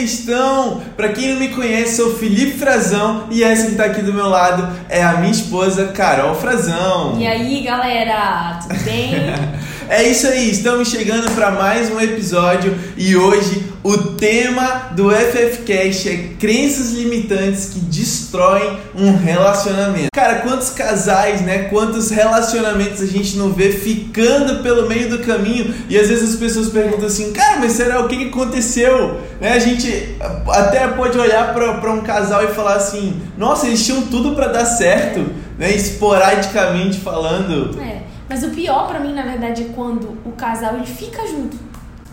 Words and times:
vocês 0.00 0.20
estão? 0.20 0.80
Para 0.96 1.10
quem 1.10 1.32
não 1.32 1.40
me 1.40 1.48
conhece, 1.48 1.96
sou 1.96 2.14
Felipe 2.14 2.58
Frazão 2.58 3.26
e 3.30 3.42
essa 3.42 3.66
que 3.68 3.74
tá 3.74 3.84
aqui 3.84 4.02
do 4.02 4.12
meu 4.12 4.28
lado 4.28 4.74
é 4.88 5.02
a 5.02 5.14
minha 5.14 5.30
esposa 5.30 5.88
Carol 5.88 6.34
Frazão. 6.34 7.18
E 7.18 7.26
aí, 7.26 7.62
galera, 7.62 8.58
tudo 8.62 8.82
bem? 8.84 9.14
é 9.90 10.04
isso 10.04 10.28
aí, 10.28 10.48
estamos 10.48 10.88
chegando 10.88 11.28
para 11.34 11.50
mais 11.50 11.90
um 11.90 12.00
episódio 12.00 12.78
e 12.96 13.16
hoje 13.16 13.64
o 13.82 13.98
tema 14.14 14.90
do 14.94 15.10
FFcast 15.10 16.08
é 16.08 16.16
crenças 16.38 16.92
limitantes 16.92 17.70
que 17.70 17.80
destroem 17.80 18.78
um 18.94 19.16
relacionamento. 19.16 20.06
Cara, 20.14 20.42
quantos 20.42 20.70
casais, 20.70 21.40
né? 21.40 21.64
Quantos 21.64 22.08
relacionamentos 22.08 23.02
a 23.02 23.06
gente 23.06 23.36
não 23.36 23.52
vê 23.52 23.72
ficando 23.72 24.62
pelo 24.62 24.88
meio 24.88 25.10
do 25.10 25.18
caminho 25.18 25.74
e 25.88 25.98
às 25.98 26.08
vezes 26.08 26.34
as 26.34 26.36
pessoas 26.38 26.68
perguntam 26.68 27.06
assim, 27.06 27.32
cara, 27.32 27.58
mas 27.58 27.72
será 27.72 28.00
o 28.00 28.06
que 28.06 28.28
aconteceu? 28.28 29.20
Né? 29.40 29.54
A 29.54 29.58
gente 29.58 30.16
até 30.50 30.86
pode 30.86 31.18
olhar 31.18 31.52
para 31.52 31.92
um 31.92 32.02
casal 32.02 32.44
e 32.44 32.48
falar 32.54 32.74
assim, 32.74 33.20
nossa, 33.36 33.66
eles 33.66 33.84
tinham 33.84 34.02
tudo 34.02 34.36
para 34.36 34.46
dar 34.46 34.66
certo, 34.66 35.26
né? 35.58 35.74
Esporadicamente 35.74 37.00
falando. 37.00 37.80
É, 37.80 37.99
mas 38.30 38.42
o 38.42 38.48
pior 38.48 38.88
para 38.88 38.98
mim, 38.98 39.12
na 39.12 39.22
verdade, 39.22 39.64
é 39.64 39.72
quando 39.74 40.16
o 40.24 40.32
casal 40.32 40.76
ele 40.76 40.86
fica 40.86 41.26
junto 41.26 41.68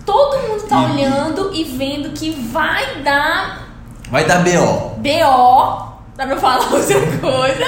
todo 0.08 0.48
mundo 0.48 0.63
tá 0.63 0.85
olhando 0.85 1.52
e 1.53 1.66
vendo 1.66 2.12
que 2.13 2.31
vai 2.31 3.02
dar. 3.03 3.67
Vai 4.09 4.25
dar 4.25 4.41
BO. 4.41 4.95
BO, 5.02 5.98
dá 6.16 6.25
pra 6.25 6.38
falar 6.38 6.59
outra 6.72 7.17
coisa. 7.20 7.66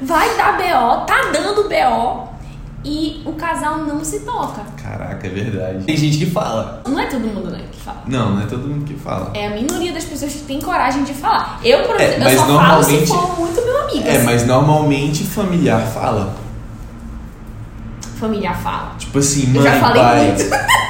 Vai 0.00 0.36
dar 0.36 0.56
BO, 0.56 1.04
tá 1.04 1.30
dando 1.32 1.68
BO. 1.68 2.30
E 2.82 3.20
o 3.26 3.32
casal 3.32 3.78
não 3.78 4.02
se 4.02 4.20
toca. 4.20 4.62
Caraca, 4.82 5.26
é 5.26 5.30
verdade. 5.30 5.84
Tem 5.84 5.96
gente 5.96 6.16
que 6.16 6.26
fala. 6.26 6.82
Não 6.88 6.98
é 6.98 7.06
todo 7.06 7.26
mundo, 7.26 7.50
né, 7.50 7.62
que 7.70 7.78
fala. 7.78 8.02
Não, 8.06 8.36
não 8.36 8.42
é 8.42 8.46
todo 8.46 8.66
mundo 8.66 8.86
que 8.86 8.94
fala. 8.94 9.32
É 9.34 9.48
a 9.48 9.50
minoria 9.50 9.92
das 9.92 10.04
pessoas 10.04 10.32
que 10.32 10.44
tem 10.44 10.60
coragem 10.60 11.04
de 11.04 11.12
falar. 11.12 11.60
Eu, 11.62 11.82
por 11.82 12.00
é, 12.00 12.04
exemplo, 12.04 12.28
é, 12.28 12.34
eu 12.34 12.38
só 12.38 12.46
normalmente... 12.46 13.06
falo 13.06 13.06
se 13.06 13.06
for 13.06 13.38
muito 13.38 13.62
meu 13.62 13.82
amigo. 13.82 14.08
É, 14.08 14.16
assim. 14.16 14.24
mas 14.24 14.46
normalmente 14.46 15.24
familiar 15.24 15.82
fala. 15.88 16.34
Familiar 18.20 18.54
fala. 18.62 18.94
Tipo 18.98 19.18
assim, 19.18 19.46
mãe, 19.46 19.56
eu 19.56 19.62
já 19.62 19.80
falei 19.80 20.02
pai. 20.02 20.26
Muito. 20.26 20.44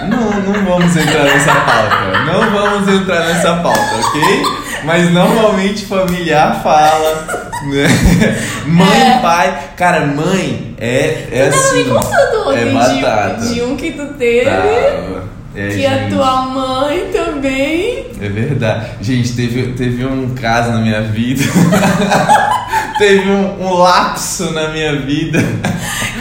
Não, 0.00 0.18
não 0.18 0.64
vamos 0.64 0.96
entrar 0.96 1.24
nessa 1.24 1.54
pauta. 1.54 2.24
Não 2.24 2.50
vamos 2.50 2.88
entrar 2.88 3.20
nessa 3.26 3.56
pauta, 3.56 3.96
ok? 3.96 4.42
Mas 4.82 5.12
normalmente 5.12 5.84
familiar 5.84 6.62
fala. 6.62 7.26
Né? 7.64 7.86
Mãe, 8.64 9.02
é. 9.02 9.18
pai. 9.20 9.58
Cara, 9.76 10.06
mãe 10.06 10.74
é, 10.78 11.28
é 11.30 11.48
assim. 11.48 11.84
me 11.84 11.90
é 11.90 12.72
batata. 12.72 13.40
De, 13.42 13.54
de, 13.54 13.62
um 13.62 13.76
que 13.76 13.92
tu 13.92 14.06
teve. 14.14 14.48
Tá. 14.48 15.20
É, 15.54 15.68
que 15.68 15.82
gente. 15.82 15.86
a 15.86 16.08
tua 16.08 16.42
mãe 16.46 17.10
também. 17.12 18.06
É 18.22 18.28
verdade. 18.28 18.86
Gente, 19.02 19.34
teve, 19.34 19.72
teve 19.72 20.06
um 20.06 20.34
caso 20.34 20.70
na 20.72 20.78
minha 20.78 21.02
vida. 21.02 21.42
teve 23.00 23.30
um, 23.30 23.62
um 23.62 23.72
lapso 23.78 24.52
na 24.52 24.68
minha 24.68 25.00
vida. 25.00 25.38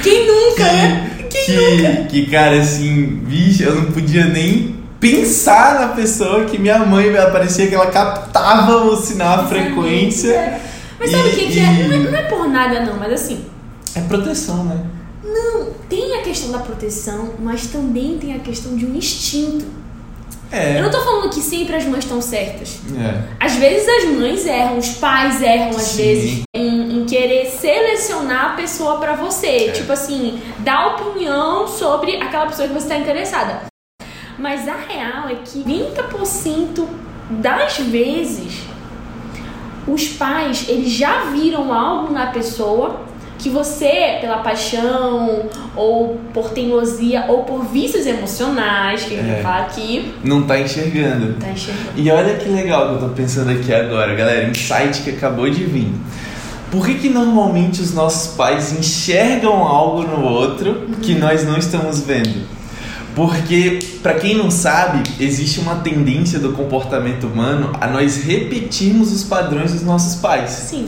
Quem 0.02 0.26
nunca, 0.26 0.64
que, 1.30 1.52
né? 1.52 2.08
que, 2.10 2.24
que, 2.24 2.32
cara, 2.32 2.58
assim, 2.58 3.22
eu 3.60 3.76
não 3.76 3.92
podia 3.92 4.26
nem 4.26 4.78
pensar 4.98 5.78
na 5.78 5.88
pessoa 5.90 6.46
que 6.46 6.58
minha 6.58 6.80
mãe 6.80 7.12
parecia 7.34 7.68
que 7.68 7.76
ela 7.76 7.88
captava 7.88 8.78
o 8.86 8.96
sinal, 8.96 9.42
a 9.42 9.48
frequência. 9.48 10.32
É. 10.32 10.62
Mas 10.98 11.12
sabe 11.12 11.30
o 11.30 11.32
que, 11.34 11.48
que 11.48 11.60
é? 11.60 11.88
Não, 11.88 11.96
é? 11.96 11.98
não 11.98 12.18
é 12.18 12.22
por 12.24 12.48
nada, 12.48 12.80
não, 12.86 12.98
mas 12.98 13.12
assim. 13.12 13.44
É 13.96 14.00
proteção, 14.02 14.64
né? 14.64 14.80
Não, 15.22 15.72
tem 15.90 16.18
a 16.18 16.22
questão 16.22 16.52
da 16.52 16.60
proteção, 16.60 17.34
mas 17.40 17.68
também 17.68 18.18
tem 18.18 18.36
a 18.36 18.40
questão 18.40 18.78
de 18.78 18.86
um 18.86 18.96
instinto. 18.96 19.66
É. 20.52 20.80
Eu 20.80 20.84
não 20.84 20.90
tô 20.90 21.00
falando 21.02 21.30
que 21.30 21.42
sempre 21.42 21.76
as 21.76 21.86
mães 21.86 22.04
estão 22.04 22.22
certas. 22.22 22.80
É. 22.98 23.46
Às 23.46 23.56
vezes 23.56 23.88
as 23.88 24.06
mães 24.10 24.46
erram, 24.46 24.78
os 24.78 24.90
pais 24.94 25.42
erram 25.42 25.70
às 25.70 25.84
Sim. 25.84 25.98
vezes 25.98 26.42
em, 26.56 27.00
em, 27.00 27.06
querer 27.06 27.46
selecionar 27.46 28.54
a 28.54 28.56
pessoa 28.56 28.98
para 28.98 29.16
você. 29.16 29.68
É. 29.68 29.72
Tipo 29.72 29.92
assim, 29.92 30.42
dar 30.60 30.96
opinião 30.96 31.68
sobre 31.68 32.16
aquela 32.18 32.48
pessoa 32.48 32.68
que 32.68 32.74
você 32.74 32.86
está 32.86 32.98
interessada. 32.98 33.62
Mas 34.38 34.68
a 34.68 34.76
real 34.76 35.30
é 35.30 35.36
que 35.36 35.64
20% 35.64 36.88
das 37.30 37.78
vezes 37.78 38.64
os 39.88 40.08
pais 40.08 40.68
eles 40.68 40.92
já 40.92 41.26
viram 41.26 41.74
algo 41.74 42.12
na 42.12 42.28
pessoa 42.28 43.02
que 43.40 43.50
você, 43.50 44.18
pela 44.20 44.40
paixão, 44.40 45.46
ou 45.76 46.20
por 46.34 46.50
teimosia, 46.50 47.26
ou 47.30 47.44
por 47.44 47.66
vícios 47.66 48.06
emocionais, 48.06 49.04
que 49.04 49.18
a 49.18 49.24
gente 49.24 49.40
é. 49.40 49.42
fala 49.42 49.62
aqui. 49.62 50.14
Não 50.24 50.44
tá 50.44 50.60
enxergando. 50.60 51.36
Tá 51.40 51.50
enxergando. 51.50 51.92
E 51.96 52.12
olha 52.12 52.36
que 52.36 52.50
legal 52.50 52.90
que 52.90 52.96
eu 52.96 53.10
tô 53.10 53.16
pensando 53.16 53.50
aqui 53.50 53.74
agora, 53.74 54.14
galera. 54.14 54.50
Insight 54.50 55.02
que 55.04 55.12
acabou 55.12 55.50
de 55.50 55.64
vir. 55.64 55.92
Por 56.70 56.86
que, 56.86 56.96
que 56.96 57.10
normalmente 57.10 57.82
os 57.82 57.94
nossos 57.94 58.36
pais 58.36 58.78
enxergam 58.78 59.64
algo 59.64 60.04
no 60.04 60.24
outro 60.24 60.72
uhum. 60.72 60.96
que 61.02 61.16
nós 61.16 61.46
não 61.46 61.58
estamos 61.58 62.02
vendo? 62.02 62.46
Porque, 63.16 63.80
para 64.04 64.14
quem 64.16 64.38
não 64.38 64.52
sabe, 64.52 65.02
existe 65.20 65.60
uma 65.60 65.78
tendência 65.78 66.40
do 66.40 66.52
comportamento 66.52 67.26
humano 67.26 67.72
a 67.80 67.88
nós 67.88 68.24
repetirmos 68.24 69.12
os 69.12 69.24
padrões 69.24 69.74
dos 69.74 69.82
nossos 69.82 70.16
pais. 70.16 70.52
Sim. 70.52 70.88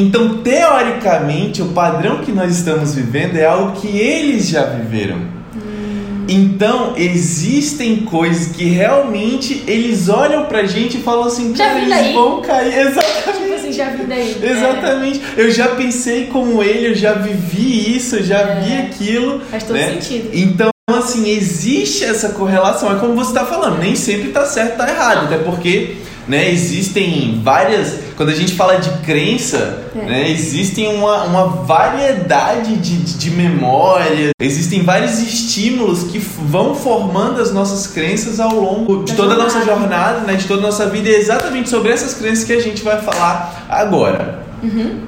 Então, 0.00 0.38
teoricamente, 0.38 1.60
o 1.60 1.68
padrão 1.68 2.18
que 2.18 2.32
nós 2.32 2.56
estamos 2.56 2.94
vivendo 2.94 3.36
é 3.36 3.44
algo 3.44 3.78
que 3.78 3.98
eles 3.98 4.48
já 4.48 4.64
viveram. 4.64 5.16
Hum. 5.54 6.24
Então, 6.26 6.94
existem 6.96 7.96
coisas 7.98 8.54
que 8.56 8.64
realmente 8.64 9.62
eles 9.66 10.08
olham 10.08 10.46
pra 10.46 10.64
gente 10.64 10.96
e 10.96 11.02
falam 11.02 11.24
assim, 11.24 11.54
já 11.54 11.66
cara, 11.66 11.78
eles 11.78 11.90
daí? 11.90 12.14
vão 12.14 12.40
cair. 12.40 12.72
Exatamente. 12.80 13.42
Tipo 13.42 13.54
assim, 13.54 13.72
já 13.72 13.90
vi 13.90 14.04
daí. 14.04 14.36
Exatamente. 14.42 15.20
É. 15.36 15.42
Eu 15.42 15.50
já 15.50 15.68
pensei 15.68 16.26
como 16.26 16.62
ele, 16.62 16.88
eu 16.88 16.94
já 16.94 17.12
vivi 17.12 17.94
isso, 17.94 18.16
eu 18.16 18.24
já 18.24 18.38
é. 18.38 18.60
vi 18.60 18.72
aquilo. 18.86 19.40
Faz 19.50 19.64
todo 19.64 19.76
né? 19.76 20.00
sentido. 20.00 20.30
Então, 20.32 20.70
assim, 20.88 21.28
existe 21.28 22.04
essa 22.04 22.30
correlação. 22.30 22.96
É 22.96 22.98
como 22.98 23.14
você 23.14 23.30
está 23.32 23.44
falando, 23.44 23.78
nem 23.78 23.94
sempre 23.94 24.28
está 24.28 24.46
certo, 24.46 24.72
está 24.72 24.88
errado. 24.88 25.26
Até 25.26 25.36
porque 25.38 25.96
né, 26.26 26.50
existem 26.50 27.40
várias. 27.42 28.09
Quando 28.20 28.28
a 28.28 28.34
gente 28.34 28.52
fala 28.52 28.76
de 28.76 28.90
crença, 28.98 29.82
é. 29.96 29.98
né, 29.98 30.30
existem 30.30 30.94
uma, 30.94 31.24
uma 31.24 31.46
variedade 31.46 32.76
de, 32.76 33.16
de 33.16 33.30
memórias, 33.30 34.32
existem 34.38 34.82
vários 34.82 35.18
estímulos 35.20 36.02
que 36.02 36.18
vão 36.18 36.74
formando 36.74 37.40
as 37.40 37.50
nossas 37.50 37.86
crenças 37.86 38.38
ao 38.38 38.54
longo 38.54 39.04
de 39.04 39.16
toda 39.16 39.32
a 39.32 39.38
nossa 39.38 39.64
jornada, 39.64 40.20
né, 40.26 40.34
de 40.34 40.46
toda 40.46 40.60
a 40.60 40.64
nossa 40.66 40.86
vida. 40.90 41.08
E 41.08 41.14
é 41.14 41.18
exatamente 41.18 41.70
sobre 41.70 41.92
essas 41.92 42.12
crenças 42.12 42.44
que 42.44 42.52
a 42.52 42.60
gente 42.60 42.82
vai 42.82 43.00
falar 43.00 43.64
agora. 43.70 44.44
Uhum. 44.62 45.00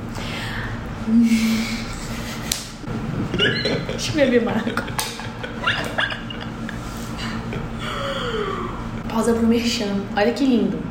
Deixa 3.90 4.10
eu 4.10 4.14
beber 4.14 4.42
Marco. 4.42 4.82
Pausa 9.10 9.34
pro 9.34 9.46
merchan. 9.46 9.96
Olha 10.16 10.32
que 10.32 10.46
lindo. 10.46 10.81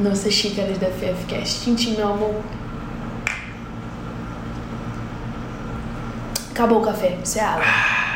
Nossas 0.00 0.32
xícaras 0.32 0.78
da 0.78 0.88
FFCast. 0.88 1.64
Tintim, 1.64 1.96
meu 1.96 2.08
amor. 2.08 2.42
Acabou 6.50 6.80
o 6.80 6.82
café. 6.82 7.18
Você 7.22 7.38
é 7.38 7.42
água. 7.42 7.64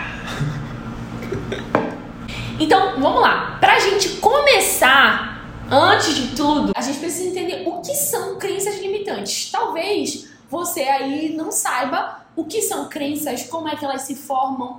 Então, 2.61 3.01
vamos 3.01 3.23
lá. 3.23 3.57
Pra 3.59 3.79
gente 3.79 4.17
começar, 4.17 5.49
antes 5.71 6.15
de 6.15 6.37
tudo, 6.37 6.73
a 6.77 6.83
gente 6.83 6.99
precisa 6.99 7.31
entender 7.31 7.67
o 7.67 7.81
que 7.81 7.95
são 7.95 8.39
crenças 8.39 8.79
limitantes. 8.81 9.51
Talvez 9.51 10.29
você 10.51 10.83
aí 10.83 11.35
não 11.35 11.51
saiba 11.51 12.21
o 12.37 12.45
que 12.45 12.61
são 12.61 12.87
crenças, 12.87 13.45
como 13.45 13.67
é 13.67 13.77
que 13.77 13.83
elas 13.83 14.03
se 14.03 14.15
formam 14.15 14.79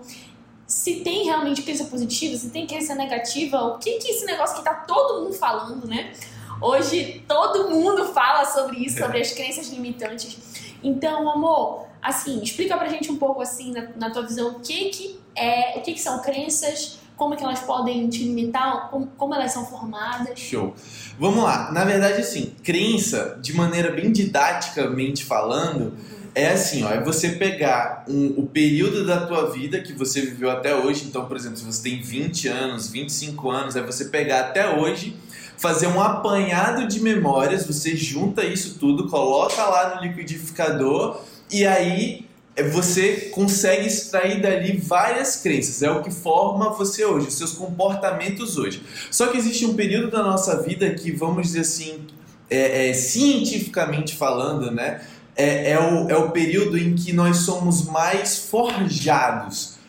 se 0.67 1.01
tem 1.01 1.25
realmente 1.25 1.63
crença 1.63 1.83
positiva, 1.85 2.37
se 2.37 2.49
tem 2.49 2.65
crença 2.65 2.95
negativa, 2.95 3.61
o 3.61 3.77
que 3.77 3.97
que 3.97 4.07
é 4.07 4.11
esse 4.11 4.25
negócio 4.25 4.55
que 4.55 4.63
tá 4.63 4.73
todo 4.73 5.23
mundo 5.23 5.33
falando, 5.33 5.85
né? 5.85 6.13
Hoje 6.61 7.23
todo 7.27 7.69
mundo 7.69 8.13
fala 8.13 8.45
sobre 8.45 8.85
isso, 8.85 8.99
sobre 8.99 9.19
as 9.19 9.31
crenças 9.31 9.69
limitantes. 9.69 10.37
Então, 10.83 11.29
amor, 11.29 11.87
assim, 12.01 12.41
explica 12.43 12.77
pra 12.77 12.87
gente 12.87 13.11
um 13.11 13.17
pouco 13.17 13.41
assim, 13.41 13.71
na, 13.71 13.89
na 13.95 14.09
tua 14.11 14.23
visão, 14.23 14.51
o 14.51 14.59
que 14.59 14.89
que 14.89 15.19
é, 15.35 15.77
o 15.77 15.81
que 15.81 15.93
que 15.93 16.01
são 16.01 16.21
crenças, 16.21 16.99
como 17.15 17.33
é 17.33 17.37
que 17.37 17.43
elas 17.43 17.59
podem 17.61 18.09
te 18.09 18.23
limitar, 18.23 18.89
como, 18.89 19.07
como 19.17 19.33
elas 19.33 19.51
são 19.51 19.65
formadas. 19.65 20.39
Show. 20.39 20.73
Vamos 21.19 21.43
lá. 21.43 21.71
Na 21.71 21.83
verdade, 21.83 22.21
assim, 22.21 22.53
crença, 22.63 23.39
de 23.41 23.53
maneira 23.53 23.91
bem 23.91 24.11
didaticamente 24.11 25.23
falando, 25.23 25.93
é 26.33 26.47
assim, 26.49 26.83
ó, 26.83 26.89
é 26.89 26.99
você 27.01 27.29
pegar 27.31 28.05
um, 28.07 28.33
o 28.37 28.47
período 28.47 29.05
da 29.05 29.25
tua 29.25 29.51
vida 29.51 29.81
que 29.81 29.93
você 29.93 30.21
viveu 30.21 30.49
até 30.49 30.73
hoje. 30.75 31.05
Então, 31.05 31.25
por 31.25 31.35
exemplo, 31.35 31.57
se 31.57 31.63
você 31.63 31.83
tem 31.83 32.01
20 32.01 32.47
anos, 32.47 32.89
25 32.89 33.49
anos, 33.49 33.75
é 33.75 33.81
você 33.81 34.05
pegar 34.05 34.39
até 34.41 34.69
hoje, 34.77 35.15
fazer 35.61 35.85
um 35.85 36.01
apanhado 36.01 36.87
de 36.87 36.99
memórias, 36.99 37.67
você 37.67 37.95
junta 37.95 38.43
isso 38.43 38.79
tudo, 38.79 39.07
coloca 39.07 39.63
lá 39.63 39.95
no 39.95 40.01
liquidificador 40.01 41.21
e 41.51 41.67
aí 41.67 42.25
é, 42.55 42.67
você 42.67 43.29
consegue 43.31 43.85
extrair 43.85 44.41
dali 44.41 44.77
várias 44.77 45.35
crenças, 45.35 45.83
é 45.83 45.91
o 45.91 46.01
que 46.01 46.09
forma 46.09 46.71
você 46.71 47.05
hoje, 47.05 47.27
os 47.27 47.35
seus 47.35 47.53
comportamentos 47.53 48.57
hoje. 48.57 48.81
Só 49.11 49.27
que 49.27 49.37
existe 49.37 49.63
um 49.63 49.75
período 49.75 50.09
da 50.09 50.23
nossa 50.23 50.63
vida 50.63 50.89
que, 50.95 51.11
vamos 51.11 51.43
dizer 51.43 51.59
assim, 51.59 52.07
é, 52.49 52.89
é, 52.89 52.93
cientificamente 52.93 54.15
falando, 54.15 54.71
né, 54.71 55.01
é, 55.35 55.73
é, 55.73 55.79
o, 55.79 56.09
é 56.09 56.17
o 56.17 56.31
período 56.31 56.75
em 56.75 56.95
que 56.95 57.13
nós 57.13 57.37
somos 57.37 57.85
mais 57.85 58.47
forjados 58.49 59.79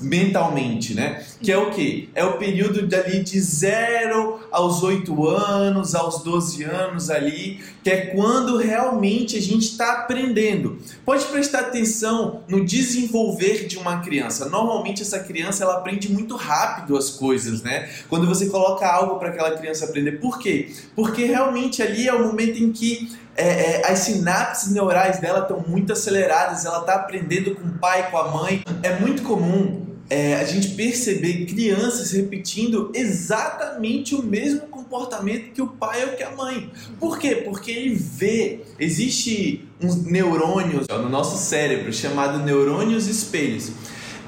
mentalmente, 0.00 0.94
né? 0.94 1.24
Que 1.40 1.52
é 1.52 1.58
o 1.58 1.70
que? 1.70 2.10
É 2.14 2.24
o 2.24 2.36
período 2.36 2.86
dali 2.86 3.22
de 3.22 3.40
0 3.40 4.40
aos 4.50 4.82
8 4.82 5.26
anos, 5.26 5.94
aos 5.94 6.22
12 6.22 6.64
anos 6.64 7.10
ali, 7.10 7.60
que 7.82 7.90
é 7.90 8.06
quando 8.06 8.56
realmente 8.56 9.36
a 9.36 9.40
gente 9.40 9.62
está 9.62 9.92
aprendendo. 10.00 10.78
Pode 11.04 11.24
prestar 11.26 11.60
atenção 11.60 12.42
no 12.48 12.64
desenvolver 12.64 13.66
de 13.66 13.78
uma 13.78 14.00
criança. 14.00 14.48
Normalmente 14.48 15.02
essa 15.02 15.20
criança 15.20 15.62
ela 15.62 15.78
aprende 15.78 16.10
muito 16.10 16.34
rápido 16.34 16.96
as 16.96 17.10
coisas, 17.10 17.62
né? 17.62 17.88
Quando 18.08 18.26
você 18.26 18.46
coloca 18.46 18.86
algo 18.86 19.18
para 19.18 19.28
aquela 19.28 19.52
criança 19.52 19.84
aprender. 19.84 20.12
Por 20.20 20.38
quê? 20.38 20.72
Porque 20.96 21.24
realmente 21.24 21.82
ali 21.82 22.08
é 22.08 22.14
o 22.14 22.26
momento 22.26 22.62
em 22.62 22.72
que 22.72 23.16
é, 23.36 23.46
é, 23.82 23.90
as 23.90 24.00
sinapses 24.00 24.72
neurais 24.72 25.20
dela 25.20 25.40
estão 25.40 25.64
muito 25.66 25.92
aceleradas, 25.92 26.64
ela 26.64 26.80
está 26.80 26.94
aprendendo 26.96 27.54
com 27.54 27.68
o 27.68 27.78
pai, 27.78 28.10
com 28.10 28.18
a 28.18 28.28
mãe. 28.32 28.64
É 28.82 28.98
muito 28.98 29.22
comum 29.22 29.87
é, 30.10 30.36
a 30.36 30.44
gente 30.44 30.70
perceber 30.70 31.44
crianças 31.46 32.12
repetindo 32.12 32.90
exatamente 32.94 34.14
o 34.14 34.22
mesmo 34.22 34.62
comportamento 34.62 35.52
que 35.52 35.60
o 35.60 35.66
pai 35.66 36.04
ou 36.04 36.16
que 36.16 36.22
a 36.22 36.30
mãe. 36.30 36.70
Por 36.98 37.18
quê? 37.18 37.36
Porque 37.36 37.70
ele 37.70 37.94
vê, 37.94 38.60
existe 38.78 39.68
uns 39.80 39.96
neurônios 40.04 40.86
no 40.88 41.08
nosso 41.08 41.36
cérebro 41.36 41.92
chamado 41.92 42.38
neurônios 42.38 43.06
espelhos. 43.06 43.70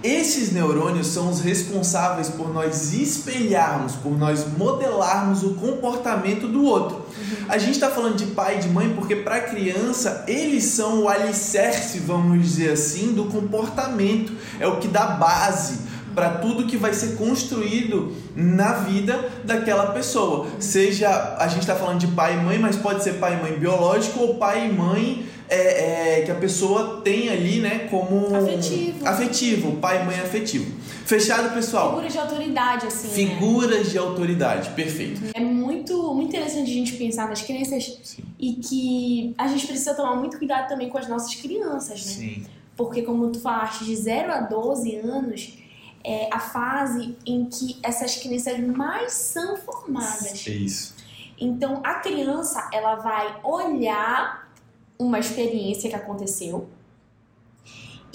Esses 0.03 0.50
neurônios 0.50 1.09
são 1.09 1.29
os 1.29 1.41
responsáveis 1.41 2.31
por 2.31 2.53
nós 2.53 2.94
espelharmos, 2.94 3.97
por 3.97 4.17
nós 4.19 4.47
modelarmos 4.56 5.43
o 5.43 5.55
comportamento 5.55 6.49
do 6.49 6.65
outro. 6.65 7.05
A 7.49 7.59
gente 7.59 7.73
está 7.73 7.91
falando 7.91 8.17
de 8.17 8.27
pai 8.27 8.56
e 8.56 8.61
de 8.61 8.69
mãe 8.69 8.93
porque 8.94 9.17
para 9.17 9.37
a 9.37 9.41
criança 9.41 10.25
eles 10.27 10.65
são 10.65 11.03
o 11.03 11.09
alicerce, 11.09 11.99
vamos 12.00 12.43
dizer 12.43 12.73
assim, 12.73 13.12
do 13.12 13.25
comportamento. 13.25 14.32
É 14.59 14.67
o 14.67 14.79
que 14.79 14.88
dá 14.88 15.06
base 15.06 15.91
para 16.15 16.31
tudo 16.31 16.67
que 16.67 16.77
vai 16.77 16.93
ser 16.93 17.17
construído 17.17 18.12
na 18.35 18.73
vida 18.73 19.31
daquela 19.44 19.93
pessoa. 19.93 20.47
Seja 20.59 21.37
a 21.38 21.47
gente 21.49 21.61
está 21.61 21.75
falando 21.75 21.99
de 21.99 22.09
pai 22.09 22.35
e 22.35 22.37
mãe, 22.37 22.59
mas 22.59 22.77
pode 22.77 23.03
ser 23.03 23.15
pai 23.15 23.38
e 23.38 23.43
mãe 23.43 23.59
biológico 23.59 24.21
ou 24.21 24.35
pai 24.35 24.69
e 24.69 24.73
mãe 24.73 25.26
é, 25.49 26.19
é, 26.19 26.23
que 26.23 26.31
a 26.31 26.37
pessoa 26.37 27.00
tem 27.03 27.29
ali, 27.29 27.59
né, 27.59 27.88
como 27.91 28.35
afetivo, 28.37 29.06
afetivo 29.06 29.73
pai 29.76 30.03
e 30.03 30.05
mãe 30.05 30.21
afetivo. 30.21 30.73
Fechado, 31.11 31.53
pessoal? 31.53 31.89
Figuras 31.89 32.12
de 32.12 32.19
autoridade, 32.21 32.87
assim. 32.87 33.09
Né? 33.09 33.15
Figuras 33.15 33.85
né? 33.85 33.91
de 33.91 33.99
autoridade, 33.99 34.71
perfeito. 34.71 35.21
É 35.35 35.41
muito, 35.41 36.15
muito 36.15 36.29
interessante 36.29 36.71
a 36.71 36.73
gente 36.73 36.93
pensar 36.93 37.29
nas 37.29 37.43
crianças 37.43 37.99
Sim. 38.05 38.23
e 38.39 38.53
que 38.55 39.35
a 39.37 39.49
gente 39.49 39.67
precisa 39.67 39.93
tomar 39.93 40.15
muito 40.15 40.39
cuidado 40.39 40.69
também 40.69 40.89
com 40.89 40.99
as 40.99 41.09
nossas 41.09 41.35
crianças, 41.35 42.07
né? 42.07 42.12
Sim. 42.12 42.47
Porque, 42.77 43.03
como 43.03 43.29
tu 43.29 43.41
falaste, 43.41 43.85
de 43.85 43.97
0 43.97 44.33
a 44.33 44.41
12 44.43 44.97
anos 44.99 45.59
é 46.05 46.29
a 46.33 46.39
fase 46.39 47.17
em 47.27 47.45
que 47.47 47.77
essas 47.83 48.15
crianças 48.15 48.61
mais 48.61 49.12
são 49.12 49.57
formadas. 49.57 50.47
É 50.47 50.51
isso. 50.53 50.95
Então, 51.37 51.81
a 51.83 51.95
criança, 51.95 52.71
ela 52.73 52.95
vai 52.95 53.37
olhar 53.43 54.49
uma 54.97 55.19
experiência 55.19 55.91
que 55.91 55.97
aconteceu 55.97 56.69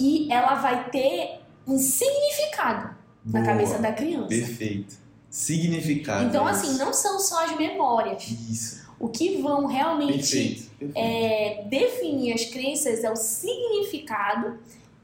e 0.00 0.32
ela 0.32 0.54
vai 0.54 0.88
ter 0.88 1.45
um 1.66 1.78
significado 1.78 2.94
Boa, 3.24 3.40
na 3.40 3.46
cabeça 3.46 3.78
da 3.78 3.92
criança. 3.92 4.28
Perfeito. 4.28 4.94
Significado. 5.28 6.24
Então, 6.24 6.48
é 6.48 6.52
assim, 6.52 6.78
não 6.78 6.92
são 6.92 7.18
só 7.18 7.44
as 7.44 7.56
memórias. 7.56 8.28
Isso. 8.28 8.86
O 8.98 9.08
que 9.08 9.42
vão 9.42 9.66
realmente 9.66 10.18
perfeito, 10.18 10.70
perfeito. 10.78 10.96
É, 10.96 11.64
definir 11.68 12.32
as 12.32 12.44
crenças 12.46 13.04
é 13.04 13.10
o 13.10 13.16
significado 13.16 14.58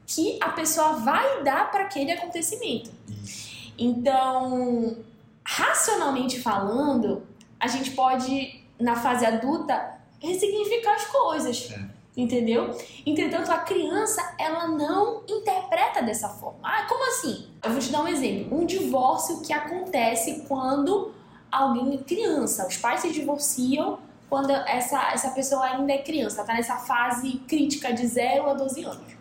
que 0.07 0.39
a 0.41 0.49
pessoa 0.49 0.93
vai 0.93 1.43
dar 1.43 1.69
para 1.69 1.83
aquele 1.83 2.11
acontecimento. 2.11 2.89
Isso. 3.23 3.73
Então, 3.77 4.97
racionalmente 5.45 6.39
falando, 6.39 7.23
a 7.59 7.67
gente 7.67 7.91
pode, 7.91 8.63
na 8.79 8.95
fase 8.95 9.25
adulta, 9.25 9.99
ressignificar 10.19 10.95
as 10.95 11.05
coisas. 11.05 11.71
É. 11.71 12.02
Entendeu? 12.15 12.69
Entretanto, 13.05 13.51
a 13.51 13.57
criança, 13.59 14.35
ela 14.37 14.67
não 14.67 15.23
interpreta 15.27 16.01
dessa 16.01 16.29
forma. 16.29 16.59
Ah, 16.61 16.85
como 16.87 17.07
assim? 17.09 17.47
Eu 17.63 17.71
vou 17.71 17.79
te 17.79 17.91
dar 17.91 18.03
um 18.03 18.07
exemplo. 18.07 18.55
Um 18.55 18.65
divórcio 18.65 19.41
que 19.41 19.51
acontece 19.51 20.45
quando 20.47 21.11
alguém 21.51 21.95
é 21.95 21.97
criança. 21.97 22.67
Os 22.67 22.77
pais 22.77 23.01
se 23.01 23.11
divorciam 23.11 23.97
quando 24.29 24.51
essa, 24.51 25.11
essa 25.11 25.31
pessoa 25.31 25.65
ainda 25.65 25.91
é 25.91 25.97
criança. 25.99 26.41
Está 26.41 26.53
nessa 26.53 26.77
fase 26.77 27.37
crítica 27.47 27.91
de 27.91 28.05
0 28.05 28.47
a 28.47 28.53
12 28.53 28.83
anos. 28.83 29.13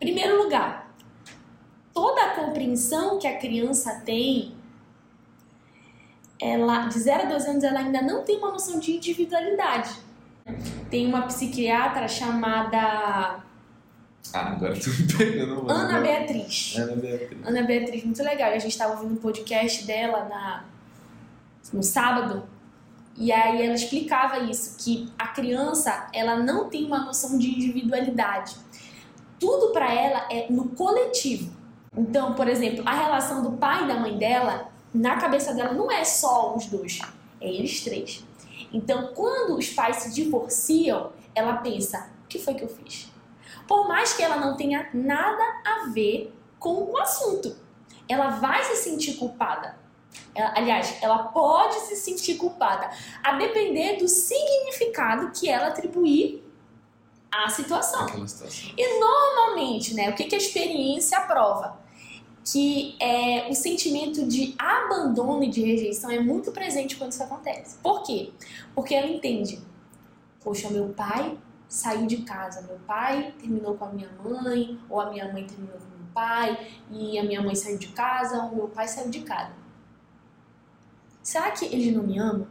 Primeiro 0.00 0.42
lugar, 0.42 0.92
toda 1.94 2.22
a 2.22 2.34
compreensão 2.34 3.18
que 3.20 3.26
a 3.28 3.38
criança 3.38 4.02
tem 4.04 4.54
ela, 6.40 6.86
de 6.86 6.98
0 6.98 7.22
a 7.22 7.26
12 7.26 7.48
anos, 7.50 7.64
ela 7.64 7.80
ainda 7.80 8.00
não 8.02 8.24
tem 8.24 8.38
uma 8.38 8.50
noção 8.50 8.80
de 8.80 8.96
individualidade. 8.96 10.09
Tem 10.90 11.06
uma 11.06 11.22
psiquiatra 11.22 12.08
chamada. 12.08 13.40
Ah, 14.32 14.52
agora 14.52 14.74
tu 14.78 14.90
me 14.90 15.12
pegando. 15.16 15.70
Ana 15.70 16.00
Beatriz. 16.00 16.74
Ana 16.76 16.96
Beatriz. 16.96 17.46
Ana 17.46 17.62
Beatriz, 17.62 18.04
muito 18.04 18.22
legal. 18.22 18.50
E 18.50 18.54
a 18.54 18.58
gente 18.58 18.72
estava 18.72 18.94
ouvindo 18.94 19.12
um 19.12 19.16
podcast 19.16 19.86
dela 19.86 20.24
na, 20.28 20.64
no 21.72 21.82
sábado. 21.82 22.44
E 23.16 23.32
aí 23.32 23.62
ela 23.62 23.74
explicava 23.74 24.38
isso, 24.38 24.76
que 24.78 25.12
a 25.18 25.28
criança 25.28 26.08
ela 26.12 26.36
não 26.36 26.68
tem 26.68 26.86
uma 26.86 27.00
noção 27.00 27.38
de 27.38 27.48
individualidade. 27.48 28.56
Tudo 29.38 29.72
para 29.72 29.92
ela 29.92 30.26
é 30.30 30.46
no 30.50 30.68
coletivo. 30.70 31.52
Então, 31.96 32.34
por 32.34 32.48
exemplo, 32.48 32.82
a 32.86 32.94
relação 32.94 33.42
do 33.42 33.52
pai 33.52 33.84
e 33.84 33.88
da 33.88 33.96
mãe 33.96 34.16
dela 34.16 34.70
na 34.92 35.16
cabeça 35.16 35.54
dela 35.54 35.72
não 35.72 35.90
é 35.90 36.04
só 36.04 36.54
os 36.56 36.66
dois, 36.66 37.00
é 37.40 37.48
eles 37.48 37.82
três. 37.82 38.24
Então, 38.72 39.12
quando 39.14 39.56
os 39.56 39.68
pais 39.70 39.96
se 39.96 40.14
divorciam, 40.14 41.12
ela 41.34 41.56
pensa: 41.56 42.10
o 42.24 42.28
que 42.28 42.38
foi 42.38 42.54
que 42.54 42.64
eu 42.64 42.68
fiz? 42.68 43.10
Por 43.66 43.86
mais 43.86 44.12
que 44.12 44.22
ela 44.22 44.36
não 44.36 44.56
tenha 44.56 44.88
nada 44.92 45.42
a 45.64 45.90
ver 45.92 46.34
com 46.58 46.90
o 46.90 46.98
assunto, 46.98 47.56
ela 48.08 48.30
vai 48.30 48.62
se 48.64 48.76
sentir 48.76 49.14
culpada. 49.14 49.78
Ela, 50.34 50.52
aliás, 50.56 50.98
ela 51.00 51.24
pode 51.24 51.74
se 51.80 51.96
sentir 51.96 52.36
culpada, 52.36 52.90
a 53.22 53.32
depender 53.32 53.96
do 53.96 54.08
significado 54.08 55.30
que 55.30 55.48
ela 55.48 55.68
atribuir 55.68 56.44
à 57.30 57.48
situação. 57.48 58.08
situação. 58.26 58.74
E 58.76 58.98
normalmente, 58.98 59.94
né, 59.94 60.10
o 60.10 60.14
que, 60.14 60.24
que 60.24 60.34
a 60.34 60.38
experiência 60.38 61.20
prova? 61.22 61.79
Que 62.44 62.96
é, 63.00 63.48
o 63.50 63.54
sentimento 63.54 64.26
de 64.26 64.54
abandono 64.58 65.44
e 65.44 65.50
de 65.50 65.62
rejeição 65.62 66.10
é 66.10 66.20
muito 66.20 66.50
presente 66.52 66.96
quando 66.96 67.12
isso 67.12 67.22
acontece. 67.22 67.76
Por 67.82 68.02
quê? 68.02 68.32
Porque 68.74 68.94
ela 68.94 69.06
entende, 69.06 69.60
poxa, 70.42 70.70
meu 70.70 70.88
pai 70.88 71.38
saiu 71.68 72.06
de 72.06 72.18
casa, 72.18 72.62
meu 72.62 72.78
pai 72.86 73.32
terminou 73.38 73.76
com 73.76 73.84
a 73.84 73.88
minha 73.90 74.10
mãe, 74.22 74.78
ou 74.88 75.00
a 75.00 75.10
minha 75.10 75.32
mãe 75.32 75.46
terminou 75.46 75.78
com 75.78 75.84
o 75.84 75.98
meu 75.98 76.12
pai, 76.12 76.68
e 76.90 77.18
a 77.18 77.22
minha 77.22 77.42
mãe 77.42 77.54
saiu 77.54 77.78
de 77.78 77.88
casa, 77.88 78.42
ou 78.44 78.56
meu 78.56 78.68
pai 78.68 78.88
saiu 78.88 79.10
de 79.10 79.20
casa. 79.20 79.52
Será 81.22 81.50
que 81.50 81.66
ele 81.66 81.92
não 81.92 82.02
me 82.02 82.18
ama? 82.18 82.48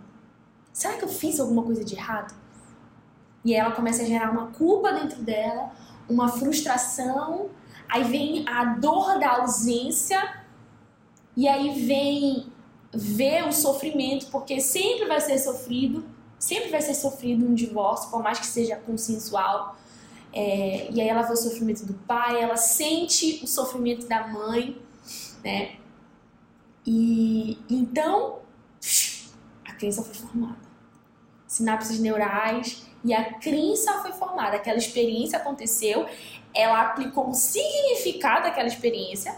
Será 0.72 0.98
que 0.98 1.03
eu 1.03 1.10
fiz 1.10 1.39
alguma 1.39 1.63
coisa 1.63 1.84
de 1.84 1.96
errado? 1.96 2.34
E 3.43 3.53
ela 3.53 3.72
começa 3.72 4.03
a 4.03 4.05
gerar 4.05 4.31
uma 4.31 4.48
culpa 4.51 4.93
dentro 4.93 5.22
dela, 5.22 5.72
uma 6.08 6.27
frustração 6.27 7.50
Aí 7.89 8.03
vem 8.03 8.48
a 8.48 8.65
dor 8.75 9.19
da 9.19 9.41
ausência, 9.41 10.43
e 11.36 11.48
aí 11.48 11.86
vem 11.86 12.51
ver 12.93 13.48
o 13.48 13.51
sofrimento, 13.51 14.27
porque 14.27 14.60
sempre 14.60 15.08
vai 15.08 15.19
ser 15.22 15.38
sofrido, 15.39 16.05
sempre 16.38 16.69
vai 16.69 16.81
ser 16.81 16.93
sofrido 16.93 17.46
um 17.46 17.53
divórcio, 17.53 18.10
por 18.10 18.22
mais 18.22 18.39
que 18.39 18.46
seja 18.46 18.75
consensual. 18.75 19.77
É, 20.31 20.89
e 20.91 21.01
aí 21.01 21.08
ela 21.08 21.24
vê 21.24 21.34
o 21.34 21.38
sofrimento 21.38 21.86
do 21.86 21.93
pai, 21.93 22.41
ela 22.41 22.55
sente 22.55 23.41
o 23.43 23.48
sofrimento 23.48 24.08
da 24.08 24.27
mãe, 24.27 24.79
né? 25.43 25.75
E 26.86 27.58
então 27.69 28.39
a 29.65 29.74
crença 29.74 30.03
foi 30.03 30.13
formada. 30.13 30.60
Sinapses 31.48 32.00
neurais 32.00 32.86
e 33.03 33.13
a 33.13 33.34
crença 33.39 33.93
foi 34.01 34.12
formada, 34.12 34.58
aquela 34.58 34.77
experiência 34.77 35.39
aconteceu, 35.39 36.05
ela 36.53 36.82
aplicou 36.82 37.29
um 37.29 37.34
significado 37.34 38.48
àquela 38.48 38.68
experiência 38.68 39.36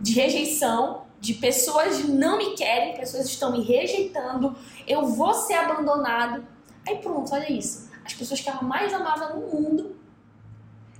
de 0.00 0.12
rejeição, 0.12 1.04
de 1.20 1.34
pessoas 1.34 2.04
não 2.04 2.36
me 2.36 2.54
querem, 2.54 2.96
pessoas 2.96 3.26
estão 3.26 3.52
me 3.52 3.62
rejeitando, 3.62 4.54
eu 4.86 5.06
vou 5.06 5.32
ser 5.32 5.54
abandonado. 5.54 6.46
Aí 6.86 6.98
pronto, 6.98 7.32
olha 7.32 7.50
isso. 7.50 7.90
As 8.04 8.12
pessoas 8.12 8.40
que 8.40 8.48
ela 8.50 8.62
mais 8.62 8.92
amava 8.92 9.34
no 9.34 9.46
mundo 9.46 9.96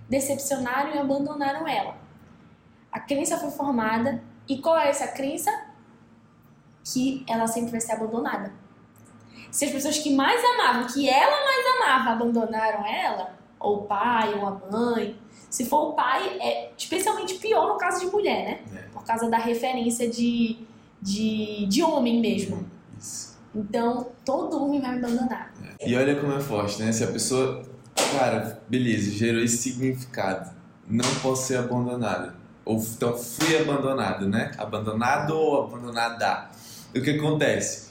decepcionaram 0.08 0.94
e 0.94 0.98
abandonaram 0.98 1.68
ela. 1.68 1.96
A 2.90 3.00
crença 3.00 3.36
foi 3.36 3.50
formada 3.50 4.22
e 4.48 4.58
qual 4.58 4.78
é 4.78 4.88
essa 4.88 5.08
crença? 5.08 5.50
Que 6.84 7.24
ela 7.28 7.46
sempre 7.46 7.72
vai 7.72 7.80
ser 7.80 7.92
abandonada. 7.92 8.52
Se 9.50 9.64
as 9.66 9.70
pessoas 9.70 9.98
que 9.98 10.14
mais 10.14 10.42
amavam, 10.44 10.86
que 10.86 11.08
ela 11.08 11.44
mais 11.44 11.66
amava, 11.76 12.10
abandonaram 12.10 12.86
ela, 12.86 13.38
ou 13.58 13.78
o 13.78 13.82
pai, 13.82 14.34
ou 14.34 14.46
a 14.46 14.50
mãe, 14.70 15.18
se 15.54 15.64
for 15.66 15.90
o 15.90 15.92
pai, 15.92 16.36
é 16.40 16.72
especialmente 16.76 17.34
pior 17.34 17.68
no 17.68 17.78
caso 17.78 18.00
de 18.04 18.10
mulher, 18.10 18.44
né? 18.44 18.58
É. 18.76 18.88
Por 18.88 19.04
causa 19.04 19.30
da 19.30 19.38
referência 19.38 20.10
de, 20.10 20.58
de, 21.00 21.64
de 21.66 21.80
homem 21.80 22.20
mesmo. 22.20 22.68
Isso. 22.98 23.38
Então, 23.54 24.08
todo 24.24 24.60
homem 24.60 24.80
vai 24.80 24.98
abandonar. 24.98 25.54
É. 25.78 25.88
E 25.88 25.94
olha 25.94 26.16
como 26.16 26.32
é 26.32 26.40
forte, 26.40 26.82
né? 26.82 26.90
Se 26.90 27.04
a 27.04 27.06
pessoa, 27.06 27.62
cara, 28.18 28.60
beleza, 28.68 29.12
gerou 29.12 29.40
esse 29.44 29.58
significado, 29.58 30.50
não 30.88 31.08
posso 31.22 31.46
ser 31.46 31.58
abandonada. 31.58 32.34
Ou 32.64 32.76
então 32.76 33.16
fui 33.16 33.56
abandonado, 33.56 34.28
né? 34.28 34.50
Abandonado 34.58 35.36
ou 35.36 35.66
abandonada. 35.66 36.50
O 36.92 37.00
que 37.00 37.10
acontece? 37.10 37.90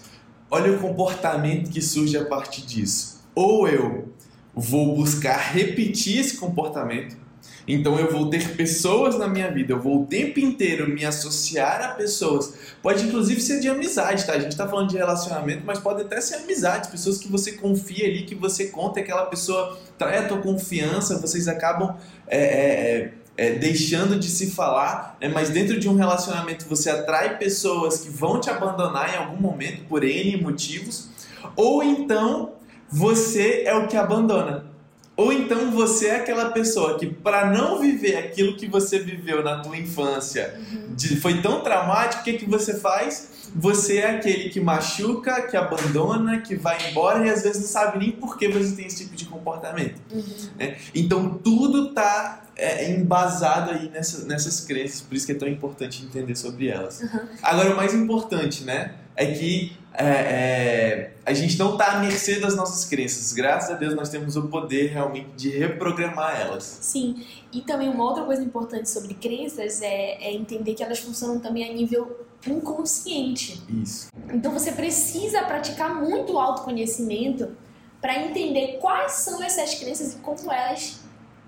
Olha 0.51 0.69
o 0.73 0.81
comportamento 0.81 1.71
que 1.71 1.81
surge 1.81 2.17
a 2.17 2.25
partir 2.25 2.65
disso. 2.65 3.21
Ou 3.33 3.69
eu 3.69 4.11
vou 4.53 4.97
buscar 4.97 5.37
repetir 5.37 6.19
esse 6.19 6.35
comportamento, 6.35 7.22
então 7.67 7.97
eu 7.97 8.11
vou 8.11 8.29
ter 8.29 8.55
pessoas 8.55 9.17
na 9.17 9.27
minha 9.27 9.49
vida, 9.49 9.73
eu 9.73 9.79
vou 9.79 10.03
o 10.03 10.05
tempo 10.05 10.39
inteiro 10.39 10.89
me 10.89 11.05
associar 11.05 11.81
a 11.81 11.87
pessoas. 11.89 12.53
Pode 12.81 13.05
inclusive 13.05 13.39
ser 13.39 13.59
de 13.59 13.69
amizade, 13.69 14.25
tá? 14.25 14.33
A 14.33 14.39
gente 14.39 14.55
tá 14.55 14.67
falando 14.67 14.89
de 14.89 14.97
relacionamento, 14.97 15.63
mas 15.65 15.79
pode 15.79 16.01
até 16.01 16.19
ser 16.19 16.35
amizade, 16.35 16.89
pessoas 16.89 17.17
que 17.17 17.31
você 17.31 17.53
confia 17.53 18.05
ali, 18.05 18.23
que 18.23 18.35
você 18.35 18.67
conta, 18.67 18.99
aquela 18.99 19.25
pessoa 19.27 19.77
trai 19.97 20.17
a 20.17 20.27
tua 20.27 20.39
confiança, 20.39 21.19
vocês 21.19 21.47
acabam 21.47 21.95
é, 22.27 22.37
é, 22.37 23.13
é, 23.37 23.51
deixando 23.51 24.19
de 24.19 24.29
se 24.29 24.51
falar, 24.51 25.17
né? 25.21 25.29
mas 25.29 25.49
dentro 25.49 25.79
de 25.79 25.87
um 25.87 25.95
relacionamento 25.95 26.65
você 26.67 26.89
atrai 26.89 27.37
pessoas 27.37 27.99
que 27.99 28.09
vão 28.09 28.39
te 28.39 28.49
abandonar 28.49 29.13
em 29.13 29.17
algum 29.17 29.37
momento 29.37 29.85
por 29.85 30.03
N 30.03 30.41
motivos, 30.41 31.09
ou 31.55 31.81
então 31.81 32.53
você 32.89 33.63
é 33.65 33.73
o 33.73 33.87
que 33.87 33.95
abandona. 33.95 34.72
Ou 35.15 35.31
então 35.31 35.69
você 35.69 36.07
é 36.07 36.15
aquela 36.15 36.49
pessoa 36.49 36.97
que, 36.97 37.05
para 37.05 37.51
não 37.51 37.79
viver 37.79 38.17
aquilo 38.17 38.55
que 38.55 38.67
você 38.67 38.97
viveu 38.97 39.43
na 39.43 39.59
tua 39.59 39.77
infância, 39.77 40.55
uhum. 40.57 40.95
de, 40.95 41.17
foi 41.17 41.39
tão 41.39 41.61
traumático, 41.61 42.21
o 42.21 42.23
que, 42.23 42.33
que 42.33 42.49
você 42.49 42.73
faz? 42.73 43.29
Você 43.55 43.97
é 43.97 44.15
aquele 44.15 44.49
que 44.49 44.59
machuca, 44.59 45.43
que 45.43 45.55
abandona, 45.55 46.41
que 46.41 46.55
vai 46.55 46.89
embora 46.89 47.27
e 47.27 47.29
às 47.29 47.43
vezes 47.43 47.61
não 47.61 47.67
sabe 47.67 47.99
nem 47.99 48.11
por 48.11 48.37
que 48.37 48.47
você 48.47 48.75
tem 48.75 48.87
esse 48.87 49.03
tipo 49.03 49.15
de 49.15 49.25
comportamento. 49.25 50.01
Uhum. 50.11 50.23
Né? 50.57 50.77
Então 50.95 51.29
tudo 51.29 51.89
está 51.89 52.43
é, 52.55 52.91
embasado 52.91 53.69
aí 53.69 53.89
nessa, 53.89 54.25
nessas 54.25 54.61
crenças, 54.61 55.01
por 55.01 55.15
isso 55.15 55.27
que 55.27 55.31
é 55.31 55.35
tão 55.35 55.47
importante 55.47 56.03
entender 56.03 56.35
sobre 56.35 56.67
elas. 56.67 57.01
Uhum. 57.01 57.19
Agora, 57.43 57.71
o 57.71 57.77
mais 57.77 57.93
importante, 57.93 58.63
né, 58.63 58.95
é 59.15 59.27
que 59.27 59.77
é, 59.93 60.05
é, 60.05 61.13
a 61.25 61.33
gente 61.33 61.57
não 61.57 61.73
está 61.73 61.93
à 61.93 61.99
mercê 61.99 62.39
das 62.39 62.55
nossas 62.55 62.85
crenças. 62.85 63.31
Graças 63.31 63.69
a 63.69 63.75
Deus 63.75 63.95
nós 63.95 64.09
temos 64.09 64.35
o 64.35 64.47
poder 64.47 64.87
realmente 64.87 65.29
de 65.35 65.49
reprogramar 65.49 66.39
elas. 66.39 66.63
Sim, 66.81 67.23
e 67.51 67.61
também 67.61 67.89
uma 67.89 68.03
outra 68.03 68.23
coisa 68.23 68.43
importante 68.43 68.89
sobre 68.89 69.13
crenças 69.13 69.81
é, 69.81 70.23
é 70.23 70.33
entender 70.33 70.73
que 70.73 70.83
elas 70.83 70.99
funcionam 70.99 71.39
também 71.39 71.69
a 71.69 71.73
nível 71.73 72.25
inconsciente. 72.47 73.61
Isso. 73.69 74.09
Então 74.33 74.51
você 74.51 74.71
precisa 74.71 75.43
praticar 75.43 75.95
muito 75.95 76.37
autoconhecimento 76.37 77.55
para 78.01 78.19
entender 78.19 78.79
quais 78.81 79.13
são 79.13 79.41
essas 79.41 79.75
crenças 79.75 80.13
e 80.13 80.17
como 80.17 80.51
elas 80.51 80.99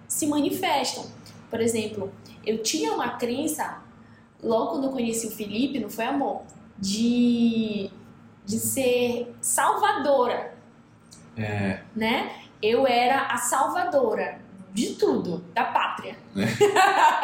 se 0.08 0.28
manifestam. 0.28 1.06
Por 1.50 1.60
exemplo, 1.60 2.12
eu 2.46 2.62
tinha 2.62 2.94
uma 2.94 3.18
crença, 3.18 3.82
logo 4.42 4.72
quando 4.72 4.86
eu 4.86 4.92
conheci 4.92 5.28
o 5.28 5.32
Felipe, 5.32 5.80
não 5.80 5.90
foi 5.90 6.06
amor, 6.06 6.44
de 6.78 7.90
de 8.46 8.60
ser 8.60 9.36
salvadora. 9.42 10.54
É. 11.38 11.80
Né? 11.96 12.32
Eu 12.62 12.88
era 12.88 13.28
a 13.28 13.38
salvadora 13.38 14.40
de 14.74 14.96
tudo, 14.96 15.44
da 15.54 15.66
pátria. 15.66 16.18
É. 16.36 16.46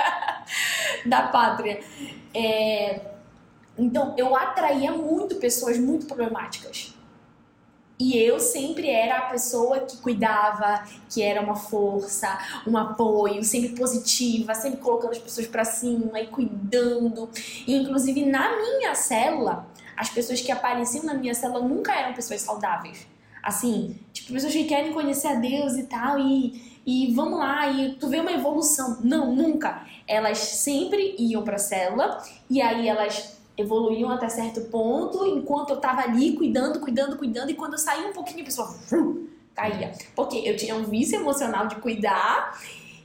da 1.08 1.24
pátria. 1.28 1.82
É, 2.34 3.02
então, 3.78 4.14
eu 4.18 4.36
atraía 4.36 4.92
muito 4.92 5.36
pessoas 5.36 5.78
muito 5.78 6.06
problemáticas. 6.06 6.94
E 8.00 8.18
eu 8.18 8.40
sempre 8.40 8.90
era 8.90 9.20
a 9.20 9.22
pessoa 9.30 9.82
que 9.82 9.98
cuidava, 9.98 10.84
que 11.08 11.22
era 11.22 11.40
uma 11.40 11.56
força, 11.56 12.36
um 12.66 12.76
apoio, 12.76 13.44
sempre 13.44 13.70
positiva, 13.76 14.56
sempre 14.56 14.80
colocando 14.80 15.12
as 15.12 15.20
pessoas 15.20 15.46
para 15.46 15.64
cima 15.64 16.20
e 16.20 16.26
cuidando. 16.26 17.30
E 17.68 17.76
inclusive 17.76 18.26
na 18.26 18.58
minha 18.58 18.96
célula, 18.96 19.68
as 19.96 20.10
pessoas 20.10 20.42
que 20.42 20.52
apareciam 20.52 21.04
na 21.06 21.14
minha 21.14 21.34
célula 21.34 21.68
nunca 21.68 21.94
eram 21.94 22.14
pessoas 22.14 22.42
saudáveis. 22.42 23.08
Assim, 23.42 23.98
tipo, 24.14 24.34
pessoas 24.34 24.54
que 24.54 24.66
querem 24.66 24.94
conhecer 24.94 25.28
a 25.28 25.36
Deus 25.36 25.74
e 25.74 25.84
tal, 25.84 26.20
e, 26.20 26.82
e 26.86 27.14
vamos 27.14 27.40
lá, 27.40 27.70
e 27.72 27.96
tu 27.96 28.08
vê 28.08 28.20
uma 28.20 28.32
evolução. 28.32 29.00
Não, 29.04 29.36
nunca. 29.36 29.84
Elas 30.08 30.38
sempre 30.38 31.16
iam 31.18 31.44
pra 31.44 31.58
célula, 31.58 32.22
e 32.50 32.62
aí 32.62 32.88
elas 32.88 33.40
evoluíam 33.58 34.10
até 34.12 34.30
certo 34.30 34.62
ponto, 34.70 35.26
enquanto 35.26 35.72
eu 35.72 35.78
tava 35.78 36.02
ali 36.02 36.34
cuidando, 36.34 36.80
cuidando, 36.80 37.18
cuidando, 37.18 37.50
e 37.50 37.56
quando 37.56 37.74
eu 37.74 37.80
saía 37.80 38.08
um 38.08 38.14
pouquinho, 38.14 38.42
a 38.42 38.46
pessoa 38.46 38.76
caía. 39.56 39.92
Porque 40.16 40.38
eu 40.38 40.56
tinha 40.56 40.76
um 40.76 40.84
vício 40.84 41.20
emocional 41.20 41.68
de 41.68 41.76
cuidar, 41.76 42.60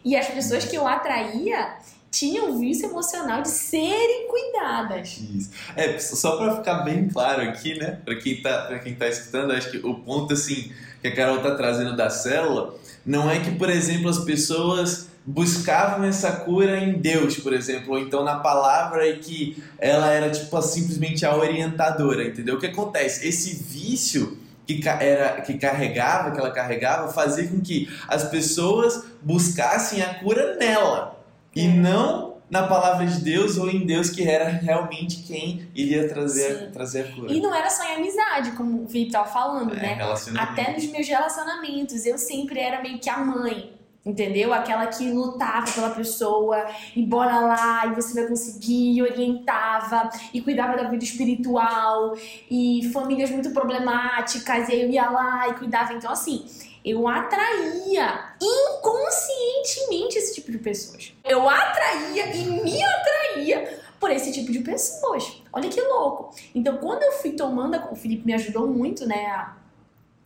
e 0.05 0.15
as 0.17 0.29
pessoas 0.29 0.65
que 0.65 0.77
eu 0.77 0.87
atraía 0.87 1.79
tinham 2.17 2.51
um 2.51 2.59
vício 2.59 2.89
emocional 2.89 3.43
de 3.43 3.49
serem 3.49 4.27
cuidadas. 4.27 5.19
Isso. 5.19 5.51
É, 5.77 5.99
só 5.99 6.39
para 6.39 6.57
ficar 6.57 6.77
bem 6.77 7.09
claro 7.09 7.43
aqui, 7.43 7.79
né, 7.79 7.99
para 8.05 8.17
quem 8.17 8.41
tá, 8.41 8.63
para 8.63 8.79
quem 8.79 8.95
tá 8.95 9.07
escutando, 9.07 9.53
acho 9.53 9.71
que 9.71 9.79
o 9.79 9.95
ponto 9.95 10.33
assim 10.33 10.73
que 11.03 11.09
a 11.09 11.15
Carol 11.15 11.43
tá 11.43 11.55
trazendo 11.55 11.95
da 11.95 12.09
célula 12.09 12.75
não 13.05 13.31
é 13.31 13.39
que, 13.41 13.51
por 13.53 13.69
exemplo, 13.69 14.09
as 14.09 14.19
pessoas 14.21 15.09
buscavam 15.27 16.07
essa 16.07 16.33
cura 16.33 16.79
em 16.79 16.95
Deus, 16.95 17.37
por 17.37 17.53
exemplo, 17.53 17.93
ou 17.93 17.99
então 17.99 18.25
na 18.25 18.37
palavra 18.37 19.07
e 19.07 19.19
que 19.19 19.63
ela 19.79 20.11
era 20.11 20.31
tipo 20.31 20.63
simplesmente 20.63 21.27
a 21.27 21.37
orientadora, 21.37 22.25
entendeu? 22.25 22.57
O 22.57 22.59
que 22.59 22.67
acontece? 22.67 23.29
Esse 23.29 23.63
vício 23.63 24.39
que 24.67 24.81
era 24.89 25.41
que 25.43 25.55
carregava, 25.59 26.31
que 26.31 26.41
ela 26.41 26.51
carregava, 26.51 27.13
fazia 27.13 27.47
com 27.47 27.61
que 27.61 27.89
as 28.09 28.25
pessoas 28.25 29.05
buscassem 29.23 30.03
a 30.03 30.15
cura 30.15 30.57
nela 30.57 31.16
e 31.57 31.67
não 31.67 32.37
na 32.51 32.65
palavra 32.67 33.07
de 33.07 33.21
Deus 33.23 33.57
ou 33.57 33.69
em 33.69 33.85
Deus 33.85 34.11
que 34.11 34.29
era 34.29 34.49
realmente 34.49 35.23
quem 35.25 35.69
iria 35.75 36.09
trazer, 36.09 36.71
trazer 36.71 37.01
a 37.01 37.13
cura. 37.13 37.33
E 37.33 37.41
não 37.41 37.53
era 37.53 37.69
só 37.71 37.83
em 37.85 37.97
amizade, 37.97 38.53
como 38.53 38.85
o 38.85 38.87
Felipe 38.87 39.09
estava 39.09 39.27
falando, 39.27 39.75
é, 39.75 39.97
né? 39.97 39.99
Até 40.39 40.73
nos 40.73 40.87
meus 40.87 41.09
relacionamentos, 41.09 42.07
eu 42.07 42.19
sempre 42.19 42.61
era 42.61 42.81
meio 42.83 42.99
que 42.99 43.11
a 43.11 43.19
mãe. 43.19 43.75
Entendeu? 44.05 44.55
Aquela 44.55 44.87
que 44.87 45.11
lutava 45.11 45.69
pela 45.73 45.91
pessoa, 45.91 46.65
e 46.95 47.03
bora 47.03 47.41
lá, 47.41 47.87
e 47.87 47.95
você 47.97 48.15
vai 48.15 48.29
conseguir, 48.29 48.97
e 48.97 49.03
orientava, 49.03 50.09
e 50.33 50.41
cuidava 50.41 50.77
da 50.77 50.89
vida 50.89 51.03
espiritual, 51.03 52.17
e 52.49 52.89
famílias 52.93 53.33
muito 53.33 53.51
problemáticas, 53.51 54.69
e 54.69 54.75
aí 54.75 54.83
eu 54.83 54.91
ia 54.91 55.11
lá 55.11 55.49
e 55.49 55.55
cuidava. 55.55 55.93
Então, 55.93 56.13
assim, 56.13 56.45
eu 56.87 57.09
atraía 57.09 58.37
inconscientemente 58.41 60.19
esse 60.19 60.37
tipo 60.37 60.53
de 60.53 60.59
pessoas. 60.59 61.13
Eu 61.25 61.49
atraía 61.49 62.33
e 62.33 62.45
me 62.63 62.81
atraía 62.81 63.81
por 63.99 64.09
esse 64.13 64.33
tipo 64.33 64.53
de 64.53 64.61
pessoas. 64.61 65.43
Olha 65.53 65.69
que 65.69 65.81
louco. 65.81 66.33
Então, 66.55 66.77
quando 66.77 67.03
eu 67.03 67.11
fui 67.13 67.33
tomando, 67.33 67.77
o 67.91 67.97
Felipe 67.97 68.25
me 68.25 68.33
ajudou 68.35 68.69
muito, 68.69 69.05
né? 69.05 69.53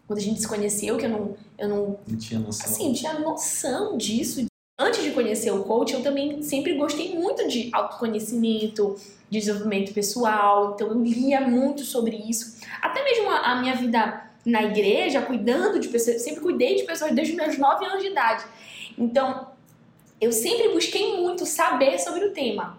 Quando 0.06 0.18
a 0.18 0.22
gente 0.22 0.38
se 0.38 0.46
conheceu, 0.46 0.98
que 0.98 1.06
eu 1.06 1.10
não. 1.10 1.34
Eu 1.56 1.68
não, 1.68 1.98
não 2.06 2.18
tinha 2.18 2.38
noção. 2.38 2.66
Assim, 2.66 2.92
tinha 2.92 3.18
noção 3.18 3.96
disso. 3.96 4.44
Antes 4.78 5.02
de 5.02 5.12
conhecer 5.12 5.50
o 5.52 5.62
coach, 5.62 5.94
eu 5.94 6.02
também 6.02 6.42
sempre 6.42 6.74
gostei 6.74 7.14
muito 7.14 7.48
de 7.48 7.70
autoconhecimento, 7.72 8.96
de 9.30 9.38
desenvolvimento 9.38 9.94
pessoal. 9.94 10.72
Então, 10.74 10.88
eu 10.88 11.02
lia 11.02 11.40
muito 11.40 11.84
sobre 11.84 12.16
isso. 12.16 12.58
Até 12.82 13.02
mesmo 13.02 13.30
a, 13.30 13.52
a 13.52 13.60
minha 13.62 13.76
vida 13.76 14.29
na 14.44 14.62
igreja, 14.62 15.22
cuidando 15.22 15.78
de 15.78 15.88
pessoas, 15.88 16.22
sempre 16.22 16.40
cuidei 16.40 16.76
de 16.76 16.84
pessoas 16.84 17.12
desde 17.12 17.34
os 17.34 17.38
meus 17.38 17.58
9 17.58 17.84
anos 17.84 18.02
de 18.02 18.08
idade. 18.08 18.44
Então, 18.96 19.48
eu 20.20 20.32
sempre 20.32 20.68
busquei 20.68 21.16
muito 21.16 21.46
saber 21.46 21.98
sobre 21.98 22.24
o 22.24 22.32
tema, 22.32 22.78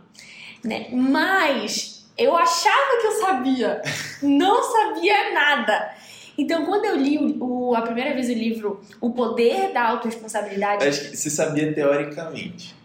né? 0.63 0.87
Mas 0.91 2.05
eu 2.17 2.35
achava 2.35 2.99
que 2.99 3.07
eu 3.07 3.11
sabia, 3.19 3.81
não 4.21 4.63
sabia 4.63 5.33
nada. 5.33 5.95
Então, 6.37 6.65
quando 6.65 6.85
eu 6.85 6.95
li 6.95 7.37
o, 7.39 7.75
a 7.75 7.81
primeira 7.81 8.13
vez 8.13 8.29
o 8.29 8.33
livro 8.33 8.81
O 8.99 9.11
Poder 9.11 9.73
da 9.73 9.87
Autoresponsabilidade. 9.89 10.87
Acho 10.87 11.09
que 11.09 11.17
você 11.17 11.29
sabia 11.29 11.73
teoricamente. 11.73 12.75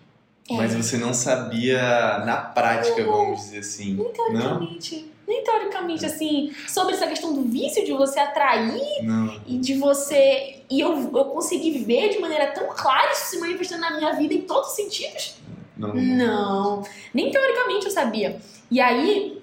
É. 0.51 0.55
Mas 0.55 0.75
você 0.75 0.97
não 0.97 1.15
sabia 1.15 1.81
na 2.25 2.37
prática, 2.37 3.03
vamos 3.05 3.41
dizer 3.41 3.59
assim. 3.59 3.97
Teoricamente. 3.97 5.11
Nem 5.27 5.43
teoricamente 5.43 6.07
assim, 6.07 6.53
sobre 6.69 6.95
essa 6.95 7.07
questão 7.07 7.35
do 7.35 7.43
vício 7.43 7.85
de 7.85 7.93
você 7.93 8.21
atrair 8.21 9.03
não. 9.03 9.41
e 9.47 9.59
de 9.59 9.75
você. 9.75 10.63
E 10.71 10.81
eu, 10.81 10.93
eu 10.93 11.25
consegui 11.27 11.79
ver 11.79 12.11
de 12.11 12.19
maneira 12.19 12.47
tão 12.53 12.69
clara 12.69 13.13
isso 13.13 13.31
se 13.31 13.39
manifestando 13.39 13.81
na 13.81 13.97
minha 13.97 14.13
vida 14.13 14.35
em 14.35 14.43
todos 14.43 14.71
os 14.71 14.77
sentidos. 14.77 15.37
Não. 15.77 15.95
Não. 15.95 16.83
Nem 17.13 17.31
teoricamente 17.31 17.87
eu 17.87 17.91
sabia. 17.91 18.41
E 18.71 18.81
aí, 18.81 19.43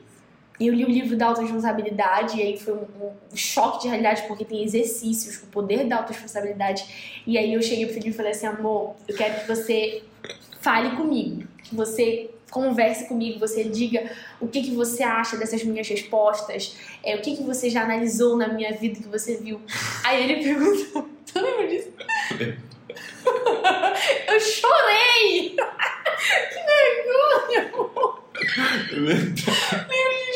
eu 0.60 0.74
li 0.74 0.86
o 0.86 0.90
livro 0.90 1.18
da 1.18 1.28
autorresponsabilidade, 1.28 2.40
e 2.40 2.42
aí 2.42 2.58
foi 2.58 2.74
um, 2.74 2.86
um, 3.02 3.36
choque 3.36 3.82
de 3.82 3.88
realidade, 3.88 4.24
porque 4.28 4.46
tem 4.46 4.64
exercícios, 4.64 5.44
o 5.44 5.48
poder 5.48 5.86
da 5.86 5.98
autorresponsabilidade. 5.98 7.22
E 7.28 7.38
aí 7.38 7.54
eu 7.54 7.62
cheguei 7.62 7.86
pro 7.86 7.94
Felipe 7.94 8.12
e 8.12 8.14
falei 8.14 8.32
assim: 8.32 8.48
amor, 8.48 8.96
eu 9.08 9.16
quero 9.16 9.42
que 9.42 9.48
você 9.48 10.04
fale 10.62 10.96
comigo, 10.96 11.44
que 11.64 11.76
você 11.76 12.33
converse 12.54 13.08
comigo, 13.08 13.40
você 13.40 13.64
diga 13.64 14.12
o 14.40 14.48
que, 14.48 14.62
que 14.62 14.76
você 14.76 15.02
acha 15.02 15.36
dessas 15.36 15.64
minhas 15.64 15.88
respostas, 15.88 16.76
é, 17.04 17.16
o 17.16 17.22
que, 17.22 17.36
que 17.36 17.44
você 17.44 17.68
já 17.70 17.82
analisou 17.82 18.38
na 18.38 18.48
minha 18.48 18.72
vida 18.72 19.02
que 19.02 19.08
você 19.08 19.38
viu. 19.38 19.60
Aí 20.04 20.24
ele 20.24 20.44
perguntou: 20.46 21.10
Tu 21.26 21.40
lembra 21.40 21.68
disso? 21.68 21.90
eu 24.28 24.40
chorei! 24.40 25.56
que 26.54 26.60
vergonha, 26.70 27.72
amor! 27.74 28.24
Meu 28.92 29.06
Deus, 29.08 29.48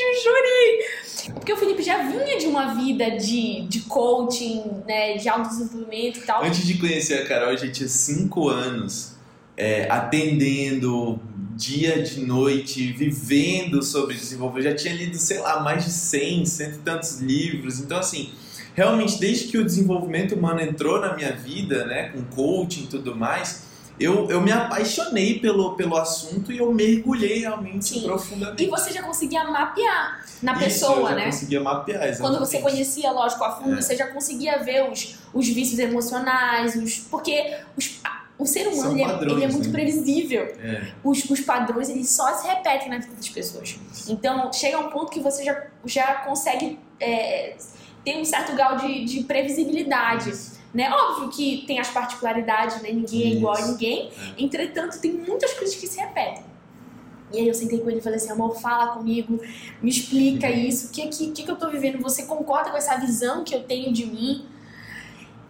eu 0.01 0.15
chorei. 0.23 1.33
Porque 1.33 1.53
o 1.53 1.57
Felipe 1.57 1.83
já 1.83 2.03
vinha 2.03 2.39
de 2.39 2.47
uma 2.47 2.73
vida 2.73 3.11
de, 3.11 3.67
de 3.67 3.81
coaching, 3.81 4.81
né, 4.87 5.17
de 5.17 5.27
autodesenvolvimento 5.29 6.19
e 6.19 6.21
tal. 6.21 6.43
Antes 6.43 6.65
de 6.65 6.77
conhecer 6.77 7.21
a 7.21 7.27
Carol, 7.27 7.55
já 7.57 7.69
tinha 7.69 7.89
cinco 7.89 8.47
anos 8.47 9.17
é, 9.57 9.87
atendendo 9.89 11.19
dia 11.57 12.03
de 12.03 12.21
noite, 12.21 12.91
vivendo 12.93 13.81
sobre 13.81 14.15
desenvolvimento. 14.15 14.65
Já 14.65 14.75
tinha 14.75 14.93
lido, 14.93 15.17
sei 15.17 15.39
lá, 15.39 15.59
mais 15.59 15.83
de 15.83 15.91
100, 15.91 16.45
cento 16.45 16.75
e 16.75 16.79
tantos 16.79 17.19
livros. 17.19 17.79
Então, 17.79 17.97
assim, 17.97 18.31
realmente, 18.75 19.19
desde 19.19 19.47
que 19.47 19.57
o 19.57 19.65
desenvolvimento 19.65 20.35
humano 20.35 20.61
entrou 20.61 21.01
na 21.01 21.15
minha 21.15 21.33
vida, 21.33 21.85
né, 21.85 22.09
com 22.09 22.23
coaching 22.23 22.83
e 22.83 22.87
tudo 22.87 23.15
mais, 23.15 23.65
eu, 23.99 24.29
eu 24.29 24.39
me 24.39 24.51
apaixonei 24.51 25.39
pelo, 25.39 25.75
pelo 25.75 25.97
assunto 25.97 26.51
e 26.51 26.59
eu 26.59 26.71
mergulhei 26.71 27.39
realmente 27.39 27.95
Sim. 27.95 28.03
profundamente. 28.03 28.63
E 28.63 28.67
você 28.67 28.91
já 28.91 29.01
conseguia 29.01 29.43
mapear 29.43 30.23
na 30.43 30.53
Isso, 30.53 30.63
pessoa, 30.63 30.97
eu 30.97 31.07
já 31.07 31.15
né? 31.15 31.25
conseguia 31.25 31.59
mapear, 31.61 32.03
exatamente. 32.03 32.21
Quando 32.21 32.39
você 32.39 32.59
conhecia, 32.59 33.11
lógico, 33.11 33.43
a 33.43 33.55
fundo, 33.55 33.73
é. 33.73 33.81
você 33.81 33.95
já 33.95 34.07
conseguia 34.07 34.59
ver 34.59 34.91
os, 34.91 35.15
os 35.33 35.47
vícios 35.47 35.79
emocionais, 35.79 36.75
os, 36.75 36.99
porque 36.99 37.57
os, 37.75 37.99
o 38.87 38.91
ser 38.91 38.95
humano 38.95 39.11
ele, 39.11 39.13
padrões, 39.13 39.31
é, 39.31 39.35
ele 39.35 39.45
é, 39.45 39.53
muito 39.53 39.67
né? 39.67 39.71
previsível. 39.71 40.41
É. 40.41 40.91
Os, 41.03 41.29
os 41.29 41.39
padrões 41.41 41.89
eles 41.89 42.09
só 42.09 42.33
se 42.33 42.47
repetem 42.47 42.89
na 42.89 42.99
vida 42.99 43.15
das 43.15 43.29
pessoas. 43.29 43.79
Então 44.07 44.51
chega 44.53 44.79
um 44.79 44.89
ponto 44.89 45.11
que 45.11 45.19
você 45.19 45.43
já, 45.43 45.67
já 45.85 46.13
consegue 46.25 46.79
é, 46.99 47.55
ter 48.03 48.17
um 48.17 48.25
certo 48.25 48.53
grau 48.55 48.77
de, 48.77 49.05
de 49.05 49.23
previsibilidade. 49.23 50.31
Né? 50.73 50.89
Óbvio 50.89 51.29
que 51.29 51.63
tem 51.65 51.79
as 51.79 51.89
particularidades, 51.89 52.81
né? 52.81 52.91
ninguém 52.91 53.23
é 53.23 53.35
igual 53.35 53.55
a 53.55 53.67
ninguém. 53.67 54.11
É. 54.37 54.43
Entretanto, 54.43 54.99
tem 54.99 55.11
muitas 55.11 55.53
coisas 55.53 55.75
que 55.75 55.87
se 55.87 55.99
repetem. 55.99 56.43
E 57.31 57.39
aí 57.39 57.47
eu 57.47 57.53
sentei 57.53 57.79
com 57.79 57.89
ele 57.89 57.99
e 57.99 58.01
falei 58.01 58.17
assim, 58.17 58.31
amor, 58.31 58.55
fala 58.59 58.93
comigo, 58.93 59.41
me 59.81 59.89
explica 59.89 60.49
isso, 60.49 60.87
o 60.87 60.91
que, 60.91 61.07
que, 61.07 61.31
que, 61.31 61.43
que 61.43 61.51
eu 61.51 61.57
tô 61.57 61.69
vivendo? 61.69 62.01
Você 62.01 62.23
concorda 62.23 62.69
com 62.69 62.77
essa 62.77 62.95
visão 62.97 63.43
que 63.43 63.53
eu 63.53 63.63
tenho 63.63 63.91
de 63.91 64.05
mim? 64.05 64.45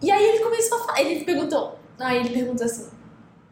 E 0.01 0.09
aí 0.11 0.23
ele 0.23 0.43
começou 0.43 0.79
a 0.79 0.85
falar, 0.85 1.01
ele 1.01 1.23
perguntou, 1.23 1.77
aí 1.99 2.17
ele 2.17 2.29
perguntou 2.29 2.65
assim, 2.65 2.87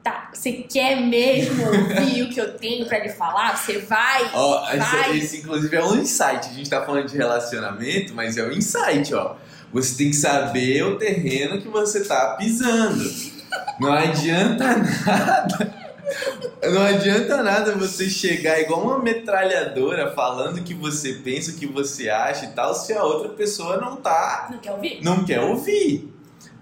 tá, 0.06 0.30
você 0.32 0.52
quer 0.52 1.02
mesmo 1.02 1.66
ouvir 1.66 2.22
o 2.22 2.30
que 2.30 2.40
eu 2.40 2.56
tenho 2.60 2.86
pra 2.86 3.00
lhe 3.00 3.10
falar? 3.10 3.58
Você 3.58 3.80
vai? 3.80 4.30
Ó, 4.36 4.64
oh, 4.64 4.78
esse, 4.78 5.18
esse, 5.18 5.38
inclusive 5.38 5.76
é 5.76 5.84
um 5.84 5.96
insight, 5.96 6.48
a 6.48 6.54
gente 6.54 6.70
tá 6.70 6.86
falando 6.86 7.08
de 7.08 7.18
relacionamento, 7.18 8.14
mas 8.14 8.38
é 8.38 8.44
um 8.48 8.52
insight, 8.52 9.16
ó. 9.16 9.36
Você 9.74 9.98
tem 9.98 10.12
que 10.12 10.16
saber 10.16 10.84
o 10.84 10.98
terreno 10.98 11.60
que 11.60 11.68
você 11.68 12.06
tá 12.06 12.36
pisando. 12.38 13.04
Não 13.80 13.92
adianta 13.92 14.78
nada. 14.78 15.86
Não 16.72 16.82
adianta 16.84 17.42
nada 17.42 17.74
você 17.74 18.08
chegar 18.08 18.62
igual 18.62 18.84
uma 18.84 19.00
metralhadora 19.00 20.14
falando 20.14 20.60
o 20.60 20.64
que 20.64 20.76
você 20.76 21.14
pensa, 21.14 21.52
o 21.52 21.56
que 21.56 21.66
você 21.66 22.10
acha 22.10 22.46
e 22.46 22.50
tal, 22.50 22.76
se 22.76 22.94
a 22.94 23.04
outra 23.04 23.30
pessoa 23.30 23.78
não 23.78 23.96
tá. 23.96 24.50
Não 24.52 24.60
quer 24.60 24.72
ouvir. 24.72 25.00
Não 25.04 25.26
quer 25.26 25.40
ouvir. 25.42 26.15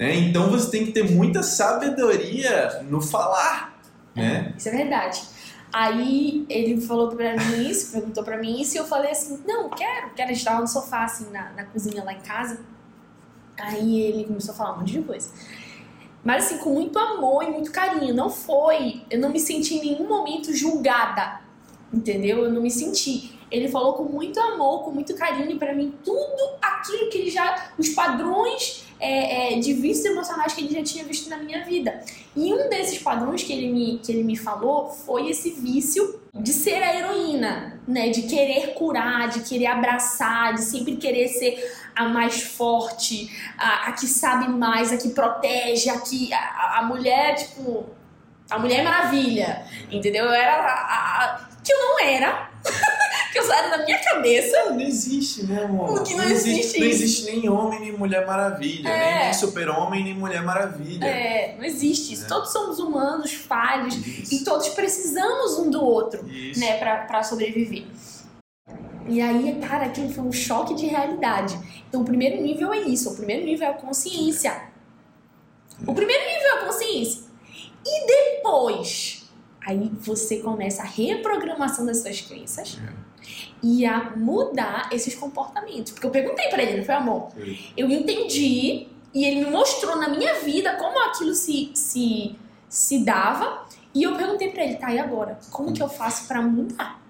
Né? 0.04 0.16
Então 0.18 0.50
você 0.50 0.70
tem 0.70 0.86
que 0.86 0.92
ter 0.92 1.10
muita 1.10 1.42
sabedoria 1.42 2.82
no 2.90 3.02
falar. 3.02 3.74
Né? 4.14 4.54
Isso 4.58 4.68
é 4.68 4.72
verdade. 4.74 5.24
Aí 5.72 6.46
ele 6.50 6.82
falou 6.82 7.08
pra 7.08 7.38
mim 7.38 7.70
isso, 7.70 7.94
perguntou 7.94 8.22
pra 8.22 8.38
mim 8.38 8.60
isso, 8.60 8.76
e 8.76 8.80
eu 8.80 8.86
falei 8.86 9.12
assim: 9.12 9.42
não, 9.48 9.70
quero, 9.70 10.10
quero. 10.14 10.30
A 10.30 10.34
gente 10.34 10.44
tava 10.44 10.60
no 10.60 10.68
sofá, 10.68 11.06
assim, 11.06 11.32
na, 11.32 11.54
na 11.54 11.64
cozinha 11.64 12.04
lá 12.04 12.12
em 12.12 12.20
casa. 12.20 12.60
Aí 13.58 14.02
ele 14.02 14.26
começou 14.26 14.54
a 14.54 14.58
falar 14.58 14.74
um 14.74 14.80
monte 14.80 14.92
de 14.92 15.02
coisa. 15.04 15.32
Mas 16.22 16.48
assim, 16.48 16.58
com 16.58 16.72
muito 16.72 17.00
amor 17.00 17.42
e 17.44 17.50
muito 17.50 17.72
carinho. 17.72 18.14
Não 18.14 18.30
foi. 18.30 19.04
Eu 19.10 19.22
não 19.22 19.30
me 19.30 19.40
senti 19.40 19.76
em 19.76 19.80
nenhum 19.80 20.10
momento 20.10 20.54
julgada. 20.54 21.40
Entendeu? 21.94 22.44
Eu 22.44 22.52
não 22.52 22.62
me 22.62 22.72
senti. 22.72 23.40
Ele 23.50 23.70
falou 23.70 23.94
com 23.94 24.04
muito 24.04 24.38
amor, 24.38 24.84
com 24.84 24.92
muito 24.92 25.16
carinho 25.16 25.58
para 25.58 25.74
mim 25.74 25.94
tudo 26.04 26.58
aquilo 26.62 27.10
que 27.10 27.20
ele 27.20 27.30
já. 27.30 27.72
Os 27.78 27.90
padrões 27.90 28.83
é, 29.04 29.56
é, 29.56 29.60
de 29.60 29.74
vícios 29.74 30.06
emocionais 30.06 30.54
que 30.54 30.62
ele 30.62 30.74
já 30.74 30.82
tinha 30.82 31.04
visto 31.04 31.30
na 31.30 31.36
minha 31.38 31.66
vida. 31.66 32.02
E 32.34 32.54
um 32.54 32.70
desses 32.70 33.00
padrões 33.00 33.44
que 33.44 33.52
ele 33.52 33.70
me, 33.70 34.00
que 34.00 34.14
ele 34.14 34.24
me 34.24 34.38
falou 34.38 34.90
foi 34.90 35.30
esse 35.30 35.50
vício 35.52 36.22
de 36.34 36.54
ser 36.54 36.82
a 36.82 36.96
heroína, 36.96 37.82
né? 37.86 38.10
De 38.10 38.22
querer 38.24 38.74
curar, 38.76 39.28
de 39.28 39.42
querer 39.42 39.66
abraçar, 39.66 40.54
de 40.54 40.62
sempre 40.62 40.96
querer 40.96 41.28
ser 41.28 41.62
a 41.94 42.06
mais 42.08 42.42
forte, 42.42 43.30
a, 43.58 43.90
a 43.90 43.92
que 43.92 44.08
sabe 44.08 44.48
mais, 44.48 44.94
a 44.94 44.98
que 44.98 45.10
protege, 45.10 45.90
a 45.90 46.00
que. 46.00 46.34
a, 46.34 46.80
a 46.80 46.84
mulher, 46.84 47.36
tipo. 47.36 47.86
A 48.50 48.60
Mulher 48.60 48.84
Maravilha, 48.84 49.66
entendeu? 49.90 50.26
Eu 50.26 50.32
era 50.32 50.54
a, 50.54 51.24
a 51.24 51.48
que 51.64 51.74
eu 51.74 51.80
não 51.80 52.00
era. 52.00 52.53
Que 53.34 53.40
usaram 53.40 53.70
na 53.72 53.84
minha 53.84 53.98
cabeça. 53.98 54.66
Não, 54.66 54.76
não 54.76 54.82
existe, 54.82 55.44
né, 55.44 55.64
amor? 55.64 55.88
Porque 55.88 56.14
não, 56.14 56.24
não 56.24 56.32
existe, 56.32 56.60
existe 56.60 56.80
Não 56.80 56.88
existe 56.88 57.26
nem 57.26 57.50
homem 57.50 57.80
nem 57.80 57.92
mulher 57.92 58.26
maravilha, 58.28 58.88
é. 58.88 59.24
nem, 59.26 59.34
super-homem 59.34 60.04
nem 60.04 60.14
mulher 60.14 60.44
maravilha. 60.44 61.04
É, 61.04 61.56
não 61.58 61.66
existe 61.66 62.14
isso. 62.14 62.26
É. 62.26 62.28
Todos 62.28 62.52
somos 62.52 62.78
humanos, 62.78 63.34
falhos, 63.34 63.96
isso. 63.96 64.36
e 64.36 64.44
todos 64.44 64.70
precisamos 64.70 65.58
um 65.58 65.72
do 65.72 65.84
outro, 65.84 66.30
isso. 66.30 66.60
né, 66.60 66.78
pra, 66.78 66.98
pra 67.06 67.24
sobreviver. 67.24 67.86
E 69.10 69.20
aí, 69.20 69.60
cara, 69.68 69.88
aquilo 69.88 70.10
foi 70.10 70.24
um 70.24 70.32
choque 70.32 70.76
de 70.76 70.86
realidade. 70.86 71.60
Então, 71.90 72.02
o 72.02 72.06
primeiro 72.06 72.42
nível 72.42 72.72
é 72.72 72.80
isso. 72.80 73.12
O 73.12 73.16
primeiro 73.16 73.46
nível 73.46 73.68
é 73.68 73.72
a 73.72 73.74
consciência. 73.74 74.70
O 75.86 75.94
primeiro 75.94 76.24
nível 76.24 76.48
é 76.48 76.52
a 76.52 76.66
consciência. 76.66 77.24
E 77.86 78.08
depois, 78.08 79.13
aí 79.66 79.92
você 80.00 80.38
começa 80.38 80.82
a 80.82 80.86
reprogramação 80.86 81.86
das 81.86 82.02
suas 82.02 82.22
crenças. 82.22 82.80
É 82.82 83.14
e 83.62 83.86
a 83.86 84.12
mudar 84.16 84.90
esses 84.92 85.16
comportamentos. 85.16 85.94
Porque 85.94 86.06
eu 86.06 86.12
perguntei 86.12 86.50
para 86.50 86.62
ele, 86.62 86.78
não 86.78 86.86
foi 86.86 86.96
amor? 86.96 87.30
Eu 87.78 87.90
entendi 87.90 88.88
e 89.14 89.26
ele 89.26 89.46
me 89.46 89.52
mostrou 89.52 89.96
na 89.96 90.10
minha 90.10 90.40
vida 90.42 90.76
como 90.76 91.00
aquilo 91.00 91.34
se, 91.34 91.72
se, 91.74 92.36
se 92.68 93.06
dava. 93.06 93.66
E 93.94 94.04
eu 94.04 94.16
perguntei 94.16 94.50
para 94.50 94.64
ele, 94.66 94.76
tá, 94.76 94.92
e 94.94 95.00
agora? 95.00 95.40
Como 95.52 95.72
que 95.72 95.82
eu 95.82 95.88
faço 95.88 96.28
para 96.28 96.42
mudar? 96.42 97.02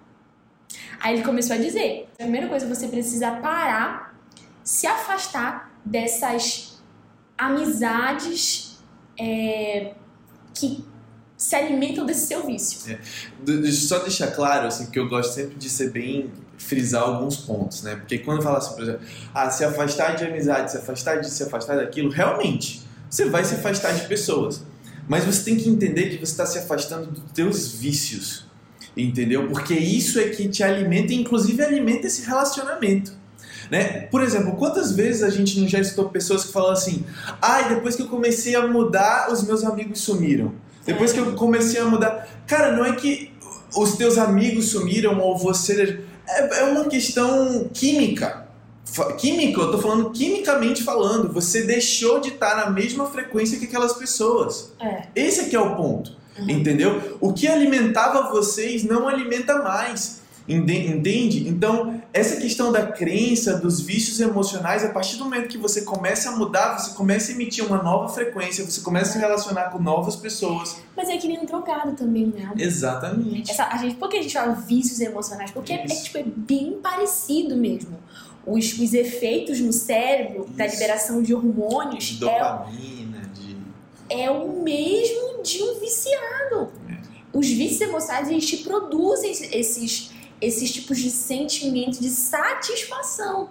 Aí 0.99 1.15
ele 1.15 1.23
começou 1.23 1.55
a 1.55 1.59
dizer: 1.59 2.09
a 2.13 2.23
primeira 2.23 2.47
coisa, 2.47 2.67
você 2.67 2.87
precisa 2.87 3.31
parar, 3.31 4.15
se 4.63 4.85
afastar 4.85 5.71
dessas 5.83 6.81
amizades 7.37 8.79
é, 9.17 9.93
que 10.53 10.85
se 11.43 11.56
alimentam 11.58 12.06
desse 12.06 12.27
seu 12.27 12.45
vício. 12.45 12.79
É. 12.89 13.71
Só 13.71 13.99
deixar 13.99 14.27
claro, 14.27 14.67
assim, 14.67 14.86
que 14.86 14.97
eu 14.97 15.10
gosto 15.10 15.34
sempre 15.34 15.56
de 15.56 15.69
ser 15.69 15.91
bem 15.91 16.32
frisar 16.58 17.03
alguns 17.03 17.36
pontos, 17.36 17.84
né? 17.84 17.97
Porque 17.97 18.17
quando 18.19 18.41
fala 18.41 18.60
assim, 18.60 18.73
por 18.75 18.84
exemplo, 18.84 19.01
ah, 19.34 19.49
se 19.49 19.65
afastar 19.65 20.15
de 20.15 20.23
amizade, 20.23 20.71
se 20.71 20.77
afastar 20.77 21.19
disso, 21.19 21.36
se 21.36 21.43
afastar 21.43 21.75
daquilo, 21.75 22.10
realmente, 22.10 22.82
você 23.10 23.25
vai 23.25 23.43
se 23.43 23.56
afastar 23.56 23.93
de 23.93 24.08
pessoas. 24.08 24.63
Mas 25.06 25.25
você 25.25 25.43
tem 25.43 25.58
que 25.58 25.69
entender 25.69 26.12
que 26.12 26.15
você 26.15 26.32
está 26.32 26.45
se 26.45 26.58
afastando 26.60 27.08
dos 27.08 27.32
teus 27.34 27.73
vícios, 27.73 28.45
entendeu? 28.95 29.49
Porque 29.49 29.73
isso 29.73 30.17
é 30.19 30.29
que 30.29 30.47
te 30.47 30.63
alimenta 30.63 31.13
inclusive 31.13 31.62
alimenta 31.62 32.08
esse 32.08 32.25
relacionamento. 32.25 33.12
Né? 33.69 34.08
Por 34.08 34.23
exemplo, 34.23 34.56
quantas 34.56 34.93
vezes 34.93 35.23
a 35.23 35.29
gente 35.29 35.60
não 35.60 35.67
já 35.67 35.79
escutou 35.79 36.10
pessoas 36.10 36.45
que 36.45 36.53
falam 36.53 36.71
assim: 36.71 37.03
ai, 37.41 37.65
ah, 37.65 37.67
depois 37.69 37.97
que 37.97 38.01
eu 38.01 38.08
comecei 38.08 38.56
a 38.56 38.65
mudar, 38.65 39.29
os 39.29 39.43
meus 39.43 39.65
amigos 39.65 39.99
sumiram. 39.99 40.53
Depois 40.85 41.11
que 41.11 41.19
eu 41.19 41.33
comecei 41.33 41.79
a 41.79 41.85
mudar. 41.85 42.27
Cara, 42.45 42.71
não 42.75 42.85
é 42.85 42.93
que 42.93 43.31
os 43.75 43.95
teus 43.95 44.17
amigos 44.17 44.69
sumiram 44.69 45.19
ou 45.19 45.37
você. 45.37 45.99
É, 46.27 46.59
é 46.59 46.63
uma 46.65 46.85
questão 46.85 47.69
química. 47.73 48.43
Química, 49.17 49.59
eu 49.61 49.71
tô 49.71 49.77
falando 49.79 50.11
quimicamente 50.11 50.83
falando. 50.83 51.33
Você 51.33 51.63
deixou 51.63 52.19
de 52.19 52.29
estar 52.29 52.57
na 52.57 52.69
mesma 52.69 53.07
frequência 53.07 53.57
que 53.57 53.65
aquelas 53.65 53.93
pessoas. 53.93 54.73
É. 54.79 55.07
Esse 55.15 55.41
aqui 55.41 55.55
é 55.55 55.59
o 55.59 55.75
ponto. 55.75 56.11
Uhum. 56.37 56.49
Entendeu? 56.49 57.17
O 57.21 57.33
que 57.33 57.47
alimentava 57.47 58.31
vocês 58.31 58.83
não 58.83 59.07
alimenta 59.07 59.61
mais. 59.61 60.22
Entende? 60.47 61.47
Então, 61.47 62.01
essa 62.12 62.39
questão 62.39 62.71
da 62.71 62.88
crença, 62.88 63.58
dos 63.58 63.79
vícios 63.79 64.19
emocionais, 64.19 64.84
a 64.84 64.89
partir 64.89 65.15
do 65.15 65.23
momento 65.23 65.47
que 65.47 65.58
você 65.58 65.84
começa 65.84 66.29
a 66.29 66.36
mudar, 66.36 66.77
você 66.77 66.93
começa 66.93 67.32
a 67.32 67.36
emitir 67.36 67.65
uma 67.65 67.82
nova 67.82 68.10
frequência, 68.13 68.65
você 68.65 68.82
começa 68.82 69.12
a 69.12 69.13
se 69.13 69.19
relacionar 69.19 69.69
com 69.69 69.79
novas 69.79 70.17
pessoas. 70.17 70.82
Mas 70.97 71.08
é 71.08 71.17
que 71.17 71.27
nem 71.27 71.39
um 71.39 71.45
drogado 71.45 71.93
também, 71.93 72.27
né? 72.27 72.51
Exatamente. 72.58 73.51
Essa, 73.51 73.67
a 73.67 73.77
gente, 73.77 73.95
por 73.95 74.10
que 74.10 74.17
a 74.17 74.21
gente 74.21 74.34
fala 74.34 74.53
vícios 74.53 74.99
emocionais? 74.99 75.49
Porque 75.51 75.71
é, 75.71 75.84
é, 75.84 75.86
tipo, 75.86 76.17
é 76.17 76.23
bem 76.23 76.77
parecido 76.84 77.56
mesmo. 77.56 77.97
Os, 78.45 78.77
os 78.77 78.93
efeitos 78.93 79.62
no 79.62 79.71
cérebro 79.71 80.43
Isso. 80.45 80.58
da 80.58 80.67
liberação 80.67 81.23
de 81.23 81.34
hormônios. 81.34 82.03
De 82.03 82.17
dopamina, 82.17 83.21
é, 83.21 83.39
de. 83.39 83.58
É 84.10 84.29
o 84.29 84.62
mesmo 84.62 85.41
de 85.41 85.63
um 85.63 85.79
viciado. 85.79 86.69
É. 86.89 86.97
Os 87.32 87.47
vícios 87.47 87.79
emocionais, 87.79 88.29
eles 88.29 88.45
te 88.45 88.58
produzem 88.58 89.32
esses 89.32 90.12
esses 90.45 90.71
tipos 90.71 90.97
de 90.99 91.10
sentimentos 91.10 91.99
de 91.99 92.10
satisfação. 92.10 93.49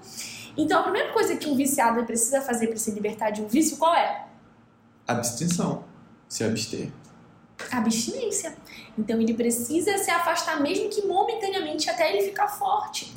Então, 0.56 0.80
a 0.80 0.82
primeira 0.82 1.12
coisa 1.12 1.36
que 1.36 1.48
um 1.48 1.56
viciado 1.56 2.04
precisa 2.04 2.42
fazer 2.42 2.66
para 2.68 2.76
se 2.76 2.90
libertar 2.90 3.30
de 3.30 3.40
um 3.40 3.46
vício, 3.46 3.76
qual 3.78 3.94
é? 3.94 4.26
Abstenção. 5.06 5.84
Se 6.28 6.44
abster. 6.44 6.90
Abstinência. 7.70 8.54
Então, 8.98 9.20
ele 9.20 9.34
precisa 9.34 9.96
se 9.98 10.10
afastar, 10.10 10.60
mesmo 10.60 10.88
que 10.88 11.06
momentaneamente, 11.06 11.88
até 11.88 12.12
ele 12.12 12.26
ficar 12.28 12.48
forte. 12.48 13.12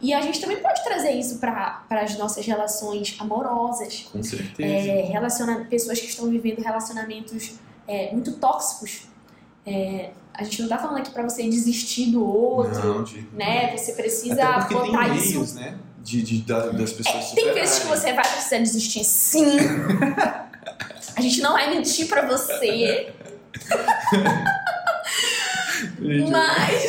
E 0.00 0.12
a 0.12 0.20
gente 0.20 0.40
também 0.40 0.60
pode 0.60 0.82
trazer 0.82 1.12
isso 1.12 1.38
para 1.38 1.84
as 1.90 2.18
nossas 2.18 2.44
relações 2.44 3.16
amorosas. 3.20 4.08
Com 4.12 4.22
certeza. 4.22 4.90
É, 4.90 5.02
relaciona, 5.02 5.64
pessoas 5.64 6.00
que 6.00 6.06
estão 6.06 6.28
vivendo 6.28 6.58
relacionamentos 6.58 7.54
é, 7.86 8.12
muito 8.12 8.32
tóxicos. 8.32 9.06
É, 9.64 10.10
a 10.34 10.44
gente 10.44 10.62
não 10.62 10.68
tá 10.68 10.78
falando 10.78 10.98
aqui 10.98 11.10
para 11.10 11.22
você 11.22 11.42
desistir 11.42 12.10
do 12.10 12.24
outro, 12.24 12.86
não, 12.86 13.04
de, 13.04 13.28
né? 13.32 13.76
Você 13.76 13.92
precisa 13.92 14.44
Até 14.44 14.74
botar 14.74 15.04
tem 15.04 15.16
isso. 15.16 15.32
Meios, 15.32 15.54
né? 15.54 15.78
De, 15.98 16.22
de, 16.22 16.42
das 16.42 16.92
pessoas. 16.92 17.32
É, 17.32 17.34
tem 17.34 17.54
vezes 17.54 17.78
que 17.80 17.86
você 17.86 18.12
vai 18.12 18.26
precisar 18.26 18.58
desistir, 18.58 19.04
sim. 19.04 19.56
a 21.14 21.20
gente 21.20 21.40
não 21.40 21.52
vai 21.52 21.70
mentir 21.70 22.08
para 22.08 22.26
você. 22.26 23.12
Mas. 26.30 26.82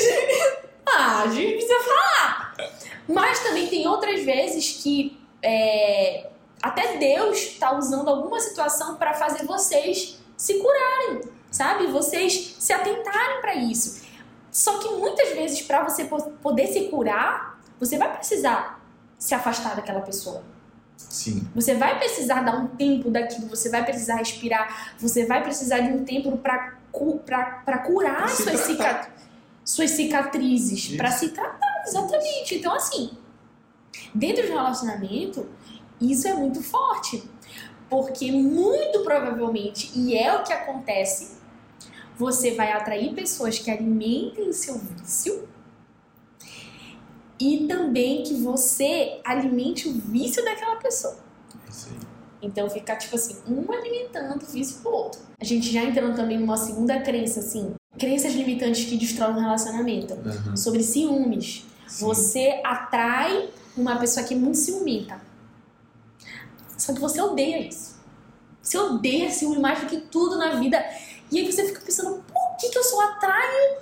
Ah, 0.96 1.24
a 1.24 1.28
gente 1.28 1.54
precisa 1.54 1.80
falar. 1.80 2.56
Mas 3.08 3.40
também 3.40 3.68
tem 3.68 3.88
outras 3.88 4.22
vezes 4.24 4.84
que 4.84 5.18
é, 5.42 6.30
até 6.62 6.98
Deus 6.98 7.38
está 7.38 7.76
usando 7.76 8.10
alguma 8.10 8.40
situação 8.40 8.96
para 8.96 9.14
fazer 9.14 9.44
vocês 9.46 10.20
se 10.38 10.60
curarem 10.60 11.22
sabe? 11.54 11.88
Vocês 11.88 12.56
se 12.60 12.74
atentarem 12.74 13.40
para 13.40 13.56
isso. 13.56 14.02
Só 14.52 14.80
que 14.80 14.90
muitas 14.96 15.30
vezes, 15.30 15.62
para 15.62 15.84
você 15.84 16.06
poder 16.06 16.68
se 16.68 16.86
curar, 16.90 17.60
você 17.80 17.98
vai 17.98 18.12
precisar 18.14 18.84
se 19.18 19.34
afastar 19.34 19.76
daquela 19.76 20.02
pessoa. 20.02 20.44
Sim. 20.98 21.48
Você 21.56 21.76
vai 21.76 21.98
precisar 21.98 22.42
dar 22.42 22.56
um 22.58 22.68
tempo 22.68 23.10
daquilo, 23.10 23.48
você 23.48 23.70
vai 23.70 23.84
precisar 23.84 24.16
respirar, 24.16 24.96
você 24.98 25.26
vai 25.26 25.44
precisar 25.44 25.80
de 25.80 25.90
um 25.90 26.04
tempo 26.04 26.38
para 26.38 26.78
curar 26.92 28.30
suas, 28.30 28.60
cicat 28.62 29.12
suas 29.64 29.92
cicatrizes, 29.92 30.96
para 30.98 31.12
se 31.12 31.30
tratar, 31.30 31.84
exatamente. 31.88 32.56
Então, 32.56 32.76
assim, 32.76 33.12
dentro 34.14 34.44
de 34.44 34.52
um 34.52 34.56
relacionamento, 34.56 35.48
isso 36.02 36.28
é 36.28 36.34
muito 36.34 36.62
forte. 36.62 37.24
Porque 37.90 38.32
muito 38.32 39.04
provavelmente, 39.04 39.92
e 39.96 40.18
é 40.18 40.36
o 40.36 40.44
que 40.44 40.52
acontece 40.52 41.33
você 42.18 42.56
vai 42.56 42.72
atrair 42.72 43.14
pessoas 43.14 43.60
que 43.60 43.70
alimentem 43.70 44.52
seu 44.54 44.78
vício 44.78 45.48
e 47.40 47.66
também 47.68 48.24
que 48.24 48.36
você 48.36 49.20
alimente 49.24 49.90
o 49.90 49.94
vício 49.94 50.44
daquela 50.44 50.76
pessoa. 50.78 51.18
Sim. 51.70 51.98
Então 52.42 52.70
fica 52.70 52.96
tipo 52.96 53.16
assim, 53.16 53.38
um 53.48 53.72
alimentando 53.72 54.44
o 54.44 54.46
vício 54.46 54.82
do 54.82 54.90
outro. 54.90 55.22
A 55.40 55.46
gente 55.46 55.72
já 55.72 55.84
entrando 55.84 56.16
também 56.16 56.38
numa 56.38 56.58
segunda 56.58 57.02
crença, 57.02 57.40
assim, 57.40 57.74
crenças 57.98 58.34
limitantes 58.34 58.86
que 58.86 58.98
destroem 58.98 59.36
o 59.36 59.40
relacionamento. 59.40 60.14
Uhum. 60.14 60.56
Sobre 60.56 60.84
ciúmes. 60.84 61.66
Sim. 61.88 62.06
Você 62.06 62.62
atrai 62.64 63.50
uma 63.76 63.98
pessoa 63.98 64.26
que 64.26 64.34
é 64.34 64.38
muito 64.38 64.58
ciumenta. 64.58 65.22
Só 66.78 66.94
que 66.94 67.00
você 67.00 67.22
odeia 67.22 67.68
isso. 67.68 67.94
Você 68.62 68.78
odeia 68.78 69.30
ciúme 69.30 69.60
mais 69.60 69.82
do 69.82 69.88
que 69.88 69.98
tudo 69.98 70.38
na 70.38 70.56
vida. 70.56 70.84
E 71.34 71.40
aí 71.40 71.52
você 71.52 71.66
fica 71.66 71.82
pensando, 71.82 72.24
por 72.32 72.58
que, 72.58 72.70
que 72.70 72.78
eu 72.78 72.84
só 72.84 73.02
atraio 73.02 73.78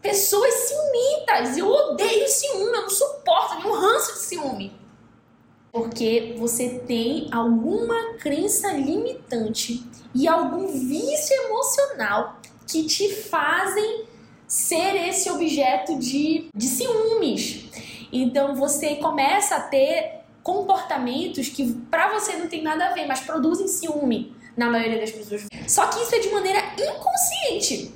pessoas 0.00 0.54
ciumentas? 0.54 1.58
Eu 1.58 1.68
odeio 1.68 2.26
ciúme, 2.26 2.64
eu 2.64 2.82
não 2.82 2.88
suporto, 2.88 3.54
eu 3.54 3.60
tenho 3.60 3.74
um 3.74 3.78
ranço 3.78 4.14
de 4.14 4.20
ciúme. 4.20 4.72
Porque 5.70 6.34
você 6.38 6.82
tem 6.86 7.28
alguma 7.30 8.14
crença 8.14 8.72
limitante 8.72 9.84
e 10.14 10.26
algum 10.26 10.66
vício 10.66 11.36
emocional 11.44 12.40
que 12.66 12.84
te 12.84 13.14
fazem 13.14 14.06
ser 14.46 14.96
esse 15.08 15.30
objeto 15.30 15.98
de, 15.98 16.48
de 16.54 16.66
ciúmes. 16.66 17.68
Então 18.10 18.54
você 18.54 18.96
começa 18.96 19.56
a 19.56 19.60
ter 19.60 20.22
comportamentos 20.42 21.50
que 21.50 21.70
para 21.90 22.14
você 22.14 22.32
não 22.36 22.48
tem 22.48 22.62
nada 22.62 22.86
a 22.86 22.94
ver, 22.94 23.06
mas 23.06 23.20
produzem 23.20 23.68
ciúme 23.68 24.37
na 24.58 24.68
maioria 24.68 25.00
das 25.00 25.12
pessoas. 25.12 25.46
Só 25.66 25.86
que 25.86 26.02
isso 26.02 26.14
é 26.14 26.18
de 26.18 26.30
maneira 26.30 26.58
inconsciente. 26.76 27.94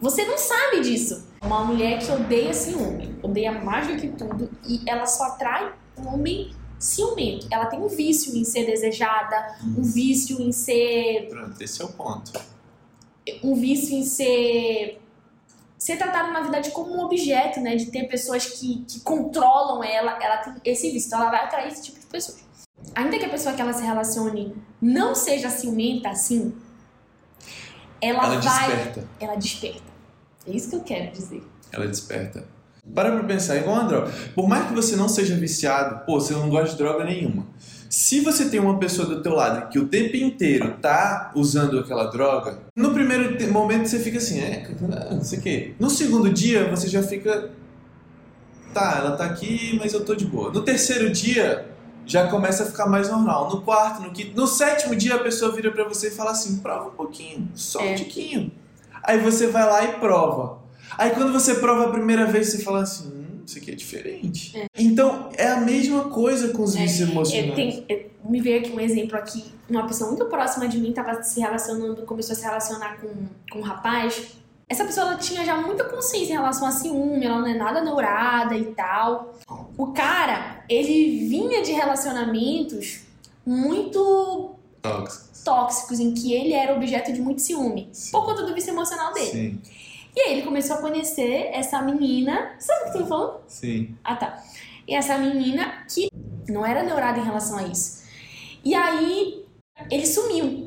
Você 0.00 0.24
não 0.24 0.36
sabe 0.36 0.80
disso. 0.80 1.28
Uma 1.40 1.64
mulher 1.64 1.98
que 1.98 2.10
odeia 2.10 2.52
ciúme, 2.52 3.18
odeia 3.22 3.52
mais 3.52 3.86
do 3.86 3.96
que 3.96 4.08
tudo, 4.08 4.50
e 4.66 4.82
ela 4.86 5.06
só 5.06 5.24
atrai 5.24 5.72
um 5.96 6.08
homem 6.08 6.54
ciumento. 6.78 7.46
Ela 7.50 7.66
tem 7.66 7.78
um 7.78 7.88
vício 7.88 8.36
em 8.36 8.44
ser 8.44 8.66
desejada, 8.66 9.56
um 9.62 9.82
vício 9.82 10.40
em 10.40 10.50
ser. 10.52 11.28
Pronto, 11.28 11.62
esse 11.62 11.80
é 11.80 11.84
o 11.84 11.88
ponto. 11.88 12.32
Um 13.42 13.54
vício 13.54 13.94
em 13.94 14.02
ser. 14.02 15.00
Ser 15.78 15.96
tratada 15.96 16.30
na 16.30 16.40
verdade 16.42 16.70
como 16.72 16.94
um 16.94 17.04
objeto, 17.04 17.60
né? 17.60 17.76
De 17.76 17.86
ter 17.86 18.04
pessoas 18.04 18.44
que, 18.44 18.84
que 18.86 19.00
controlam 19.00 19.82
ela. 19.82 20.18
Ela 20.22 20.38
tem 20.38 20.54
esse 20.64 20.90
vício. 20.90 21.06
Então 21.06 21.20
ela 21.20 21.30
vai 21.30 21.44
atrair 21.44 21.68
esse 21.68 21.84
tipo 21.84 22.00
de 22.00 22.06
pessoas 22.06 22.49
ainda 22.94 23.18
que 23.18 23.24
a 23.24 23.28
pessoa 23.28 23.54
que 23.54 23.62
ela 23.62 23.72
se 23.72 23.82
relacione 23.82 24.54
não 24.80 25.14
seja 25.14 25.48
ciumenta 25.48 26.10
assim, 26.10 26.52
ela, 28.00 28.24
ela 28.24 28.40
vai. 28.40 28.68
Desperta. 28.68 29.08
Ela 29.20 29.36
desperta. 29.36 29.90
É 30.46 30.50
isso 30.50 30.70
que 30.70 30.76
eu 30.76 30.80
quero 30.80 31.12
dizer. 31.12 31.42
Ela 31.72 31.86
desperta. 31.86 32.44
Para 32.94 33.12
pra 33.12 33.24
pensar, 33.24 33.56
igual 33.56 33.76
a 33.76 33.82
droga. 33.84 34.12
Por 34.34 34.48
mais 34.48 34.68
que 34.68 34.74
você 34.74 34.96
não 34.96 35.08
seja 35.08 35.36
viciado, 35.36 36.04
pô, 36.06 36.18
você 36.18 36.32
não 36.32 36.48
gosta 36.48 36.70
de 36.70 36.78
droga 36.78 37.04
nenhuma. 37.04 37.46
Se 37.88 38.20
você 38.20 38.48
tem 38.48 38.58
uma 38.58 38.78
pessoa 38.78 39.06
do 39.06 39.22
teu 39.22 39.34
lado 39.34 39.68
que 39.68 39.78
o 39.78 39.88
tempo 39.88 40.16
inteiro 40.16 40.76
tá 40.80 41.32
usando 41.34 41.78
aquela 41.78 42.04
droga, 42.04 42.60
no 42.74 42.92
primeiro 42.94 43.52
momento 43.52 43.86
você 43.86 43.98
fica 43.98 44.18
assim, 44.18 44.40
é, 44.40 44.68
não 45.10 45.22
sei 45.22 45.38
o 45.38 45.42
quê. 45.42 45.74
No 45.78 45.90
segundo 45.90 46.30
dia 46.32 46.70
você 46.70 46.88
já 46.88 47.02
fica, 47.02 47.50
tá, 48.72 48.98
ela 48.98 49.16
tá 49.16 49.24
aqui, 49.26 49.76
mas 49.78 49.92
eu 49.92 50.04
tô 50.04 50.14
de 50.14 50.24
boa. 50.24 50.52
No 50.52 50.62
terceiro 50.62 51.10
dia, 51.10 51.68
já 52.06 52.28
começa 52.28 52.64
a 52.64 52.66
ficar 52.66 52.86
mais 52.86 53.10
normal. 53.10 53.50
No 53.50 53.62
quarto, 53.62 54.02
no 54.02 54.10
quinto, 54.12 54.36
no 54.36 54.46
sétimo 54.46 54.94
dia 54.94 55.14
a 55.14 55.18
pessoa 55.18 55.52
vira 55.52 55.70
para 55.70 55.84
você 55.84 56.08
e 56.08 56.10
fala 56.10 56.32
assim: 56.32 56.58
prova 56.58 56.88
um 56.88 56.92
pouquinho, 56.92 57.48
só 57.54 57.80
um 57.80 57.86
é. 57.86 57.94
tiquinho. 57.94 58.50
Aí 59.02 59.18
você 59.18 59.46
vai 59.46 59.66
lá 59.66 59.84
e 59.84 59.92
prova. 59.98 60.60
Aí 60.98 61.10
quando 61.10 61.32
você 61.32 61.54
prova 61.54 61.86
a 61.86 61.90
primeira 61.90 62.26
vez, 62.26 62.48
você 62.48 62.62
fala 62.62 62.82
assim: 62.82 63.08
hum, 63.08 63.42
isso 63.46 63.58
aqui 63.58 63.70
é 63.70 63.74
diferente. 63.74 64.58
É. 64.58 64.66
Então 64.76 65.30
é 65.36 65.48
a 65.48 65.60
mesma 65.60 66.04
coisa 66.04 66.48
com 66.48 66.62
os 66.62 66.76
é. 66.76 66.80
vícios 66.80 67.08
emocionais. 67.08 67.54
Tem, 67.54 68.10
me 68.24 68.40
veio 68.40 68.60
aqui 68.60 68.70
um 68.70 68.80
exemplo 68.80 69.16
aqui, 69.16 69.44
uma 69.68 69.86
pessoa 69.86 70.08
muito 70.10 70.26
próxima 70.26 70.68
de 70.68 70.78
mim 70.78 70.90
estava 70.90 71.22
se 71.22 71.40
relacionando, 71.40 72.02
começou 72.02 72.32
a 72.32 72.36
se 72.36 72.44
relacionar 72.44 73.00
com, 73.00 73.08
com 73.50 73.58
um 73.60 73.62
rapaz 73.62 74.39
essa 74.70 74.84
pessoa 74.84 75.08
ela 75.08 75.16
tinha 75.16 75.44
já 75.44 75.56
muita 75.56 75.82
consciência 75.82 76.32
em 76.32 76.36
relação 76.36 76.64
a 76.64 76.70
ciúme, 76.70 77.26
ela 77.26 77.40
não 77.40 77.46
é 77.48 77.54
nada 77.54 77.82
neurada 77.82 78.56
e 78.56 78.66
tal. 78.66 79.34
O 79.76 79.88
cara, 79.88 80.64
ele 80.68 81.26
vinha 81.26 81.60
de 81.60 81.72
relacionamentos 81.72 83.00
muito 83.44 84.54
tóxicos, 84.80 85.42
tóxicos 85.42 85.98
em 85.98 86.14
que 86.14 86.32
ele 86.32 86.52
era 86.52 86.72
objeto 86.72 87.12
de 87.12 87.20
muito 87.20 87.42
ciúme, 87.42 87.88
Sim. 87.90 88.12
por 88.12 88.24
conta 88.24 88.44
do 88.44 88.54
vício 88.54 88.70
emocional 88.70 89.12
dele. 89.12 89.30
Sim. 89.30 89.62
E 90.14 90.20
aí 90.20 90.32
ele 90.34 90.42
começou 90.42 90.76
a 90.76 90.80
conhecer 90.80 91.50
essa 91.52 91.82
menina. 91.82 92.52
Sabe 92.60 92.82
o 92.82 92.92
que 92.92 92.98
você 92.98 93.06
falando? 93.06 93.40
Sim. 93.48 93.94
Ah, 94.04 94.14
tá. 94.14 94.40
E 94.86 94.94
essa 94.94 95.18
menina 95.18 95.84
que 95.92 96.08
não 96.48 96.64
era 96.64 96.84
neurada 96.84 97.18
em 97.18 97.24
relação 97.24 97.58
a 97.58 97.64
isso. 97.64 98.04
E 98.64 98.72
aí 98.72 99.44
ele 99.90 100.06
sumiu. 100.06 100.66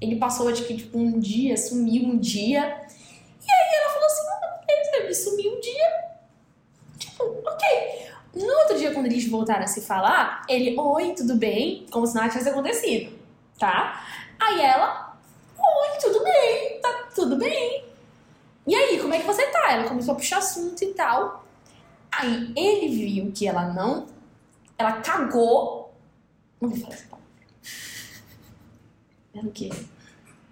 Ele 0.00 0.16
passou, 0.16 0.48
acho 0.48 0.64
que, 0.64 0.76
tipo, 0.76 0.98
um 0.98 1.18
dia, 1.18 1.56
sumiu 1.56 2.04
um 2.04 2.18
dia. 2.18 2.82
E 3.44 3.52
aí 3.52 3.80
ela 3.80 3.92
falou 3.92 4.06
assim: 4.06 4.22
não, 4.24 4.66
beleza, 4.66 4.96
eu 4.96 5.06
me 5.06 5.14
sumi 5.14 5.48
um 5.48 5.60
dia. 5.60 6.12
Tipo, 6.98 7.24
ok. 7.46 8.12
No 8.34 8.52
outro 8.60 8.78
dia, 8.78 8.92
quando 8.92 9.06
eles 9.06 9.28
voltaram 9.28 9.64
a 9.64 9.66
se 9.66 9.82
falar, 9.82 10.42
ele, 10.48 10.78
oi, 10.78 11.12
tudo 11.14 11.36
bem? 11.36 11.86
Como 11.90 12.06
se 12.06 12.14
nada 12.14 12.30
tivesse 12.30 12.48
acontecido, 12.48 13.12
tá? 13.58 14.06
Aí 14.40 14.60
ela, 14.60 15.18
oi, 15.58 15.98
tudo 16.00 16.24
bem, 16.24 16.80
tá 16.80 17.08
tudo 17.14 17.36
bem. 17.36 17.84
E 18.66 18.74
aí, 18.74 18.98
como 19.00 19.12
é 19.12 19.18
que 19.18 19.26
você 19.26 19.46
tá? 19.48 19.72
Ela 19.72 19.88
começou 19.88 20.12
a 20.14 20.16
puxar 20.16 20.38
assunto 20.38 20.82
e 20.82 20.94
tal. 20.94 21.44
Aí 22.10 22.52
ele 22.56 22.88
viu 22.88 23.32
que 23.32 23.46
ela 23.46 23.72
não. 23.72 24.06
Ela 24.78 25.00
cagou. 25.00 25.92
Não 26.60 26.70
vou 26.70 26.78
falar 26.78 26.94
essa 26.94 27.06
palavra. 27.08 27.28
Era 29.34 29.46
o 29.46 29.50
quê? 29.50 29.70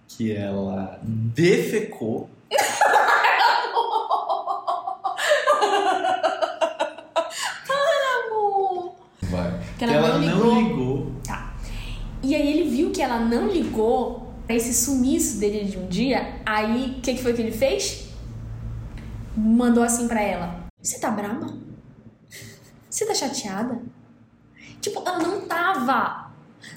Que 0.09 0.35
ela 0.35 0.98
defecou. 1.03 2.29
Para, 7.67 8.27
amor! 8.27 8.95
Vai. 9.23 9.61
Que 9.79 9.85
ela, 9.85 9.93
que 9.93 9.99
ela 9.99 10.19
não, 10.19 10.21
ligou. 10.21 10.55
não 10.55 10.61
ligou. 10.61 11.13
Tá. 11.27 11.55
E 12.23 12.35
aí 12.35 12.49
ele 12.49 12.71
viu 12.71 12.91
que 12.91 13.01
ela 13.01 13.19
não 13.21 13.49
ligou 13.49 14.33
pra 14.47 14.57
esse 14.57 14.75
sumiço 14.75 15.39
dele 15.39 15.65
de 15.71 15.79
um 15.79 15.87
dia. 15.87 16.41
Aí 16.45 16.97
o 16.99 17.01
que, 17.01 17.15
que 17.15 17.23
foi 17.23 17.33
que 17.33 17.41
ele 17.43 17.53
fez? 17.53 18.09
Mandou 19.37 19.83
assim 19.83 20.09
pra 20.09 20.21
ela: 20.21 20.67
Você 20.83 20.99
tá 20.99 21.11
brava? 21.11 21.47
Você 22.89 23.07
tá 23.07 23.15
chateada? 23.15 23.81
Tipo, 24.81 25.03
ela 25.07 25.19
não 25.19 25.43
tava. 25.43 26.30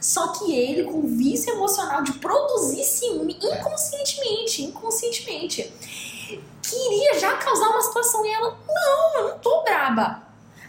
Só 0.04 0.34
que 0.34 0.54
ele, 0.54 0.84
com 0.84 1.02
vício 1.16 1.54
emocional 1.54 2.04
de 2.04 2.12
produzir 2.16 2.84
ciúme 2.84 3.40
inconscientemente, 3.42 4.62
inconscientemente, 4.62 5.74
queria 6.62 7.18
já 7.18 7.38
causar 7.38 7.70
uma 7.70 7.82
situação 7.82 8.26
e 8.26 8.30
ela, 8.30 8.60
não, 8.68 9.22
eu 9.22 9.30
não 9.30 9.40
tô 9.40 9.64
braba. 9.64 10.22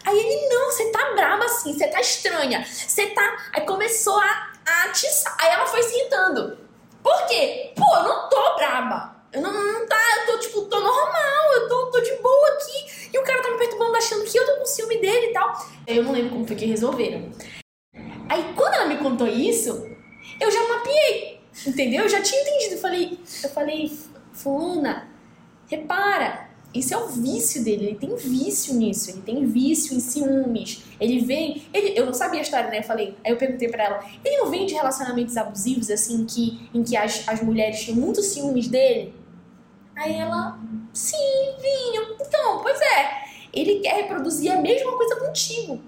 Aí 0.05 0.17
ele, 0.17 0.47
não, 0.47 0.71
você 0.71 0.89
tá 0.89 1.11
braba 1.13 1.43
assim, 1.43 1.73
você 1.73 1.85
tá 1.85 1.99
estranha, 1.99 2.65
você 2.65 3.07
tá. 3.07 3.37
Aí 3.51 3.65
começou 3.65 4.17
a, 4.17 4.53
atiçar. 4.85 5.35
Aí 5.37 5.51
ela 5.51 5.65
foi 5.65 5.83
se 5.83 5.99
irritando. 5.99 6.57
Por 7.03 7.27
quê? 7.27 7.73
Pô, 7.75 7.83
eu 7.97 8.03
não 8.03 8.29
tô 8.29 8.55
braba. 8.55 9.15
Eu 9.33 9.41
não, 9.41 9.51
não 9.51 9.85
tá, 9.85 9.99
eu 10.21 10.31
tô 10.31 10.39
tipo, 10.39 10.61
tô 10.61 10.79
normal, 10.79 11.53
eu 11.55 11.67
tô, 11.67 11.87
tô 11.87 11.99
de 11.99 12.15
boa 12.21 12.47
aqui. 12.51 13.09
E 13.13 13.19
o 13.19 13.23
cara 13.23 13.43
tá 13.43 13.51
me 13.51 13.57
perturbando 13.57 13.97
achando 13.97 14.23
que 14.23 14.39
eu 14.39 14.45
tô 14.45 14.59
com 14.59 14.65
ciúme 14.65 14.97
dele 15.01 15.27
e 15.27 15.33
tal. 15.33 15.67
Eu 15.85 16.03
não 16.03 16.13
lembro 16.13 16.29
como 16.29 16.47
foi 16.47 16.55
que 16.55 16.65
resolveram. 16.65 17.33
Aí 18.29 18.53
quando 18.55 18.73
ela 18.73 18.87
me 18.87 18.97
contou 18.97 19.27
isso, 19.27 19.87
eu 20.39 20.51
já 20.51 20.67
mapeei, 20.67 21.39
entendeu? 21.65 22.03
Eu 22.03 22.09
já 22.09 22.21
tinha 22.21 22.41
entendido. 22.41 22.75
Eu 22.75 22.79
falei, 22.79 23.19
eu 23.43 23.49
falei, 23.49 23.99
Fulana, 24.33 25.07
repara, 25.67 26.49
isso 26.73 26.93
é 26.93 26.97
o 26.97 27.07
vício 27.07 27.63
dele, 27.63 27.85
ele 27.85 27.95
tem 27.95 28.15
vício 28.17 28.73
nisso, 28.73 29.09
ele 29.09 29.21
tem 29.21 29.45
vício 29.45 29.95
em 29.95 29.99
ciúmes. 30.01 30.83
Ele 30.99 31.23
vem, 31.23 31.63
ele, 31.73 31.97
eu 31.97 32.05
não 32.05 32.13
sabia 32.13 32.39
a 32.39 32.43
história, 32.43 32.69
né? 32.69 32.79
Eu 32.79 32.83
falei, 32.83 33.15
aí 33.23 33.31
eu 33.31 33.37
perguntei 33.37 33.69
para 33.69 33.83
ela, 33.85 34.05
ele 34.23 34.37
não 34.37 34.49
vem 34.49 34.65
de 34.65 34.73
relacionamentos 34.73 35.37
abusivos 35.37 35.89
assim 35.89 36.25
que 36.25 36.69
em 36.73 36.83
que 36.83 36.97
as, 36.97 37.27
as 37.29 37.41
mulheres 37.41 37.85
têm 37.85 37.95
muitos 37.95 38.25
ciúmes 38.25 38.67
dele? 38.67 39.13
Aí 39.95 40.15
ela, 40.15 40.59
sim, 40.91 41.15
vinho. 41.61 42.17
Então, 42.19 42.59
pois 42.61 42.79
é, 42.81 43.23
ele 43.53 43.79
quer 43.79 43.95
reproduzir 43.95 44.51
a 44.51 44.59
mesma 44.59 44.97
coisa 44.97 45.15
contigo. 45.15 45.81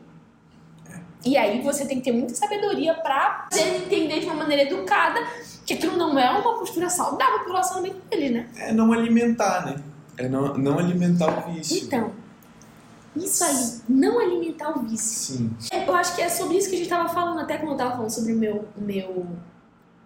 E 1.26 1.36
aí 1.36 1.62
você 1.62 1.86
tem 1.86 1.98
que 1.98 2.06
ter 2.06 2.12
muita 2.12 2.36
sabedoria 2.36 2.94
pra 2.94 3.48
entender 3.54 4.20
de 4.20 4.26
uma 4.26 4.36
maneira 4.36 4.64
educada 4.64 5.20
que 5.66 5.74
aquilo 5.74 5.98
não 5.98 6.18
é 6.18 6.30
uma 6.30 6.58
postura 6.58 6.90
saudável 6.90 7.40
pro 7.40 7.50
relacionamento 7.50 7.98
dele, 8.10 8.30
né? 8.30 8.50
É 8.56 8.72
não 8.72 8.94
alimentar, 8.94 9.66
né? 9.66 9.76
É 10.18 10.30
não, 10.30 10.54
não 10.58 10.80
alimentar 10.80 11.28
o 11.28 11.54
vício. 11.54 11.84
Então, 11.84 12.12
isso 13.16 13.44
aí, 13.44 13.82
não 13.90 14.20
alimentar 14.20 14.78
o 14.78 14.84
vício. 14.84 15.36
Sim. 15.36 15.56
Eu 15.72 15.94
acho 15.96 16.16
que 16.16 16.22
é 16.22 16.30
sobre 16.30 16.58
isso 16.58 16.70
que 16.70 16.76
a 16.76 16.78
gente 16.78 16.90
tava 16.90 17.10
falando, 17.10 17.40
até 17.40 17.58
quando 17.58 17.72
eu 17.72 17.78
tava 17.78 17.92
falando 17.92 18.10
sobre 18.10 18.34
o 18.34 18.38
meu, 18.38 18.66
meu, 18.78 19.26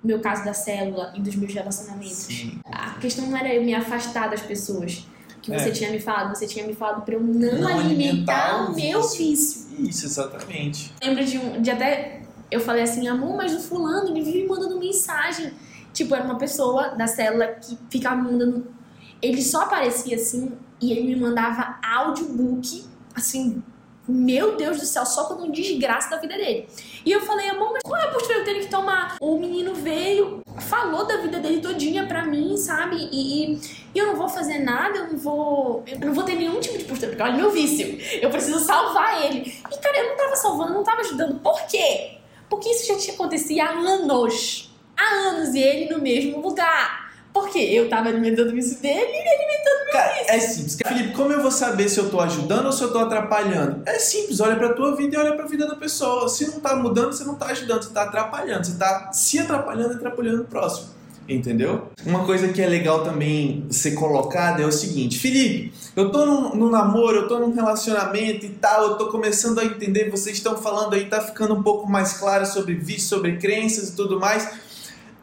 meu 0.03 0.19
caso 0.19 0.43
da 0.45 0.53
célula 0.53 1.13
e 1.15 1.21
dos 1.21 1.35
meus 1.35 1.53
relacionamentos. 1.53 2.11
Sim. 2.11 2.59
A 2.65 2.91
questão 2.95 3.27
não 3.27 3.37
era 3.37 3.53
eu 3.53 3.63
me 3.63 3.73
afastar 3.73 4.29
das 4.29 4.41
pessoas 4.41 5.05
que 5.41 5.51
você 5.51 5.69
é. 5.69 5.71
tinha 5.71 5.91
me 5.91 5.99
falado, 5.99 6.35
você 6.35 6.45
tinha 6.45 6.65
me 6.65 6.73
falado 6.73 7.03
para 7.03 7.15
eu 7.15 7.19
não, 7.19 7.59
não 7.59 7.67
alimentar, 7.67 8.55
alimentar, 8.55 8.71
o 8.71 8.75
meu 8.75 9.01
vício. 9.07 9.60
Isso, 9.79 10.05
exatamente. 10.05 10.93
Lembro 11.03 11.25
de, 11.25 11.37
um, 11.37 11.61
de 11.61 11.71
até 11.71 12.21
eu 12.49 12.59
falei 12.59 12.83
assim, 12.83 13.07
amor, 13.07 13.35
mas 13.35 13.53
o 13.53 13.59
fulano 13.59 14.09
ele 14.09 14.21
vive 14.21 14.45
mandando 14.47 14.77
mensagem. 14.77 15.53
Tipo, 15.93 16.15
era 16.15 16.23
uma 16.23 16.37
pessoa 16.37 16.89
da 16.89 17.07
célula 17.07 17.47
que 17.47 17.77
ficava 17.89 18.15
me 18.15 18.31
mandando 18.31 18.81
ele 19.21 19.41
só 19.41 19.61
aparecia 19.61 20.15
assim 20.15 20.51
e 20.81 20.91
ele 20.91 21.03
me 21.03 21.15
mandava 21.15 21.77
audiobook, 21.83 22.83
assim, 23.13 23.61
meu 24.07 24.55
Deus 24.57 24.79
do 24.79 24.85
céu, 24.85 25.05
só 25.05 25.25
quando 25.25 25.43
um 25.43 25.51
desgraça 25.51 26.09
da 26.09 26.17
vida 26.17 26.35
dele. 26.35 26.67
E 27.05 27.11
eu 27.11 27.21
falei, 27.21 27.49
amor, 27.49 27.71
mas 27.73 27.81
qual 27.83 27.99
é 27.99 28.05
a 28.05 28.11
postura 28.11 28.35
que 28.35 28.41
eu 28.41 28.45
tenho 28.45 28.59
que 28.61 28.69
tomar? 28.69 29.17
O 29.21 29.37
menino 29.37 29.73
veio, 29.73 30.41
falou 30.59 31.05
da 31.05 31.17
vida 31.17 31.39
dele 31.39 31.61
todinha 31.61 32.05
pra 32.05 32.25
mim, 32.25 32.57
sabe? 32.57 32.97
E, 33.11 33.53
e, 33.53 33.61
eu 33.95 34.07
não 34.07 34.15
vou 34.15 34.27
fazer 34.27 34.59
nada, 34.59 34.97
eu 34.97 35.07
não 35.09 35.17
vou. 35.17 35.83
Eu 35.87 35.99
não 35.99 36.13
vou 36.13 36.23
ter 36.23 36.35
nenhum 36.35 36.59
tipo 36.59 36.77
de 36.77 36.85
postura, 36.85 37.11
porque 37.11 37.23
olha 37.23 37.35
meu 37.35 37.51
vício. 37.51 37.97
Eu 38.21 38.29
preciso 38.29 38.59
salvar 38.59 39.23
ele. 39.25 39.53
E, 39.71 39.77
cara, 39.77 39.97
eu 39.97 40.09
não 40.09 40.17
tava 40.17 40.35
salvando, 40.35 40.73
não 40.73 40.83
tava 40.83 41.01
ajudando. 41.01 41.39
Por 41.39 41.65
quê? 41.67 42.17
Porque 42.49 42.69
isso 42.69 42.87
já 42.87 42.97
tinha 42.97 43.13
acontecido 43.13 43.61
há 43.61 43.69
anos. 43.69 44.71
Há 44.97 45.29
anos 45.29 45.55
e 45.55 45.59
ele 45.59 45.93
no 45.93 46.01
mesmo 46.01 46.41
lugar. 46.41 47.00
Porque 47.33 47.59
eu 47.59 47.89
tava 47.89 48.09
alimentando 48.09 48.49
o 48.49 48.53
vício 48.53 48.77
dele 48.79 48.99
e 48.99 48.99
ele 48.99 49.29
alimentando 49.29 49.83
meu 49.85 49.93
Cara, 49.93 50.13
vício. 50.13 50.31
é 50.31 50.39
simples. 50.39 50.77
Felipe, 50.85 51.13
como 51.13 51.31
eu 51.31 51.41
vou 51.41 51.51
saber 51.51 51.89
se 51.89 51.99
eu 51.99 52.09
tô 52.09 52.19
ajudando 52.19 52.65
ou 52.65 52.71
se 52.71 52.83
eu 52.83 52.91
tô 52.91 52.99
atrapalhando? 52.99 53.83
É 53.85 53.97
simples, 53.99 54.39
olha 54.39 54.55
pra 54.55 54.73
tua 54.73 54.95
vida 54.95 55.15
e 55.15 55.19
olha 55.19 55.35
pra 55.35 55.45
vida 55.45 55.67
da 55.67 55.75
pessoa. 55.75 56.27
Se 56.27 56.47
não 56.49 56.59
tá 56.59 56.75
mudando, 56.75 57.13
você 57.13 57.23
não 57.23 57.35
tá 57.35 57.47
ajudando, 57.47 57.83
você 57.83 57.93
tá 57.93 58.03
atrapalhando. 58.03 58.65
Você 58.65 58.77
tá 58.77 59.11
se 59.13 59.39
atrapalhando 59.39 59.93
e 59.93 59.95
atrapalhando 59.95 60.41
o 60.41 60.45
próximo. 60.45 60.89
Entendeu? 61.29 61.87
Uma 62.05 62.25
coisa 62.25 62.49
que 62.49 62.61
é 62.61 62.67
legal 62.67 63.03
também 63.03 63.65
ser 63.69 63.91
colocada 63.91 64.61
é 64.61 64.65
o 64.65 64.71
seguinte: 64.71 65.17
Felipe, 65.19 65.71
eu 65.95 66.11
tô 66.11 66.25
num, 66.25 66.55
num, 66.55 66.69
namoro, 66.69 67.17
eu 67.19 67.27
tô 67.27 67.39
num 67.39 67.53
relacionamento 67.53 68.45
e 68.45 68.49
tal, 68.49 68.83
eu 68.83 68.97
tô 68.97 69.07
começando 69.07 69.59
a 69.59 69.63
entender, 69.63 70.09
vocês 70.09 70.37
estão 70.37 70.57
falando 70.57 70.93
aí, 70.93 71.05
tá 71.05 71.21
ficando 71.21 71.53
um 71.53 71.63
pouco 71.63 71.89
mais 71.89 72.13
claro 72.13 72.45
sobre 72.45 72.73
vício, 72.73 73.07
sobre 73.07 73.37
crenças 73.37 73.89
e 73.89 73.95
tudo 73.95 74.19
mais 74.19 74.49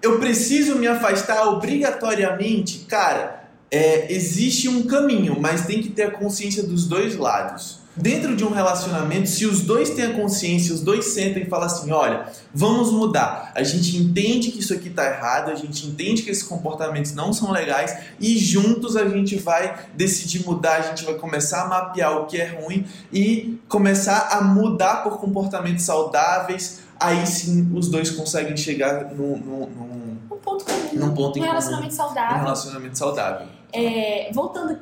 eu 0.02 0.18
preciso 0.18 0.76
me 0.76 0.86
afastar 0.86 1.48
obrigatoriamente? 1.48 2.80
Cara, 2.88 3.44
é, 3.70 4.12
existe 4.12 4.68
um 4.68 4.84
caminho, 4.84 5.38
mas 5.40 5.66
tem 5.66 5.82
que 5.82 5.90
ter 5.90 6.04
a 6.04 6.10
consciência 6.10 6.62
dos 6.62 6.86
dois 6.86 7.16
lados. 7.16 7.78
Dentro 8.00 8.36
de 8.36 8.44
um 8.44 8.50
relacionamento, 8.50 9.28
se 9.28 9.44
os 9.44 9.62
dois 9.62 9.90
têm 9.90 10.04
a 10.04 10.14
consciência, 10.14 10.72
os 10.72 10.80
dois 10.80 11.04
sentam 11.06 11.42
e 11.42 11.46
falam 11.46 11.66
assim: 11.66 11.90
olha, 11.90 12.26
vamos 12.54 12.92
mudar. 12.92 13.50
A 13.56 13.64
gente 13.64 13.96
entende 13.96 14.52
que 14.52 14.60
isso 14.60 14.72
aqui 14.72 14.86
está 14.86 15.04
errado, 15.04 15.50
a 15.50 15.56
gente 15.56 15.84
entende 15.84 16.22
que 16.22 16.30
esses 16.30 16.44
comportamentos 16.44 17.12
não 17.12 17.32
são 17.32 17.50
legais 17.50 17.98
e 18.20 18.38
juntos 18.38 18.96
a 18.96 19.08
gente 19.08 19.36
vai 19.36 19.86
decidir 19.94 20.46
mudar, 20.46 20.76
a 20.76 20.82
gente 20.82 21.04
vai 21.04 21.14
começar 21.14 21.64
a 21.64 21.68
mapear 21.68 22.16
o 22.18 22.26
que 22.26 22.40
é 22.40 22.46
ruim 22.46 22.86
e 23.12 23.58
começar 23.68 24.28
a 24.30 24.42
mudar 24.42 25.02
por 25.02 25.18
comportamentos 25.18 25.84
saudáveis, 25.84 26.82
aí 27.00 27.26
sim 27.26 27.70
os 27.74 27.88
dois 27.88 28.10
conseguem 28.10 28.56
chegar 28.56 29.12
num, 29.14 29.36
num, 29.38 29.66
num, 29.66 30.18
um 30.30 30.38
ponto 30.38 30.64
comum, 30.64 30.88
num 30.94 31.14
ponto 31.14 31.38
um 31.38 31.42
relacionamento 31.42 31.96
comum, 31.96 32.06
saudável. 32.06 32.36
Um 32.36 32.40
relacionamento 32.40 32.98
saudável. 32.98 33.46
É, 33.72 34.30
voltando 34.32 34.78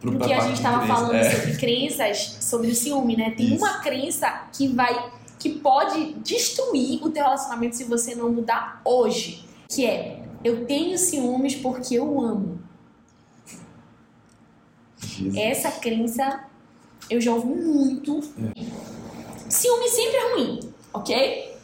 pro 0.00 0.18
que 0.18 0.32
a 0.32 0.40
gente 0.40 0.56
estava 0.56 0.86
falando 0.86 1.14
é. 1.14 1.30
sobre 1.30 1.56
crenças, 1.56 2.38
sobre 2.40 2.70
o 2.70 2.74
ciúme, 2.74 3.16
né? 3.16 3.30
Tem 3.30 3.54
Isso. 3.54 3.64
uma 3.64 3.78
crença 3.80 4.48
que 4.52 4.68
vai 4.68 5.12
que 5.38 5.50
pode 5.50 6.14
destruir 6.14 7.04
o 7.04 7.10
teu 7.10 7.22
relacionamento 7.22 7.76
se 7.76 7.84
você 7.84 8.14
não 8.14 8.32
mudar 8.32 8.80
hoje, 8.84 9.44
que 9.68 9.84
é 9.84 10.22
eu 10.42 10.64
tenho 10.66 10.96
ciúmes 10.96 11.54
porque 11.56 11.94
eu 11.94 12.20
amo. 12.20 12.60
Jesus. 14.98 15.36
Essa 15.36 15.70
crença 15.72 16.44
eu 17.08 17.20
já 17.20 17.32
ouvi 17.32 17.54
muito. 17.54 18.20
É. 18.38 19.50
Ciúme 19.50 19.88
sempre 19.88 20.16
é 20.16 20.34
ruim, 20.34 20.60
ok? 20.92 21.55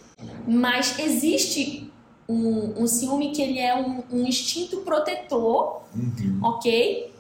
Mas 0.47 0.99
existe 0.99 1.91
um, 2.29 2.83
um 2.83 2.87
ciúme 2.87 3.33
que 3.33 3.43
ele 3.43 3.59
é 3.59 3.75
um, 3.75 4.03
um 4.11 4.27
instinto 4.27 4.79
protetor, 4.79 5.83
uhum. 5.95 6.41
ok? 6.43 7.13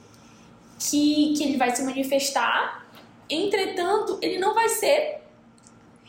Que, 0.79 1.35
que 1.37 1.45
ele 1.45 1.57
vai 1.57 1.75
se 1.75 1.83
manifestar. 1.83 2.87
Entretanto, 3.29 4.19
ele 4.21 4.39
não 4.39 4.55
vai 4.55 4.69
ser 4.69 5.23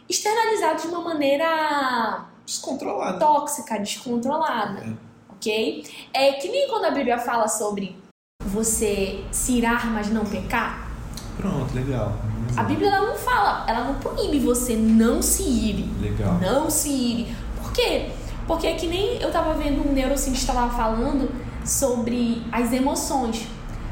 externalizado 0.09 0.81
de 0.81 0.87
uma 0.87 1.01
maneira 1.01 2.25
descontrolada, 2.45 3.19
tóxica, 3.19 3.77
descontrolada, 3.79 4.81
é. 4.81 4.93
ok? 5.33 5.85
É 6.13 6.33
que 6.33 6.49
nem 6.49 6.67
quando 6.67 6.85
a 6.85 6.91
Bíblia 6.91 7.17
fala 7.17 7.47
sobre 7.47 7.95
você 8.41 9.23
se 9.31 9.53
irar, 9.53 9.91
mas 9.91 10.09
não 10.09 10.25
pecar. 10.25 10.91
Pronto, 11.37 11.73
legal. 11.73 12.13
A 12.55 12.63
Bíblia 12.63 12.89
ela 12.89 13.07
não 13.07 13.15
fala, 13.15 13.65
ela 13.67 13.83
não 13.85 13.95
proíbe 13.95 14.39
você 14.39 14.75
não 14.75 15.21
se 15.21 15.43
ir. 15.43 15.89
Legal. 16.01 16.39
Não 16.39 16.69
se 16.69 16.89
ir. 16.89 17.35
Por 17.61 17.71
quê? 17.71 18.09
Porque 18.45 18.67
é 18.67 18.75
que 18.75 18.87
nem 18.87 19.17
eu 19.21 19.31
tava 19.31 19.53
vendo 19.53 19.87
um 19.87 19.93
neurocientista 19.93 20.53
lá 20.53 20.69
falando 20.69 21.29
sobre 21.65 22.43
as 22.51 22.71
emoções. 22.71 23.47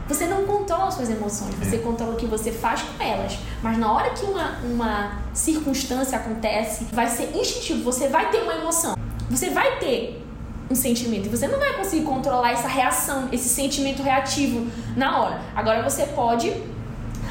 Você 0.08 0.26
não 0.26 0.46
controla 0.46 0.88
as 0.88 0.96
suas 0.96 1.10
emoções, 1.10 1.56
você 1.56 1.78
é. 1.78 1.80
controla 1.80 2.14
o 2.14 2.16
que 2.18 2.26
você 2.26 2.52
faz 2.52 2.82
com 2.82 3.02
elas. 3.02 3.38
Mas 3.64 3.78
na 3.78 3.92
hora 3.92 4.10
que 4.10 4.26
uma, 4.26 4.58
uma 4.60 5.20
circunstância 5.34 6.18
acontece, 6.18 6.88
vai 6.92 7.08
ser 7.08 7.36
instintivo, 7.36 7.84
você 7.84 8.10
vai 8.10 8.30
ter 8.30 8.42
uma 8.42 8.56
emoção. 8.56 8.96
Você 9.30 9.50
vai 9.50 9.80
ter 9.80 10.22
um 10.70 10.76
sentimento. 10.76 11.28
E 11.28 11.30
você 11.30 11.48
não 11.48 11.60
vai 11.60 11.74
conseguir 11.78 12.04
controlar 12.04 12.52
essa 12.52 12.68
reação, 12.68 13.30
esse 13.32 13.48
sentimento 13.48 14.04
reativo 14.04 14.68
na 14.96 15.18
hora. 15.20 15.42
Agora 15.56 15.82
você 15.82 16.06
pode 16.08 16.54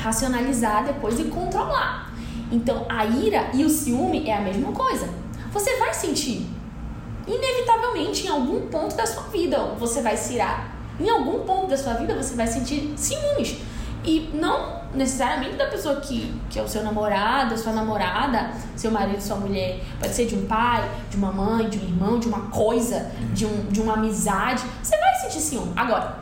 racionalizar 0.01 0.85
depois 0.85 1.19
e 1.19 1.25
controlar. 1.25 2.13
Então, 2.51 2.85
a 2.89 3.05
ira 3.05 3.51
e 3.55 3.65
o 3.65 3.71
ciúme 3.71 4.29
é 4.29 4.37
a 4.37 4.41
mesma 4.41 4.73
coisa. 4.73 5.09
Você 5.53 5.77
vai 5.77 5.95
sentir. 5.95 6.47
Inevitavelmente, 7.27 8.27
em 8.27 8.31
algum 8.31 8.67
ponto 8.67 8.97
da 8.97 9.07
sua 9.07 9.25
vida, 9.25 9.59
você 9.79 10.03
vai 10.03 10.17
se 10.17 10.35
irar. 10.35 10.75
Em 10.99 11.09
algum 11.09 11.41
ponto 11.41 11.69
da 11.69 11.77
sua 11.77 11.95
vida, 11.95 12.15
você 12.15 12.35
vai 12.35 12.47
sentir 12.47 12.93
ciúmes. 12.97 13.57
E 14.05 14.31
não 14.35 14.81
necessariamente 14.95 15.57
da 15.57 15.67
pessoa 15.67 15.97
que, 15.97 16.35
que 16.49 16.59
é 16.59 16.63
o 16.63 16.69
seu 16.69 16.83
namorado, 16.83 17.57
sua 17.57 17.73
namorada, 17.73 18.51
seu 18.75 18.91
marido, 18.91 19.21
sua 19.21 19.37
mulher. 19.37 19.81
Pode 20.01 20.15
ser 20.15 20.27
de 20.27 20.35
um 20.35 20.47
pai, 20.47 20.89
de 21.09 21.17
uma 21.17 21.31
mãe, 21.31 21.69
de 21.69 21.79
um 21.79 21.83
irmão, 21.83 22.19
de 22.19 22.27
uma 22.27 22.49
coisa, 22.49 23.11
de, 23.33 23.47
um, 23.47 23.67
de 23.67 23.81
uma 23.81 23.95
amizade. 23.95 24.65
Você 24.83 24.97
vai 24.97 25.15
sentir 25.17 25.41
ciúme. 25.41 25.73
Agora, 25.77 26.19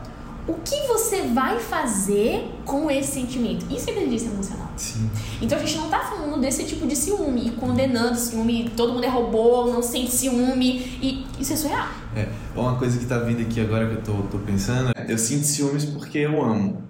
o 0.49 0.55
que 0.65 0.87
você 0.87 1.21
vai 1.21 1.59
fazer 1.59 2.49
com 2.65 2.89
esse 2.89 3.11
sentimento? 3.11 3.65
Isso 3.71 3.87
é 3.89 3.93
inteligência 3.93 4.29
emocional. 4.29 4.71
Sim. 4.75 5.07
Então 5.39 5.57
a 5.57 5.61
gente 5.61 5.77
não 5.77 5.89
tá 5.89 5.99
falando 5.99 6.41
desse 6.41 6.63
tipo 6.63 6.87
de 6.87 6.95
ciúme 6.95 7.49
e 7.49 7.51
condenando 7.51 8.17
ciúme, 8.17 8.71
todo 8.75 8.93
mundo 8.93 9.03
é 9.03 9.09
robô, 9.09 9.67
não 9.67 9.83
sente 9.83 10.09
ciúme, 10.09 10.97
e 11.01 11.25
isso 11.39 11.53
é 11.53 11.55
surreal. 11.55 11.87
É, 12.15 12.27
uma 12.55 12.75
coisa 12.77 12.97
que 12.97 13.05
tá 13.05 13.19
vindo 13.19 13.41
aqui 13.41 13.61
agora 13.61 13.87
que 13.87 13.95
eu 13.95 14.01
tô, 14.01 14.23
tô 14.23 14.39
pensando, 14.39 14.91
eu 15.07 15.17
sinto 15.17 15.45
ciúmes 15.45 15.85
porque 15.85 16.17
eu 16.17 16.43
amo. 16.43 16.83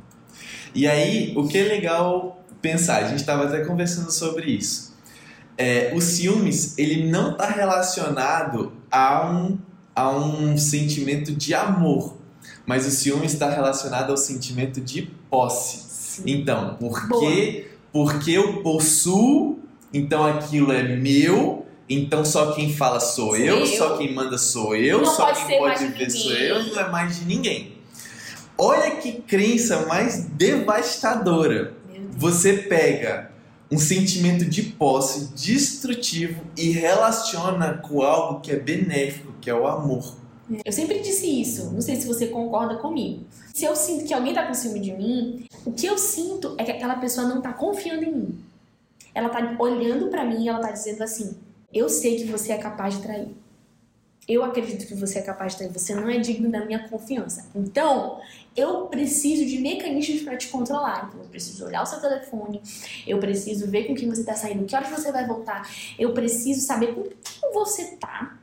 E 0.73 0.87
aí, 0.87 1.33
o 1.35 1.45
que 1.47 1.57
é 1.57 1.63
legal 1.63 2.41
pensar, 2.61 3.03
a 3.03 3.07
gente 3.07 3.19
estava 3.19 3.45
até 3.45 3.65
conversando 3.65 4.11
sobre 4.11 4.51
isso. 4.51 4.95
É, 5.57 5.91
o 5.93 5.99
ciúmes, 5.99 6.77
ele 6.77 7.09
não 7.09 7.31
está 7.31 7.49
relacionado 7.49 8.71
a 8.89 9.29
um, 9.29 9.57
a 9.93 10.09
um 10.09 10.57
sentimento 10.57 11.33
de 11.33 11.53
amor, 11.53 12.18
mas 12.69 12.85
o 12.85 12.91
ciúmes 12.91 13.33
está 13.33 13.49
relacionado 13.49 14.11
ao 14.11 14.17
sentimento 14.17 14.79
de 14.79 15.01
posse. 15.27 15.79
Sim. 15.89 16.21
Então, 16.27 16.77
porque, 16.79 17.67
porque 17.91 18.29
eu 18.29 18.61
possuo, 18.61 19.57
então 19.91 20.23
aquilo 20.23 20.71
é 20.71 20.83
meu, 20.83 21.65
então 21.89 22.23
só 22.23 22.51
quem 22.51 22.71
fala 22.71 22.99
sou, 22.99 23.35
eu, 23.35 23.61
eu, 23.61 23.65
só 23.65 23.97
quem 23.97 24.13
manda 24.13 24.37
sou 24.37 24.75
eu, 24.75 25.01
não 25.01 25.15
só 25.15 25.25
pode 25.25 25.45
quem 25.47 25.57
pode 25.57 25.87
ver 25.87 26.11
sou 26.11 26.31
eu, 26.31 26.63
não 26.67 26.79
é 26.79 26.89
mais 26.91 27.17
de 27.17 27.25
ninguém. 27.25 27.73
Olha 28.55 28.97
que 28.97 29.13
crença 29.13 29.87
mais 29.87 30.25
devastadora. 30.25 31.73
Você 32.17 32.53
pega 32.53 33.31
um 33.71 33.79
sentimento 33.79 34.45
de 34.45 34.61
posse 34.61 35.33
destrutivo 35.33 36.43
e 36.55 36.69
relaciona 36.69 37.79
com 37.79 38.03
algo 38.03 38.41
que 38.41 38.51
é 38.51 38.57
benéfico, 38.57 39.33
que 39.41 39.49
é 39.49 39.55
o 39.55 39.65
amor. 39.65 40.19
Eu 40.65 40.71
sempre 40.71 40.99
disse 40.99 41.27
isso, 41.41 41.71
não 41.71 41.81
sei 41.81 41.95
se 41.95 42.07
você 42.07 42.27
concorda 42.27 42.77
comigo. 42.77 43.25
Se 43.53 43.65
eu 43.65 43.75
sinto 43.75 44.05
que 44.05 44.13
alguém 44.13 44.33
tá 44.33 44.45
com 44.45 44.53
ciúme 44.53 44.79
de 44.79 44.93
mim, 44.93 45.45
o 45.65 45.71
que 45.71 45.85
eu 45.85 45.97
sinto 45.97 46.55
é 46.57 46.63
que 46.63 46.71
aquela 46.71 46.95
pessoa 46.95 47.27
não 47.27 47.41
tá 47.41 47.53
confiando 47.53 48.03
em 48.03 48.11
mim. 48.11 48.43
Ela 49.13 49.29
tá 49.29 49.55
olhando 49.59 50.07
para 50.09 50.25
mim 50.25 50.43
e 50.43 50.49
ela 50.49 50.59
tá 50.59 50.71
dizendo 50.71 51.03
assim: 51.03 51.37
"Eu 51.73 51.89
sei 51.89 52.17
que 52.17 52.25
você 52.25 52.51
é 52.51 52.57
capaz 52.57 52.95
de 52.95 53.03
trair 53.03 53.35
eu 54.29 54.43
acredito 54.43 54.85
que 54.85 54.93
você 54.93 55.17
é 55.17 55.21
capaz 55.23 55.53
de 55.53 55.59
ter, 55.59 55.69
você 55.69 55.95
não 55.95 56.07
é 56.07 56.19
digno 56.19 56.51
da 56.51 56.63
minha 56.63 56.87
confiança. 56.87 57.49
Então, 57.55 58.21
eu 58.55 58.85
preciso 58.85 59.43
de 59.43 59.57
mecanismos 59.57 60.21
para 60.21 60.37
te 60.37 60.49
controlar. 60.49 61.07
Então, 61.07 61.23
eu 61.23 61.29
preciso 61.29 61.65
olhar 61.65 61.81
o 61.81 61.85
seu 61.87 61.99
telefone, 61.99 62.61
eu 63.07 63.19
preciso 63.19 63.65
ver 63.65 63.85
com 63.85 63.95
quem 63.95 64.07
você 64.07 64.21
está 64.21 64.35
saindo, 64.35 64.65
que 64.65 64.75
horas 64.75 64.89
você 64.89 65.11
vai 65.11 65.25
voltar, 65.25 65.67
eu 65.97 66.13
preciso 66.13 66.61
saber 66.61 66.93
com 66.93 67.01
quem 67.01 67.51
você 67.51 67.97
tá. 67.99 68.38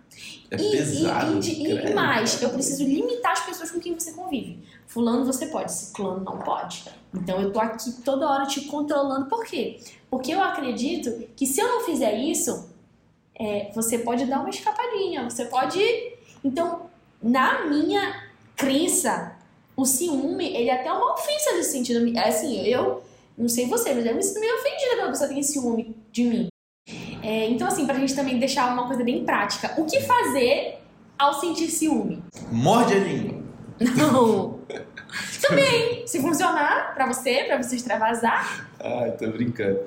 É 0.50 0.56
e, 0.56 0.70
pesado, 0.70 1.40
e, 1.44 1.66
e, 1.66 1.90
e, 1.90 1.94
mais, 1.94 2.40
eu 2.40 2.50
preciso 2.50 2.84
limitar 2.84 3.32
as 3.32 3.46
pessoas 3.46 3.70
com 3.70 3.80
quem 3.80 3.94
você 3.94 4.12
convive. 4.12 4.62
Fulano 4.86 5.24
você 5.24 5.46
pode, 5.46 5.72
ciclano 5.72 6.22
não 6.24 6.38
pode. 6.38 6.84
Então 7.12 7.40
eu 7.40 7.52
tô 7.52 7.58
aqui 7.58 7.92
toda 8.04 8.28
hora 8.28 8.46
te 8.46 8.62
controlando. 8.62 9.26
Por 9.26 9.44
quê? 9.44 9.80
Porque 10.08 10.32
eu 10.32 10.42
acredito 10.42 11.28
que 11.34 11.46
se 11.46 11.60
eu 11.60 11.68
não 11.68 11.80
fizer 11.84 12.16
isso, 12.16 12.70
é, 13.34 13.70
você 13.74 13.98
pode 13.98 14.24
dar 14.26 14.40
uma 14.40 14.50
escapadinha, 14.50 15.28
você 15.28 15.46
pode. 15.46 15.78
Então, 16.44 16.88
na 17.20 17.66
minha 17.66 18.24
crença, 18.54 19.36
o 19.76 19.84
ciúme, 19.84 20.54
ele 20.54 20.70
é 20.70 20.80
até 20.80 20.92
uma 20.92 21.12
ofensa 21.12 21.52
nesse 21.52 21.72
sentido. 21.72 22.16
É 22.16 22.28
assim, 22.28 22.64
eu 22.66 23.02
não 23.36 23.48
sei 23.48 23.66
você, 23.66 23.92
mas 23.92 24.06
eu 24.06 24.14
me 24.14 24.22
sinto 24.22 24.40
meio 24.40 24.54
ofendida 24.54 24.96
quando 24.96 25.08
a 25.08 25.10
pessoa 25.10 25.28
tem 25.28 25.42
ciúme 25.42 25.96
de 26.10 26.24
mim. 26.24 26.48
É, 27.26 27.50
então, 27.50 27.66
assim, 27.66 27.84
pra 27.84 27.98
gente 27.98 28.14
também 28.14 28.38
deixar 28.38 28.72
uma 28.72 28.86
coisa 28.86 29.02
bem 29.02 29.24
prática, 29.24 29.74
o 29.78 29.84
que 29.84 30.00
fazer 30.00 30.78
ao 31.18 31.34
sentir 31.40 31.66
ciúme? 31.66 32.22
Morde 32.52 32.94
a 32.94 32.98
língua. 33.00 33.42
Não. 33.80 34.60
também, 35.42 36.06
se 36.06 36.20
funcionar 36.20 36.94
pra 36.94 37.04
você, 37.12 37.42
pra 37.42 37.60
você 37.60 37.74
extravasar. 37.74 38.68
Ai, 38.78 39.10
tô 39.10 39.26
brincando. 39.26 39.80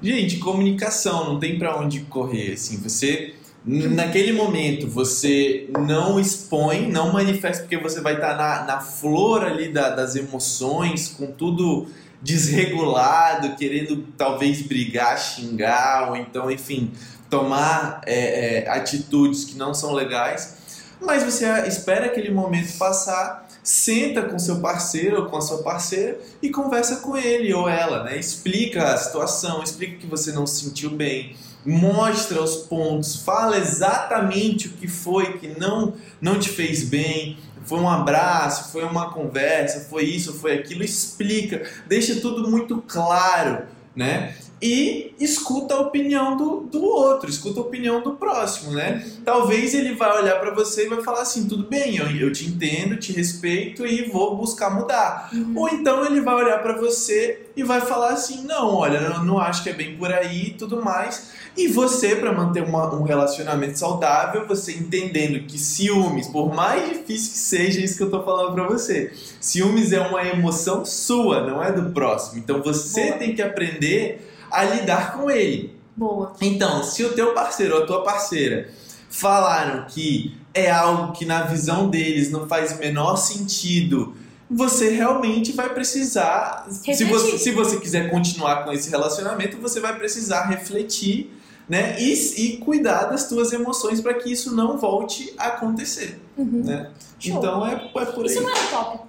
Gente, 0.00 0.38
comunicação, 0.38 1.24
não 1.24 1.40
tem 1.40 1.58
para 1.58 1.76
onde 1.76 2.02
correr, 2.02 2.52
assim, 2.52 2.76
você 2.76 3.34
naquele 3.64 4.32
momento 4.32 4.86
você 4.86 5.68
não 5.76 6.20
expõe, 6.20 6.88
não 6.88 7.12
manifesta 7.12 7.64
porque 7.64 7.76
você 7.76 8.00
vai 8.00 8.14
estar 8.14 8.36
tá 8.36 8.64
na, 8.64 8.74
na 8.74 8.80
flor 8.80 9.42
ali 9.44 9.72
da, 9.72 9.90
das 9.90 10.14
emoções, 10.14 11.08
com 11.08 11.26
tudo 11.32 11.88
desregulado, 12.22 13.56
querendo 13.56 14.04
talvez 14.16 14.62
brigar, 14.62 15.18
xingar, 15.18 16.10
ou 16.10 16.16
então, 16.16 16.50
enfim, 16.50 16.92
tomar 17.30 18.00
é, 18.06 18.64
é, 18.64 18.68
atitudes 18.68 19.44
que 19.44 19.56
não 19.56 19.74
são 19.74 19.92
legais, 19.92 20.56
mas 21.00 21.22
você 21.22 21.46
espera 21.66 22.06
aquele 22.06 22.30
momento 22.30 22.76
passar 22.78 23.46
senta 23.66 24.22
com 24.22 24.38
seu 24.38 24.60
parceiro 24.60 25.22
ou 25.22 25.26
com 25.26 25.36
a 25.36 25.40
sua 25.40 25.58
parceira 25.58 26.20
e 26.40 26.50
conversa 26.50 26.96
com 26.96 27.16
ele 27.16 27.52
ou 27.52 27.68
ela, 27.68 28.04
né? 28.04 28.16
Explica 28.16 28.94
a 28.94 28.96
situação, 28.96 29.60
explica 29.60 29.96
que 29.96 30.06
você 30.06 30.30
não 30.30 30.46
se 30.46 30.64
sentiu 30.64 30.90
bem, 30.90 31.34
mostra 31.64 32.40
os 32.40 32.58
pontos, 32.58 33.16
fala 33.16 33.58
exatamente 33.58 34.68
o 34.68 34.70
que 34.70 34.86
foi 34.86 35.38
que 35.38 35.48
não 35.58 35.94
não 36.20 36.38
te 36.38 36.48
fez 36.48 36.84
bem, 36.84 37.38
foi 37.66 37.78
um 37.78 37.88
abraço, 37.88 38.72
foi 38.72 38.84
uma 38.84 39.12
conversa, 39.12 39.86
foi 39.90 40.04
isso, 40.04 40.32
foi 40.34 40.54
aquilo, 40.54 40.82
explica, 40.82 41.68
deixa 41.86 42.20
tudo 42.20 42.48
muito 42.48 42.82
claro, 42.86 43.64
né? 43.94 44.34
e 44.60 45.14
escuta 45.20 45.74
a 45.74 45.80
opinião 45.80 46.36
do, 46.36 46.60
do 46.60 46.82
outro, 46.82 47.28
escuta 47.28 47.60
a 47.60 47.62
opinião 47.62 48.00
do 48.00 48.12
próximo, 48.12 48.72
né? 48.72 49.06
Talvez 49.24 49.74
ele 49.74 49.94
vai 49.94 50.18
olhar 50.18 50.40
para 50.40 50.50
você 50.50 50.86
e 50.86 50.88
vai 50.88 51.02
falar 51.02 51.22
assim, 51.22 51.46
tudo 51.46 51.64
bem, 51.64 51.96
eu, 51.96 52.10
eu 52.10 52.32
te 52.32 52.46
entendo, 52.46 52.96
te 52.96 53.12
respeito 53.12 53.86
e 53.86 54.08
vou 54.08 54.36
buscar 54.36 54.70
mudar. 54.70 55.28
Uhum. 55.32 55.52
Ou 55.56 55.68
então 55.68 56.04
ele 56.06 56.22
vai 56.22 56.34
olhar 56.34 56.62
para 56.62 56.74
você 56.74 57.46
e 57.54 57.62
vai 57.62 57.82
falar 57.82 58.10
assim, 58.10 58.44
não, 58.44 58.74
olha, 58.74 58.96
eu 58.96 59.24
não 59.24 59.38
acho 59.38 59.62
que 59.62 59.68
é 59.68 59.74
bem 59.74 59.96
por 59.96 60.12
aí 60.12 60.48
e 60.48 60.54
tudo 60.54 60.82
mais. 60.82 61.32
E 61.56 61.68
você, 61.68 62.14
para 62.16 62.32
manter 62.32 62.62
uma, 62.62 62.94
um 62.94 63.02
relacionamento 63.02 63.78
saudável, 63.78 64.46
você 64.46 64.72
entendendo 64.72 65.46
que 65.46 65.58
ciúmes, 65.58 66.28
por 66.28 66.54
mais 66.54 66.86
difícil 66.90 67.32
que 67.32 67.38
seja 67.38 67.80
isso 67.80 67.96
que 67.96 68.02
eu 68.02 68.10
tô 68.10 68.22
falando 68.22 68.52
para 68.52 68.66
você, 68.68 69.12
ciúmes 69.40 69.90
é 69.92 70.00
uma 70.00 70.22
emoção 70.22 70.84
sua, 70.84 71.46
não 71.46 71.62
é 71.62 71.72
do 71.72 71.90
próximo. 71.92 72.38
Então 72.38 72.62
você 72.62 73.06
Boa. 73.06 73.18
tem 73.18 73.34
que 73.34 73.40
aprender 73.40 74.30
a 74.50 74.64
lidar 74.64 75.14
com 75.14 75.30
ele. 75.30 75.74
Boa. 75.96 76.34
Então, 76.42 76.82
se 76.82 77.02
o 77.02 77.14
teu 77.14 77.32
parceiro 77.32 77.76
ou 77.76 77.84
a 77.84 77.86
tua 77.86 78.04
parceira 78.04 78.68
falaram 79.08 79.86
que 79.86 80.36
é 80.52 80.70
algo 80.70 81.12
que 81.12 81.24
na 81.24 81.44
visão 81.44 81.88
deles 81.88 82.30
não 82.30 82.46
faz 82.46 82.72
o 82.72 82.78
menor 82.78 83.16
sentido, 83.16 84.14
você 84.50 84.90
realmente 84.90 85.52
vai 85.52 85.70
precisar, 85.70 86.66
se 86.70 87.04
você, 87.04 87.38
se 87.38 87.50
você 87.50 87.80
quiser 87.80 88.10
continuar 88.10 88.64
com 88.64 88.72
esse 88.72 88.90
relacionamento, 88.90 89.56
você 89.56 89.80
vai 89.80 89.96
precisar 89.96 90.44
refletir 90.44 91.35
né? 91.68 92.00
E, 92.00 92.12
e 92.12 92.56
cuidar 92.58 93.04
das 93.04 93.28
tuas 93.28 93.52
emoções 93.52 94.00
para 94.00 94.14
que 94.14 94.30
isso 94.30 94.54
não 94.54 94.78
volte 94.78 95.34
a 95.36 95.48
acontecer. 95.48 96.20
Uhum. 96.36 96.62
Né? 96.64 96.90
Então 97.24 97.66
é, 97.66 97.74
é 97.74 98.04
por 98.04 98.24
aí. 98.24 98.26
Isso 98.26 98.42
não 98.42 98.50
é 98.50 98.64
utópico. 98.66 99.06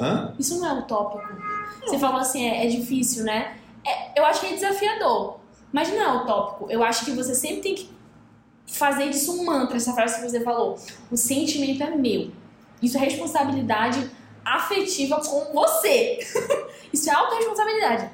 Hã? 0.00 0.34
Isso 0.38 0.58
não 0.58 0.66
é 0.66 0.78
utópico. 0.80 1.32
Não. 1.32 1.88
Você 1.88 1.98
falou 1.98 2.20
assim, 2.20 2.44
é, 2.44 2.66
é 2.66 2.68
difícil, 2.68 3.24
né? 3.24 3.56
É, 3.86 4.18
eu 4.18 4.24
acho 4.24 4.40
que 4.40 4.46
é 4.46 4.54
desafiador, 4.54 5.38
mas 5.72 5.88
não 5.90 6.00
é 6.00 6.22
utópico. 6.22 6.70
Eu 6.70 6.82
acho 6.82 7.04
que 7.04 7.12
você 7.12 7.34
sempre 7.34 7.60
tem 7.60 7.74
que 7.74 7.90
fazer 8.66 9.10
disso 9.10 9.32
um 9.38 9.44
mantra, 9.44 9.76
essa 9.76 9.92
frase 9.92 10.16
que 10.16 10.28
você 10.28 10.40
falou. 10.40 10.78
O 11.10 11.16
sentimento 11.16 11.82
é 11.82 11.90
meu. 11.90 12.30
Isso 12.82 12.96
é 12.96 13.00
responsabilidade 13.00 14.10
afetiva 14.44 15.20
com 15.20 15.52
você. 15.52 16.18
Isso 16.92 17.10
é 17.10 17.14
autorresponsabilidade. 17.14 18.10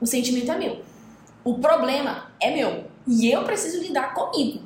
O 0.00 0.06
sentimento 0.06 0.50
é 0.52 0.58
meu. 0.58 0.82
O 1.44 1.58
problema 1.58 2.30
é 2.40 2.50
meu. 2.50 2.89
E 3.06 3.30
eu 3.30 3.44
preciso 3.44 3.78
lidar 3.80 4.14
comigo. 4.14 4.62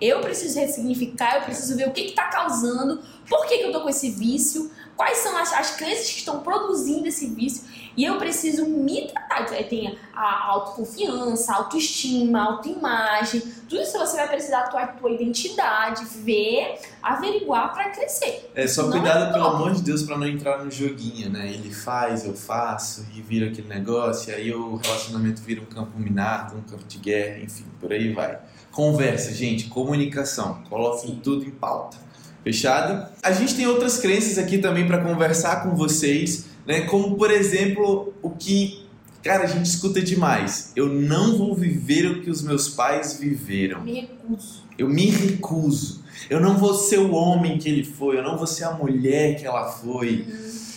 Eu 0.00 0.20
preciso 0.20 0.58
ressignificar, 0.58 1.36
eu 1.36 1.42
preciso 1.42 1.76
ver 1.76 1.88
o 1.88 1.92
que 1.92 2.00
está 2.00 2.24
causando, 2.24 3.00
por 3.28 3.46
que, 3.46 3.58
que 3.58 3.64
eu 3.64 3.72
tô 3.72 3.80
com 3.80 3.88
esse 3.88 4.10
vício, 4.10 4.70
quais 4.96 5.18
são 5.18 5.36
as, 5.36 5.52
as 5.52 5.70
crenças 5.76 6.10
que 6.10 6.18
estão 6.18 6.40
produzindo 6.40 7.06
esse 7.06 7.26
vício 7.28 7.64
e 7.96 8.04
eu 8.04 8.18
preciso 8.18 8.66
me 8.66 9.08
tratar. 9.08 9.24
Tem 9.68 9.98
a 10.14 10.46
autoconfiança, 10.46 11.52
a 11.52 11.56
autoestima, 11.56 12.38
a 12.38 12.44
autoimagem, 12.44 13.42
tudo 13.68 13.82
isso 13.82 13.98
você 13.98 14.16
vai 14.16 14.28
precisar 14.28 14.62
da 14.62 14.68
tua, 14.68 14.86
tua 14.86 15.10
identidade, 15.10 16.04
ver, 16.04 16.78
averiguar 17.02 17.72
para 17.72 17.90
crescer. 17.90 18.50
É 18.54 18.66
só 18.66 18.84
não 18.84 18.92
cuidado, 18.92 19.24
é 19.24 19.32
pelo 19.32 19.46
amor 19.46 19.72
de 19.72 19.82
Deus, 19.82 20.02
para 20.02 20.16
não 20.16 20.26
entrar 20.26 20.64
no 20.64 20.70
joguinho, 20.70 21.30
né? 21.30 21.52
Ele 21.52 21.72
faz, 21.72 22.24
eu 22.24 22.34
faço, 22.34 23.04
e 23.14 23.20
vira 23.20 23.46
aquele 23.46 23.68
negócio, 23.68 24.30
e 24.30 24.34
aí 24.34 24.54
o 24.54 24.76
relacionamento 24.76 25.42
vira 25.42 25.60
um 25.60 25.66
campo 25.66 25.98
minado, 25.98 26.56
um 26.56 26.62
campo 26.62 26.84
de 26.84 26.98
guerra, 26.98 27.40
enfim, 27.40 27.64
por 27.80 27.92
aí 27.92 28.12
vai. 28.12 28.38
Conversa, 28.70 29.32
gente, 29.32 29.68
comunicação, 29.68 30.62
coloquem 30.68 31.16
tudo 31.16 31.44
em 31.44 31.50
pauta. 31.50 31.96
Fechado? 32.44 33.08
A 33.22 33.32
gente 33.32 33.56
tem 33.56 33.66
outras 33.66 33.98
crenças 33.98 34.36
aqui 34.36 34.58
também 34.58 34.86
para 34.86 34.98
conversar 34.98 35.62
com 35.62 35.74
vocês, 35.74 36.44
né? 36.66 36.82
Como 36.82 37.16
por 37.16 37.30
exemplo, 37.30 38.12
o 38.22 38.30
que 38.30 38.84
cara, 39.24 39.44
a 39.44 39.46
gente 39.46 39.64
escuta 39.64 40.02
demais. 40.02 40.70
Eu 40.76 40.86
não 40.86 41.38
vou 41.38 41.54
viver 41.54 42.06
o 42.06 42.22
que 42.22 42.30
os 42.30 42.42
meus 42.42 42.68
pais 42.68 43.18
viveram. 43.18 43.82
Me 43.82 44.00
recuso. 44.00 44.62
Eu 44.78 44.88
me 44.88 45.06
recuso. 45.06 46.04
Eu 46.28 46.40
não 46.40 46.58
vou 46.58 46.74
ser 46.74 46.98
o 46.98 47.12
homem 47.12 47.58
que 47.58 47.68
ele 47.68 47.84
foi, 47.84 48.18
eu 48.18 48.22
não 48.22 48.36
vou 48.36 48.46
ser 48.46 48.64
a 48.64 48.72
mulher 48.72 49.36
que 49.36 49.46
ela 49.46 49.70
foi. 49.70 50.26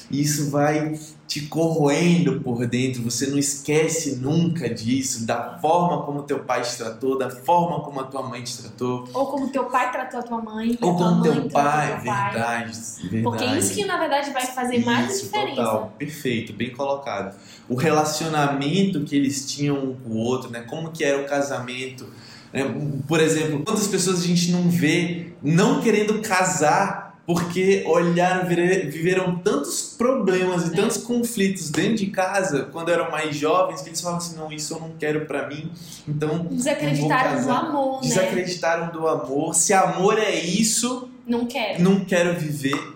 Uhum. 0.09 0.19
Isso 0.19 0.49
vai 0.49 0.97
te 1.27 1.41
corroendo 1.41 2.39
por 2.39 2.65
dentro, 2.65 3.03
você 3.03 3.27
não 3.27 3.37
esquece 3.37 4.15
nunca 4.15 4.73
disso, 4.73 5.25
da 5.25 5.57
forma 5.59 6.03
como 6.03 6.23
teu 6.23 6.39
pai 6.39 6.61
te 6.61 6.77
tratou, 6.77 7.17
da 7.17 7.29
forma 7.29 7.81
como 7.81 7.99
a 7.99 8.03
tua 8.05 8.23
mãe 8.23 8.41
te 8.41 8.57
tratou. 8.57 9.07
Ou 9.13 9.27
como 9.27 9.49
teu 9.49 9.65
pai 9.65 9.91
tratou 9.91 10.21
a 10.21 10.23
tua 10.23 10.41
mãe. 10.41 10.77
Ou 10.81 10.95
como 10.95 11.21
teu 11.21 11.49
pai, 11.49 11.99
verdade, 11.99 12.71
verdade. 13.09 13.23
Porque 13.23 13.43
é 13.43 13.57
isso 13.57 13.73
que 13.73 13.83
na 13.83 13.97
verdade 13.97 14.31
vai 14.31 14.45
fazer 14.45 14.85
mais 14.85 15.15
isso, 15.15 15.25
diferença. 15.25 15.55
Total, 15.55 15.93
perfeito, 15.97 16.53
bem 16.53 16.71
colocado. 16.71 17.35
O 17.67 17.75
relacionamento 17.75 19.03
que 19.03 19.15
eles 19.15 19.51
tinham 19.51 19.77
um 19.77 19.95
com 19.95 20.11
o 20.11 20.17
outro, 20.17 20.49
né? 20.49 20.61
Como 20.61 20.91
que 20.91 21.03
era 21.03 21.21
o 21.21 21.25
casamento. 21.25 22.07
Né? 22.53 22.63
Por 23.05 23.19
exemplo, 23.19 23.63
quantas 23.65 23.87
pessoas 23.87 24.21
a 24.21 24.25
gente 24.25 24.51
não 24.51 24.69
vê 24.69 25.33
não 25.43 25.81
querendo 25.81 26.21
casar 26.21 27.06
porque 27.27 27.83
olharam, 27.85 28.47
viveram 28.47 29.37
tantos 29.39 29.93
problemas 29.97 30.69
e 30.69 30.73
é. 30.73 30.75
tantos 30.77 30.95
conflitos 30.95 31.69
dentro 31.69 31.97
de 31.97 32.07
casa 32.07 32.69
quando 32.71 32.89
eram 32.89 33.11
mais 33.11 33.35
jovens 33.35 33.81
que 33.81 33.89
eles 33.89 33.99
falavam 33.99 34.25
assim: 34.25 34.37
não, 34.37 34.49
isso 34.49 34.73
eu 34.73 34.79
não 34.79 34.91
quero 34.97 35.25
para 35.25 35.45
mim. 35.45 35.69
Então. 36.07 36.45
Desacreditaram 36.45 37.43
do 37.43 37.51
amor, 37.51 37.95
né? 37.95 38.07
Desacreditaram 38.07 38.91
do 38.93 39.05
amor. 39.05 39.53
Se 39.53 39.73
amor 39.73 40.17
é 40.17 40.33
isso. 40.33 41.09
Não 41.27 41.45
quero. 41.45 41.83
Não 41.83 42.05
quero 42.05 42.39
viver. 42.39 42.95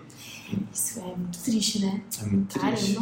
Isso 0.72 1.00
é 1.00 1.02
muito 1.02 1.38
triste, 1.38 1.80
né? 1.80 2.00
É 2.18 2.24
muito 2.24 2.58
Caramba. 2.58 2.76
triste. 2.78 2.98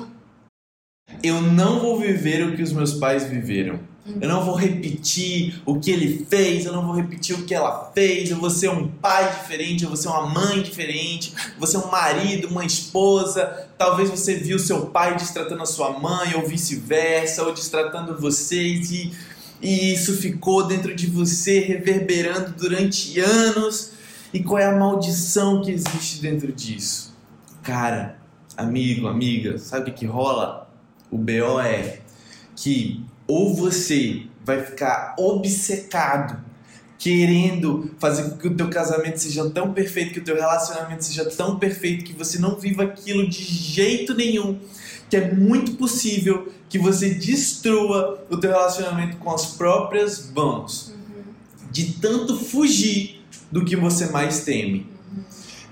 Eu 1.22 1.40
não 1.40 1.78
vou 1.78 1.96
viver 1.96 2.44
o 2.44 2.56
que 2.56 2.62
os 2.62 2.72
meus 2.72 2.94
pais 2.94 3.22
viveram. 3.22 3.78
Eu 4.06 4.28
não 4.28 4.44
vou 4.44 4.54
repetir 4.54 5.60
o 5.66 5.78
que 5.78 5.90
ele 5.90 6.24
fez, 6.28 6.64
eu 6.64 6.72
não 6.72 6.84
vou 6.84 6.94
repetir 6.94 7.36
o 7.36 7.44
que 7.44 7.54
ela 7.54 7.90
fez. 7.94 8.30
Eu 8.30 8.38
vou 8.38 8.50
ser 8.50 8.70
um 8.70 8.88
pai 8.88 9.30
diferente, 9.30 9.82
eu 9.82 9.88
vou 9.88 9.96
ser 9.96 10.08
uma 10.08 10.26
mãe 10.26 10.62
diferente, 10.62 11.34
eu 11.36 11.58
vou 11.58 11.66
ser 11.66 11.76
um 11.76 11.90
marido, 11.90 12.48
uma 12.48 12.64
esposa. 12.64 13.68
Talvez 13.76 14.08
você 14.08 14.34
viu 14.34 14.58
seu 14.58 14.86
pai 14.86 15.16
destratando 15.16 15.62
a 15.62 15.66
sua 15.66 15.98
mãe, 15.98 16.34
ou 16.34 16.46
vice-versa, 16.46 17.42
ou 17.44 17.52
destratando 17.52 18.18
vocês, 18.18 18.90
e, 18.90 19.12
e 19.60 19.92
isso 19.92 20.16
ficou 20.16 20.66
dentro 20.66 20.94
de 20.94 21.06
você, 21.06 21.60
reverberando 21.60 22.54
durante 22.56 23.20
anos. 23.20 23.92
E 24.32 24.42
qual 24.42 24.58
é 24.58 24.64
a 24.64 24.76
maldição 24.76 25.60
que 25.60 25.72
existe 25.72 26.22
dentro 26.22 26.50
disso? 26.50 27.14
Cara, 27.62 28.18
amigo, 28.56 29.08
amiga, 29.08 29.58
sabe 29.58 29.90
o 29.90 29.94
que 29.94 30.06
rola? 30.06 30.70
O 31.10 31.18
BO 31.18 31.60
é 31.60 32.00
que 32.54 33.04
ou 33.30 33.54
você 33.54 34.24
vai 34.44 34.60
ficar 34.60 35.14
obcecado 35.16 36.36
querendo 36.98 37.88
fazer 38.00 38.24
com 38.24 38.36
que 38.36 38.48
o 38.48 38.56
teu 38.56 38.68
casamento 38.68 39.18
seja 39.18 39.48
tão 39.48 39.72
perfeito, 39.72 40.14
que 40.14 40.18
o 40.18 40.24
teu 40.24 40.34
relacionamento 40.34 41.04
seja 41.04 41.24
tão 41.26 41.56
perfeito 41.56 42.04
que 42.04 42.12
você 42.12 42.40
não 42.40 42.56
viva 42.56 42.82
aquilo 42.82 43.28
de 43.28 43.40
jeito 43.40 44.14
nenhum, 44.14 44.58
que 45.08 45.16
é 45.16 45.32
muito 45.32 45.76
possível 45.76 46.52
que 46.68 46.76
você 46.76 47.10
destrua 47.10 48.26
o 48.28 48.36
teu 48.36 48.50
relacionamento 48.50 49.16
com 49.18 49.30
as 49.30 49.46
próprias 49.54 50.28
mãos, 50.32 50.88
uhum. 50.88 51.22
de 51.70 51.92
tanto 52.00 52.36
fugir 52.36 53.22
do 53.50 53.64
que 53.64 53.76
você 53.76 54.06
mais 54.06 54.44
teme. 54.44 54.88
Uhum. 55.14 55.22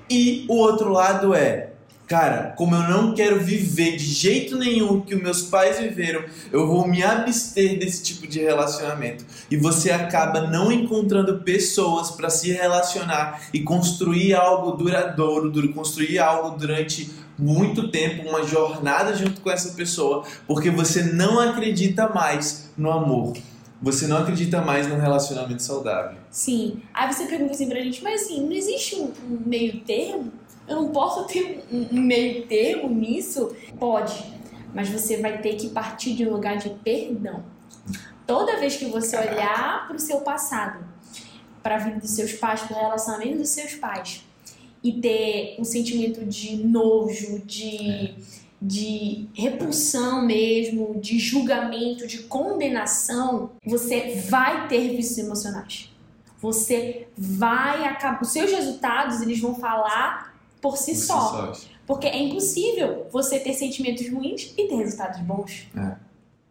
E 0.09 0.46
o 0.48 0.54
outro 0.54 0.90
lado 0.90 1.34
é 1.34 1.72
Cara, 2.09 2.54
como 2.56 2.74
eu 2.74 2.88
não 2.88 3.14
quero 3.14 3.38
viver 3.38 3.96
de 3.96 4.06
jeito 4.06 4.56
nenhum 4.56 5.02
que 5.02 5.14
os 5.14 5.22
meus 5.22 5.42
pais 5.42 5.78
viveram, 5.78 6.24
eu 6.50 6.66
vou 6.66 6.88
me 6.88 7.02
abster 7.02 7.78
desse 7.78 8.02
tipo 8.02 8.26
de 8.26 8.40
relacionamento. 8.40 9.26
E 9.50 9.59
você 9.59 9.90
acaba 9.90 10.40
não 10.40 10.72
encontrando 10.72 11.40
pessoas 11.40 12.11
para 12.11 12.30
se 12.30 12.50
relacionar 12.50 13.42
e 13.52 13.61
construir 13.61 14.32
algo 14.32 14.70
duradouro, 14.70 15.52
construir 15.74 16.18
algo 16.18 16.56
durante 16.56 17.11
muito 17.38 17.90
tempo, 17.90 18.26
uma 18.26 18.42
jornada 18.42 19.14
junto 19.14 19.42
com 19.42 19.50
essa 19.50 19.74
pessoa, 19.74 20.24
porque 20.46 20.70
você 20.70 21.02
não 21.02 21.38
acredita 21.38 22.09
mais 22.09 22.70
no 22.74 22.90
amor. 22.90 23.36
Você 23.82 24.06
não 24.06 24.16
acredita 24.16 24.62
mais 24.62 24.88
no 24.88 24.96
relacionamento 24.96 25.62
saudável. 25.62 26.18
Sim. 26.30 26.80
Aí 26.92 27.12
você 27.12 27.26
pergunta 27.26 27.52
assim 27.52 27.68
pra 27.68 27.80
gente, 27.80 28.02
mas 28.02 28.22
assim, 28.22 28.44
não 28.44 28.52
existe 28.52 28.96
um 28.96 29.12
meio 29.46 29.80
termo? 29.80 30.32
Eu 30.69 30.77
não 30.77 30.89
posso 30.91 31.25
ter 31.25 31.64
um 31.73 32.01
meio 32.01 32.47
termo 32.47 32.89
nisso? 32.91 33.57
Pode, 33.79 34.23
mas 34.75 34.89
você 34.89 35.16
vai 35.16 35.41
ter 35.41 35.55
que 35.57 35.71
partir 35.71 36.14
de 36.14 36.27
um 36.27 36.33
lugar 36.33 36.59
de 36.59 36.71
perdão. 36.71 37.43
Toda 38.27 38.61
vez 38.61 38.77
que 38.77 38.85
você 38.85 39.16
olhar 39.16 39.87
para 39.87 39.97
o 39.97 39.99
seu 39.99 40.21
passado, 40.21 40.85
para 41.62 41.77
a 41.77 41.79
vida 41.79 41.99
dos 41.99 42.11
seus 42.11 42.35
pais, 42.35 42.61
para 42.61 42.77
o 42.77 42.81
relacionamento 42.81 43.39
dos 43.39 43.49
seus 43.49 43.75
pais, 43.75 44.23
e 44.85 44.93
ter 44.93 45.57
um 45.59 45.64
sentimento 45.64 46.25
de 46.25 46.57
nojo, 46.57 47.41
de, 47.45 48.14
de 48.61 49.29
repulsão 49.35 50.25
mesmo, 50.25 51.01
de 51.01 51.19
julgamento, 51.19 52.07
de 52.07 52.19
condenação, 52.25 53.53
você 53.64 54.23
vai 54.29 54.69
ter 54.69 54.95
vícios 54.95 55.19
emocionais. 55.19 55.91
Você 56.41 57.09
vai 57.16 57.85
acabar. 57.85 58.23
Os 58.23 58.33
seus 58.33 58.51
resultados 58.53 59.21
eles 59.21 59.41
vão 59.41 59.55
falar 59.57 60.28
por 60.61 60.76
si, 60.76 60.92
por 60.92 61.00
só. 61.00 61.54
si. 61.54 61.68
Porque 61.86 62.06
é 62.06 62.18
impossível 62.18 63.06
você 63.11 63.38
ter 63.38 63.54
sentimentos 63.54 64.09
ruins 64.11 64.52
e 64.56 64.68
ter 64.68 64.74
resultados 64.74 65.20
bons. 65.20 65.66
É. 65.76 65.96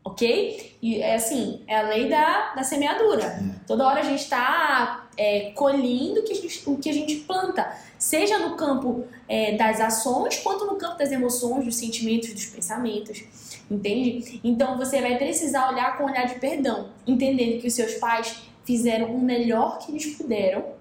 Ok? 0.04 0.78
E 0.82 1.02
é 1.02 1.16
assim, 1.16 1.62
é 1.68 1.78
a 1.78 1.82
lei 1.84 2.10
da, 2.10 2.56
da 2.56 2.64
semeadura. 2.64 3.24
É. 3.24 3.66
Toda 3.68 3.86
hora 3.86 4.00
a 4.00 4.04
gente 4.04 4.24
está 4.24 5.08
é, 5.18 5.52
colhendo 5.52 6.22
o 6.22 6.24
que, 6.24 6.32
a 6.32 6.36
gente, 6.36 6.64
o 6.66 6.78
que 6.78 6.90
a 6.90 6.94
gente 6.94 7.18
planta. 7.18 7.72
Seja 8.00 8.40
no 8.40 8.56
campo 8.56 9.06
é, 9.28 9.58
das 9.58 9.80
ações, 9.80 10.38
quanto 10.38 10.66
no 10.66 10.76
campo 10.76 10.98
das 10.98 11.12
emoções, 11.12 11.66
dos 11.66 11.76
sentimentos, 11.76 12.34
dos 12.34 12.46
pensamentos. 12.46 13.24
Entende? 13.70 14.40
Então 14.44 14.78
você 14.78 15.02
vai 15.02 15.18
precisar 15.18 15.70
olhar 15.70 15.98
com 15.98 16.06
um 16.06 16.08
olhar 16.08 16.26
de 16.26 16.40
perdão, 16.40 16.90
entendendo 17.06 17.60
que 17.60 17.68
os 17.68 17.74
seus 17.74 17.96
pais 17.96 18.38
fizeram 18.64 19.14
o 19.14 19.20
melhor 19.20 19.80
que 19.80 19.92
eles 19.92 20.06
puderam 20.16 20.77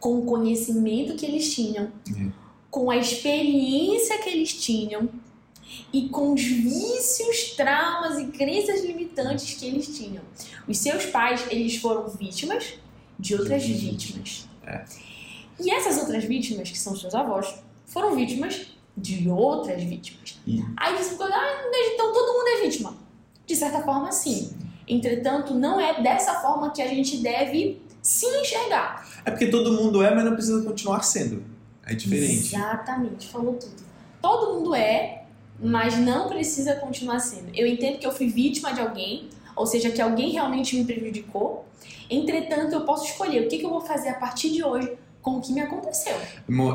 com 0.00 0.20
o 0.20 0.24
conhecimento 0.24 1.14
que 1.14 1.26
eles 1.26 1.54
tinham, 1.54 1.90
é. 2.08 2.28
com 2.70 2.90
a 2.90 2.96
experiência 2.96 4.18
que 4.18 4.28
eles 4.28 4.52
tinham 4.52 5.08
e 5.92 6.08
com 6.08 6.32
os 6.32 6.42
vícios, 6.42 7.54
traumas 7.56 8.18
e 8.18 8.26
crenças 8.26 8.84
limitantes 8.84 9.54
que 9.54 9.66
eles 9.66 9.96
tinham. 9.96 10.22
Os 10.66 10.78
seus 10.78 11.06
pais, 11.06 11.44
eles 11.50 11.76
foram 11.76 12.08
vítimas 12.08 12.74
de 13.18 13.34
outras 13.34 13.64
vítimas. 13.64 14.48
É. 14.64 14.84
E 15.60 15.70
essas 15.70 15.98
outras 15.98 16.24
vítimas, 16.24 16.70
que 16.70 16.78
são 16.78 16.96
seus 16.96 17.14
avós, 17.14 17.54
foram 17.86 18.14
vítimas 18.14 18.68
de 18.96 19.28
outras 19.28 19.82
vítimas. 19.82 20.38
E... 20.46 20.62
Aí 20.76 20.96
você 20.96 21.16
fala, 21.16 21.34
ah, 21.34 21.70
então 21.94 22.12
todo 22.12 22.32
mundo 22.32 22.48
é 22.48 22.66
vítima. 22.66 22.96
De 23.46 23.56
certa 23.56 23.82
forma, 23.82 24.12
sim. 24.12 24.50
Entretanto, 24.86 25.54
não 25.54 25.80
é 25.80 26.02
dessa 26.02 26.40
forma 26.40 26.70
que 26.70 26.80
a 26.80 26.88
gente 26.88 27.18
deve 27.18 27.80
se 28.08 28.24
enxergar. 28.40 29.06
É 29.22 29.30
porque 29.30 29.48
todo 29.48 29.70
mundo 29.70 30.02
é, 30.02 30.14
mas 30.14 30.24
não 30.24 30.32
precisa 30.32 30.62
continuar 30.62 31.02
sendo. 31.02 31.44
É 31.84 31.94
diferente. 31.94 32.54
Exatamente, 32.54 33.28
falou 33.28 33.52
tudo. 33.52 33.74
Todo 34.22 34.54
mundo 34.54 34.74
é, 34.74 35.24
mas 35.60 35.98
não 35.98 36.26
precisa 36.26 36.74
continuar 36.76 37.20
sendo. 37.20 37.50
Eu 37.54 37.66
entendo 37.66 37.98
que 37.98 38.06
eu 38.06 38.10
fui 38.10 38.28
vítima 38.28 38.72
de 38.72 38.80
alguém, 38.80 39.28
ou 39.54 39.66
seja, 39.66 39.90
que 39.90 40.00
alguém 40.00 40.30
realmente 40.30 40.74
me 40.74 40.86
prejudicou. 40.86 41.68
Entretanto, 42.08 42.72
eu 42.72 42.80
posso 42.80 43.04
escolher 43.04 43.44
o 43.44 43.48
que, 43.48 43.58
que 43.58 43.66
eu 43.66 43.70
vou 43.70 43.82
fazer 43.82 44.08
a 44.08 44.14
partir 44.14 44.52
de 44.52 44.64
hoje 44.64 44.90
com 45.20 45.32
o 45.32 45.40
que 45.42 45.52
me 45.52 45.60
aconteceu. 45.60 46.16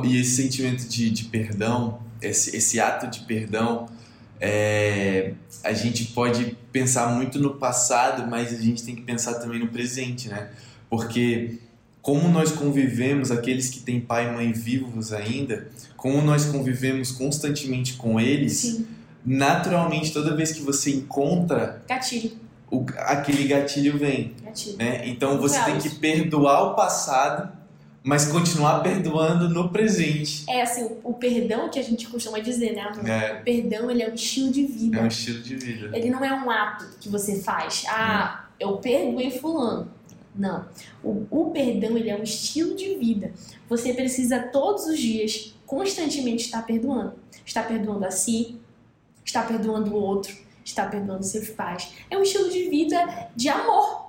E 0.06 0.22
esse 0.22 0.36
sentimento 0.36 0.88
de, 0.88 1.10
de 1.10 1.24
perdão, 1.26 2.00
esse, 2.22 2.56
esse 2.56 2.80
ato 2.80 3.08
de 3.08 3.22
perdão, 3.22 3.88
é, 4.40 5.34
a 5.64 5.74
gente 5.74 6.06
pode 6.06 6.56
pensar 6.72 7.08
muito 7.08 7.40
no 7.40 7.56
passado, 7.56 8.30
mas 8.30 8.54
a 8.54 8.62
gente 8.62 8.84
tem 8.84 8.96
que 8.96 9.02
pensar 9.02 9.40
também 9.40 9.58
no 9.58 9.70
presente, 9.70 10.30
né? 10.30 10.52
Porque 10.94 11.58
como 12.04 12.28
nós 12.28 12.52
convivemos, 12.52 13.32
aqueles 13.32 13.68
que 13.68 13.80
têm 13.80 14.00
pai 14.00 14.28
e 14.28 14.32
mãe 14.32 14.52
vivos 14.52 15.12
ainda, 15.12 15.68
como 15.98 16.22
nós 16.22 16.46
convivemos 16.46 17.12
constantemente 17.12 17.94
com 17.94 18.20
eles, 18.20 18.58
Sim. 18.58 18.88
naturalmente, 19.26 20.14
toda 20.14 20.36
vez 20.36 20.52
que 20.52 20.62
você 20.62 20.91
encontra. 20.91 21.82
Gatilho. 21.89 22.34
O, 22.70 22.86
aquele 22.98 23.48
gatilho 23.48 23.98
vem. 23.98 24.36
Gatilho. 24.44 24.78
Né? 24.78 25.08
Então 25.08 25.39
você 25.39 25.60
tem 25.64 25.80
que 25.80 25.89
perdoar 25.96 26.62
o 26.62 26.76
passado, 26.76 27.52
mas 28.04 28.28
continuar 28.28 28.82
perdoando 28.82 29.50
no 29.50 29.70
presente. 29.70 30.46
É 30.48 30.62
assim, 30.62 30.84
o, 30.84 31.00
o 31.10 31.14
perdão 31.16 31.72
que 31.72 31.80
a 31.80 31.84
gente 31.84 32.08
costuma 32.08 32.38
dizer, 32.38 32.74
né? 32.74 32.91
É. 33.04 33.39
O 33.39 33.44
perdão 33.44 33.89
ele 33.89 34.04
é 34.04 34.12
um 34.12 34.14
estilo 34.14 34.52
de 34.52 34.64
vida. 34.68 35.00
É 35.00 35.02
um 35.02 35.08
estilo 35.08 35.41
de 35.41 35.56
vida. 35.56 35.89
Ele 35.98 36.12
não 36.12 36.24
é 36.24 36.32
um 36.32 36.52
ato 36.52 36.86
que 37.00 37.10
você 37.10 37.41
faz. 37.41 37.84
Ah, 37.88 38.46
é. 38.60 38.64
eu 38.64 38.78
perdoei 38.78 39.32
fulano 39.32 40.03
não. 40.36 40.66
O, 41.04 41.26
o, 41.30 41.52
perdão 41.52 41.98
ele 41.98 42.10
é 42.10 42.16
um 42.16 42.24
estilo 42.24 42.76
de 42.76 42.96
vida. 42.96 43.32
Você 43.70 43.94
precisa 43.94 44.40
todos 44.40 44.86
os 44.86 44.98
dias, 44.98 45.56
constantemente 45.66 46.46
estar 46.46 46.64
perdoando. 46.64 47.14
Estar 47.46 47.68
perdoando 47.68 48.06
a 48.06 48.12
si, 48.12 48.60
estar 49.26 49.48
perdoando 49.48 49.94
o 49.94 49.96
outro, 49.96 50.36
estar 50.64 50.90
perdoando 50.90 51.24
seus 51.24 51.50
pais. 51.50 51.92
É 52.10 52.18
um 52.18 52.24
estilo 52.24 52.50
de 52.50 52.70
vida 52.70 53.30
de 53.36 53.50
amor. 53.50 54.04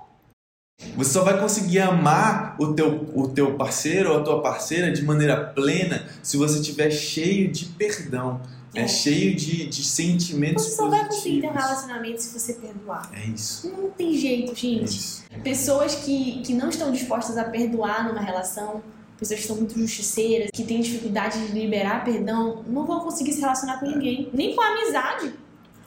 Você 0.97 1.11
só 1.11 1.23
vai 1.23 1.39
conseguir 1.39 1.79
amar 1.79 2.55
o 2.59 2.73
teu, 2.73 3.09
o 3.15 3.27
teu 3.29 3.55
parceiro 3.55 4.11
ou 4.11 4.19
a 4.19 4.23
tua 4.23 4.41
parceira 4.41 4.91
de 4.91 5.01
maneira 5.03 5.37
plena 5.37 6.05
se 6.21 6.37
você 6.37 6.59
estiver 6.59 6.91
cheio 6.91 7.51
de 7.51 7.65
perdão. 7.65 8.41
É, 8.75 8.81
é 8.81 8.87
cheio 8.87 9.35
de, 9.35 9.65
de 9.67 9.83
sentimentos 9.83 10.65
Você 10.65 10.75
só 10.75 10.89
vai 10.89 11.05
conseguir 11.05 11.41
ter 11.41 11.47
um 11.47 11.53
relacionamento 11.53 12.21
se 12.21 12.37
você 12.37 12.53
perdoar. 12.53 13.09
É 13.13 13.25
isso. 13.25 13.69
Não 13.69 13.89
tem 13.89 14.13
jeito, 14.13 14.53
gente. 14.53 15.23
É 15.31 15.37
pessoas 15.39 15.95
que, 15.95 16.41
que 16.41 16.53
não 16.53 16.69
estão 16.69 16.91
dispostas 16.91 17.37
a 17.37 17.45
perdoar 17.45 18.07
numa 18.07 18.21
relação, 18.21 18.83
pessoas 19.17 19.39
que 19.39 19.47
são 19.47 19.55
muito 19.55 19.77
justiceiras, 19.79 20.49
que 20.51 20.63
têm 20.63 20.81
dificuldade 20.81 21.47
de 21.47 21.53
liberar 21.53 22.03
perdão, 22.03 22.63
não 22.67 22.85
vão 22.85 22.99
conseguir 22.99 23.33
se 23.33 23.41
relacionar 23.41 23.79
com 23.79 23.85
é. 23.85 23.89
ninguém. 23.89 24.29
Nem 24.33 24.55
com 24.55 24.61
a 24.61 24.67
amizade. 24.67 25.33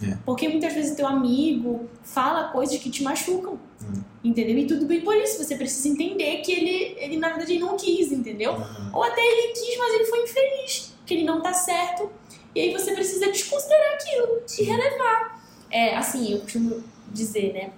É. 0.03 0.17
Porque 0.25 0.49
muitas 0.49 0.73
vezes 0.73 0.97
teu 0.97 1.07
amigo 1.07 1.89
fala 2.03 2.49
coisas 2.49 2.79
que 2.79 2.89
te 2.89 3.03
machucam. 3.03 3.59
Hum. 3.83 4.03
Entendeu? 4.23 4.59
E 4.59 4.67
tudo 4.67 4.87
bem 4.87 5.01
por 5.01 5.17
isso. 5.17 5.43
Você 5.43 5.57
precisa 5.57 5.89
entender 5.89 6.39
que 6.39 6.53
ele, 6.53 6.97
ele 6.99 7.17
na 7.17 7.29
verdade, 7.29 7.53
ele 7.53 7.61
não 7.61 7.77
quis, 7.77 8.13
entendeu? 8.13 8.53
Uhum. 8.53 8.91
Ou 8.95 9.03
até 9.03 9.21
ele 9.21 9.53
quis, 9.53 9.77
mas 9.77 9.95
ele 9.95 10.05
foi 10.05 10.23
infeliz. 10.23 10.95
Que 11.05 11.15
ele 11.15 11.25
não 11.25 11.41
tá 11.41 11.53
certo 11.53 12.11
e 12.59 12.61
aí 12.61 12.73
você 12.73 12.93
precisa 12.93 13.29
desconsiderar 13.29 13.95
aquilo 13.95 14.43
e 14.59 14.65
relevar. 14.65 15.41
É, 15.71 15.97
assim, 15.97 16.33
eu 16.33 16.41
costumo 16.41 16.83
dizer, 17.07 17.53
né? 17.53 17.71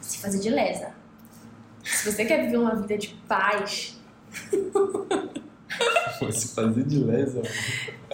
Se 0.00 0.16
fazer 0.16 0.38
de 0.38 0.48
lesa. 0.48 0.94
Se 1.84 2.10
você 2.10 2.24
quer 2.24 2.42
viver 2.42 2.56
uma 2.56 2.74
vida 2.74 2.96
de 2.96 3.08
paz. 3.28 4.00
se 6.32 6.54
fazer 6.54 6.84
de 6.84 7.04
lesa. 7.04 7.42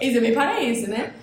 Isso 0.01 0.19
é 0.19 0.21
bem 0.21 0.35
paraense, 0.35 0.89
né? 0.89 1.15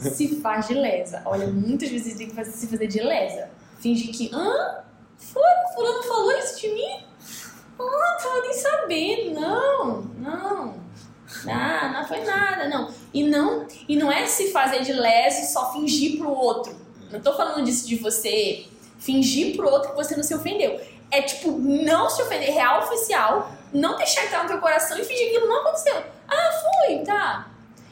se 0.00 0.40
faz 0.40 0.66
de 0.66 0.74
lesa. 0.74 1.22
Olha, 1.24 1.46
muitas 1.46 1.88
vezes 1.88 2.16
tem 2.16 2.26
que 2.26 2.34
fazer, 2.34 2.50
se 2.50 2.66
fazer 2.66 2.88
de 2.88 3.00
lesa. 3.00 3.50
Fingir 3.78 4.12
que. 4.12 4.34
Hã? 4.34 4.82
Foi? 5.16 5.42
Fulano 5.76 6.02
falou 6.02 6.32
isso 6.38 6.60
de 6.60 6.74
mim? 6.74 7.04
Ah, 7.78 8.16
tava 8.20 8.40
nem 8.40 8.52
sabendo. 8.52 9.40
Não, 9.40 10.02
não. 10.18 10.74
Ah, 11.48 11.90
não 11.94 12.06
foi 12.06 12.20
nada, 12.24 12.68
não. 12.68 12.92
E 13.12 13.24
não, 13.24 13.66
e 13.88 13.96
não 13.96 14.10
é 14.10 14.26
se 14.26 14.50
fazer 14.52 14.82
de 14.82 14.92
leso 14.92 15.52
só 15.52 15.72
fingir 15.72 16.18
pro 16.18 16.30
outro. 16.30 16.74
Não 17.10 17.20
tô 17.20 17.34
falando 17.34 17.64
disso 17.64 17.86
de 17.86 17.96
você 17.96 18.66
fingir 18.98 19.56
pro 19.56 19.68
outro 19.68 19.90
que 19.90 19.96
você 19.96 20.16
não 20.16 20.22
se 20.22 20.34
ofendeu. 20.34 20.80
É 21.10 21.20
tipo, 21.20 21.50
não 21.52 22.08
se 22.08 22.22
ofender 22.22 22.52
real 22.54 22.82
oficial, 22.84 23.52
não 23.72 23.96
deixar 23.96 24.24
entrar 24.24 24.44
no 24.44 24.48
teu 24.48 24.58
coração 24.58 24.96
e 24.98 25.04
fingir 25.04 25.28
que 25.28 25.36
aquilo 25.36 25.48
não 25.48 25.60
aconteceu. 25.60 26.02
Ah, 26.28 26.86
fui, 26.86 26.98
tá. 27.00 27.48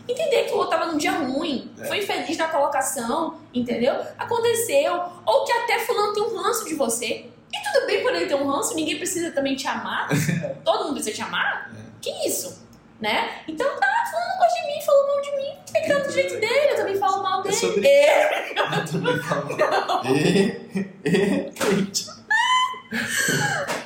Entender 0.08 0.44
que 0.44 0.52
o 0.52 0.56
outro 0.56 0.70
tava 0.70 0.86
num 0.86 0.96
dia 0.96 1.12
ruim, 1.12 1.70
é. 1.78 1.84
foi 1.84 1.98
infeliz 1.98 2.36
na 2.36 2.48
colocação, 2.48 3.38
entendeu? 3.52 3.94
Aconteceu. 4.18 5.02
Ou 5.24 5.44
que 5.44 5.52
até 5.52 5.78
fulano 5.80 6.12
tem 6.14 6.22
um 6.22 6.36
ranço 6.36 6.64
de 6.64 6.74
você. 6.74 7.26
E 7.52 7.72
tudo 7.72 7.86
bem 7.86 8.02
por 8.02 8.14
ele 8.14 8.26
ter 8.26 8.34
um 8.34 8.46
ranço, 8.46 8.74
ninguém 8.74 8.96
precisa 8.96 9.30
também 9.32 9.54
te 9.54 9.68
amar. 9.68 10.08
Todo 10.64 10.84
mundo 10.84 10.94
precisa 10.94 11.14
te 11.14 11.22
amar. 11.22 11.70
É. 11.74 11.80
Que 12.00 12.10
isso? 12.26 12.60
Né? 13.00 13.30
Então 13.48 13.66
tá, 13.78 13.86
falando 14.10 14.38
gosta 14.38 14.60
de 14.60 14.66
mim, 14.66 14.82
falou 14.84 15.06
mal 15.06 15.20
de 15.20 15.36
mim, 15.36 15.56
tem 15.72 15.82
que 15.82 15.94
do 15.94 16.12
jeito 16.12 16.40
dele, 16.40 16.70
eu 16.72 16.76
também 16.76 16.96
falo 16.96 17.22
mal 17.22 17.42
dele. 17.42 17.54
É 17.54 17.58
sobre 17.58 17.86
é. 17.86 18.50
Eu 18.52 18.86
também 18.86 19.22
falo 19.22 19.56
mal. 19.56 20.02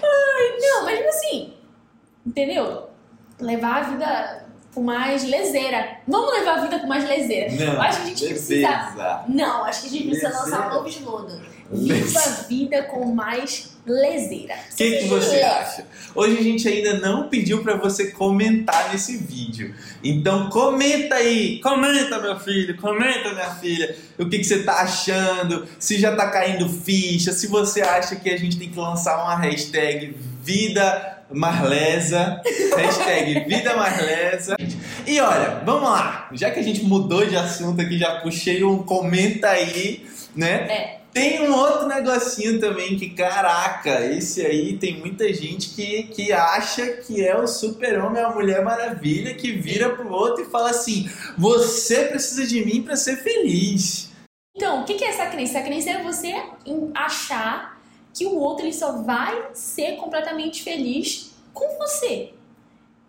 Ai, 0.02 0.58
não, 0.60 0.84
mas 0.84 0.96
tipo 0.96 1.08
assim, 1.08 1.54
entendeu? 2.26 2.88
Levar 3.40 3.76
a 3.76 3.82
vida 3.82 4.44
com 4.74 4.82
mais 4.82 5.22
lezeira. 5.24 5.98
Vamos 6.06 6.32
levar 6.32 6.58
a 6.58 6.62
vida 6.62 6.80
com 6.80 6.86
mais 6.86 7.08
lezeira. 7.08 7.52
Não, 7.52 7.80
acho 7.80 7.98
que 7.98 8.04
a 8.04 8.08
gente 8.08 8.26
precisa. 8.26 9.24
Não, 9.28 9.64
acho 9.64 9.80
que 9.82 9.86
a 9.86 9.90
gente 9.90 10.08
precisa 10.08 10.28
lançar 10.30 10.68
um 10.68 10.74
novo 10.74 10.88
slogan. 10.88 11.40
Viva 11.70 12.20
a 12.20 12.30
vida 12.48 12.82
com 12.84 13.06
mais 13.06 13.74
lezeira. 13.86 14.54
O 14.72 14.76
que, 14.76 14.98
que 14.98 15.08
você 15.08 15.42
acha? 15.42 15.86
Hoje 16.14 16.38
a 16.38 16.42
gente 16.42 16.66
ainda 16.66 16.98
não 17.00 17.28
pediu 17.28 17.62
para 17.62 17.76
você 17.76 18.10
comentar 18.10 18.90
nesse 18.92 19.16
vídeo. 19.16 19.74
Então 20.02 20.48
comenta 20.48 21.16
aí, 21.16 21.60
comenta 21.60 22.18
meu 22.18 22.38
filho, 22.38 22.76
comenta 22.76 23.32
minha 23.32 23.54
filha, 23.56 23.96
o 24.18 24.28
que, 24.28 24.38
que 24.38 24.44
você 24.44 24.62
tá 24.62 24.80
achando, 24.80 25.66
se 25.78 25.98
já 25.98 26.14
tá 26.16 26.30
caindo 26.30 26.68
ficha, 26.68 27.32
se 27.32 27.46
você 27.46 27.82
acha 27.82 28.16
que 28.16 28.30
a 28.30 28.36
gente 28.36 28.58
tem 28.58 28.70
que 28.70 28.78
lançar 28.78 29.22
uma 29.22 29.36
hashtag 29.36 30.16
vida 30.42 31.24
Marlesa, 31.30 32.40
hashtag 32.76 33.44
Vida 33.48 33.74
Marlesa. 33.76 34.56
E 35.06 35.20
olha, 35.20 35.62
vamos 35.64 35.90
lá, 35.90 36.28
já 36.32 36.50
que 36.50 36.60
a 36.60 36.62
gente 36.62 36.84
mudou 36.84 37.26
de 37.26 37.36
assunto 37.36 37.80
aqui, 37.80 37.98
já 37.98 38.20
puxei 38.20 38.62
um 38.62 38.82
comenta 38.82 39.48
aí, 39.48 40.06
né? 40.34 40.52
É. 40.70 41.03
Tem 41.14 41.48
um 41.48 41.54
outro 41.54 41.86
negocinho 41.86 42.58
também 42.58 42.98
que, 42.98 43.10
caraca, 43.10 44.04
esse 44.04 44.44
aí 44.44 44.76
tem 44.76 44.98
muita 44.98 45.32
gente 45.32 45.70
que, 45.70 46.02
que 46.08 46.32
acha 46.32 46.84
que 46.96 47.24
é 47.24 47.38
o 47.38 47.46
super-homem, 47.46 48.20
a 48.20 48.30
Mulher 48.30 48.64
Maravilha, 48.64 49.32
que 49.32 49.52
vira 49.52 49.94
pro 49.94 50.12
outro 50.12 50.42
e 50.42 50.50
fala 50.50 50.70
assim: 50.70 51.08
você 51.38 52.06
precisa 52.06 52.44
de 52.44 52.64
mim 52.64 52.82
para 52.82 52.96
ser 52.96 53.18
feliz. 53.18 54.10
Então, 54.56 54.82
o 54.82 54.84
que 54.84 55.04
é 55.04 55.08
essa 55.08 55.26
crença? 55.26 55.60
A 55.60 55.62
crença 55.62 55.90
é 55.90 56.02
você 56.02 56.34
achar 56.92 57.80
que 58.12 58.26
o 58.26 58.36
outro 58.36 58.64
ele 58.64 58.72
só 58.72 59.00
vai 59.02 59.50
ser 59.54 59.96
completamente 59.96 60.64
feliz 60.64 61.30
com 61.52 61.78
você. 61.78 62.34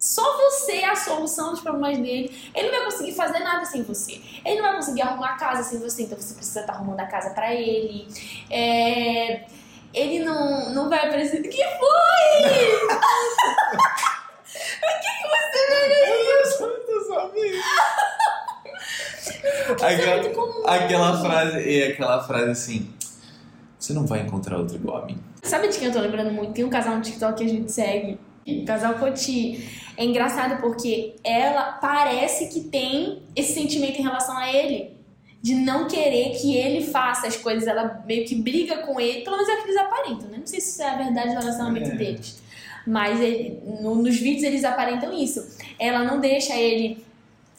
Só 0.06 0.38
você 0.38 0.74
é 0.74 0.92
a 0.92 0.96
solução 0.96 1.50
dos 1.50 1.62
problemas 1.62 1.98
dele. 1.98 2.32
Ele 2.54 2.70
não 2.70 2.78
vai 2.78 2.92
conseguir 2.92 3.14
fazer 3.14 3.40
nada 3.40 3.66
sem 3.66 3.82
você. 3.82 4.22
Ele 4.46 4.58
não 4.58 4.68
vai 4.68 4.76
conseguir 4.76 5.02
arrumar 5.02 5.30
a 5.30 5.36
casa 5.36 5.64
sem 5.64 5.80
você, 5.80 6.04
então 6.04 6.16
você 6.16 6.36
precisa 6.36 6.60
estar 6.60 6.74
arrumando 6.74 7.00
a 7.00 7.08
casa 7.08 7.32
para 7.32 7.52
ele. 7.56 8.08
É... 8.52 9.46
Ele 9.92 10.20
não, 10.20 10.70
não 10.76 10.90
vai 10.90 11.10
precisar. 11.12 11.42
Que 11.42 11.64
foi? 11.64 11.88
O 14.56 14.88
que, 15.02 15.12
que 15.22 15.28
você 15.28 15.60
veio 15.68 17.54
aí? 17.54 17.62
aquela, 19.82 20.76
aquela 20.76 21.20
frase, 21.20 21.84
aquela 21.84 22.24
frase 22.24 22.52
assim. 22.52 22.94
Você 23.80 23.92
não 23.94 24.06
vai 24.06 24.22
encontrar 24.22 24.58
outro 24.58 24.76
igual 24.76 25.04
a 25.04 25.06
mim. 25.06 25.22
Sabe 25.42 25.68
de 25.68 25.78
quem 25.78 25.88
eu 25.88 25.94
tô 25.94 26.00
lembrando 26.00 26.32
muito? 26.32 26.54
Tem 26.54 26.64
um 26.64 26.70
casal 26.70 26.96
no 26.96 27.02
TikTok 27.02 27.38
que 27.38 27.44
a 27.44 27.48
gente 27.48 27.72
segue 27.72 28.14
o 28.14 28.35
casal 28.66 28.96
Coti. 28.96 29.68
É 29.98 30.04
engraçado 30.04 30.62
porque 30.62 31.16
ela 31.24 31.74
parece 31.74 32.48
que 32.50 32.62
tem 32.62 33.24
esse 33.36 33.54
sentimento 33.54 34.00
em 34.00 34.04
relação 34.04 34.38
a 34.38 34.54
ele. 34.54 34.96
De 35.42 35.54
não 35.54 35.88
querer 35.88 36.32
que 36.40 36.56
ele 36.56 36.84
faça 36.84 37.28
as 37.28 37.38
coisas. 37.38 37.68
Ela 37.68 38.04
meio 38.06 38.26
que 38.26 38.36
briga 38.36 38.80
com 38.80 39.00
ele. 39.00 39.22
Pelo 39.22 39.38
menos 39.38 39.50
é 39.50 39.54
o 39.54 39.58
que 39.58 39.70
eles 39.70 39.78
aparentam, 39.78 40.28
né? 40.30 40.38
Não 40.40 40.48
sei 40.48 40.60
se 40.60 40.72
isso 40.72 40.82
é 40.82 40.90
a 40.90 40.98
verdade 40.98 41.30
do 41.30 41.40
relacionamento 41.40 41.92
é. 41.92 41.96
deles. 41.96 42.42
Mas 42.86 43.20
ele, 43.20 43.62
no, 43.82 43.96
nos 43.96 44.18
vídeos 44.18 44.44
eles 44.44 44.64
aparentam 44.64 45.14
isso. 45.14 45.58
Ela 45.80 46.04
não 46.04 46.20
deixa 46.20 46.56
ele. 46.56 47.04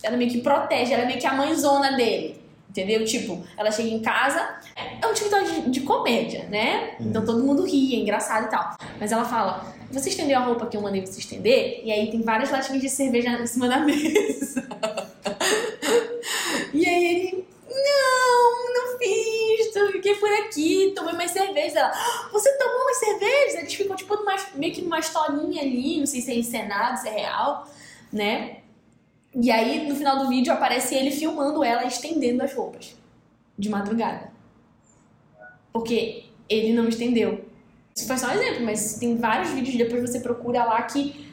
Ela 0.03 0.17
meio 0.17 0.31
que 0.31 0.41
protege, 0.41 0.93
ela 0.93 1.05
é 1.05 1.07
meio 1.07 1.19
que 1.19 1.27
a 1.27 1.33
mãezona 1.33 1.97
dele. 1.97 2.36
Entendeu? 2.77 3.07
Tipo, 3.07 3.43
ela 3.57 3.71
chega 3.71 3.89
em 3.89 4.01
casa, 4.01 4.61
é 5.01 5.07
um 5.07 5.15
TikTok 5.15 5.51
de, 5.51 5.71
de 5.71 5.81
comédia, 5.81 6.45
né? 6.51 6.95
Então 7.01 7.25
todo 7.25 7.43
mundo 7.43 7.65
ri, 7.65 7.95
é 7.95 8.01
engraçado 8.01 8.49
e 8.49 8.51
tal. 8.51 8.77
Mas 9.01 9.13
ela 9.13 9.25
fala: 9.25 9.75
Você 9.91 10.11
estendeu 10.11 10.39
a 10.39 10.43
roupa 10.43 10.67
que 10.67 10.77
eu 10.77 10.83
mandei 10.83 11.01
você 11.01 11.19
estender? 11.19 11.81
E 11.83 11.91
aí 11.91 12.11
tem 12.11 12.21
várias 12.21 12.51
latinhas 12.51 12.83
de 12.83 12.91
cerveja 12.91 13.31
em 13.31 13.47
cima 13.47 13.67
da 13.67 13.79
mesa. 13.81 14.69
e 16.75 16.87
aí 16.87 17.05
ele: 17.07 17.49
Não, 17.67 18.75
não 18.75 18.99
fiz, 18.99 19.75
eu 19.75 19.93
fiquei 19.93 20.15
por 20.17 20.31
aqui, 20.41 20.93
tomei 20.95 21.15
mais 21.15 21.31
cerveja. 21.31 21.79
Ela: 21.79 21.93
Você 22.31 22.53
tomou 22.59 22.85
mais 22.85 22.99
cervejas? 22.99 23.55
Eles 23.55 23.73
ficam 23.73 23.97
tipo 23.97 24.15
numa, 24.17 24.37
meio 24.55 24.75
que 24.75 24.83
numa 24.83 24.99
historinha 24.99 25.63
ali, 25.63 25.99
não 25.99 26.07
sei 26.07 26.21
se 26.21 26.31
é 26.31 26.35
encenado, 26.35 27.01
se 27.01 27.09
é 27.09 27.13
real, 27.13 27.67
né? 28.13 28.59
E 29.39 29.51
aí, 29.51 29.87
no 29.87 29.95
final 29.95 30.19
do 30.19 30.29
vídeo, 30.29 30.53
aparece 30.53 30.95
ele 30.95 31.11
filmando 31.11 31.63
ela 31.63 31.85
estendendo 31.85 32.43
as 32.43 32.55
roupas. 32.55 32.97
De 33.59 33.69
madrugada. 33.69 34.31
Porque 35.73 36.25
ele 36.49 36.73
não 36.73 36.89
estendeu. 36.89 37.45
Isso 37.95 38.07
foi 38.07 38.17
só 38.17 38.29
um 38.29 38.33
exemplo, 38.33 38.65
mas 38.65 38.95
tem 38.99 39.17
vários 39.17 39.51
vídeos, 39.51 39.77
depois 39.77 40.03
você 40.03 40.21
procura 40.21 40.65
lá 40.65 40.83
que. 40.83 41.27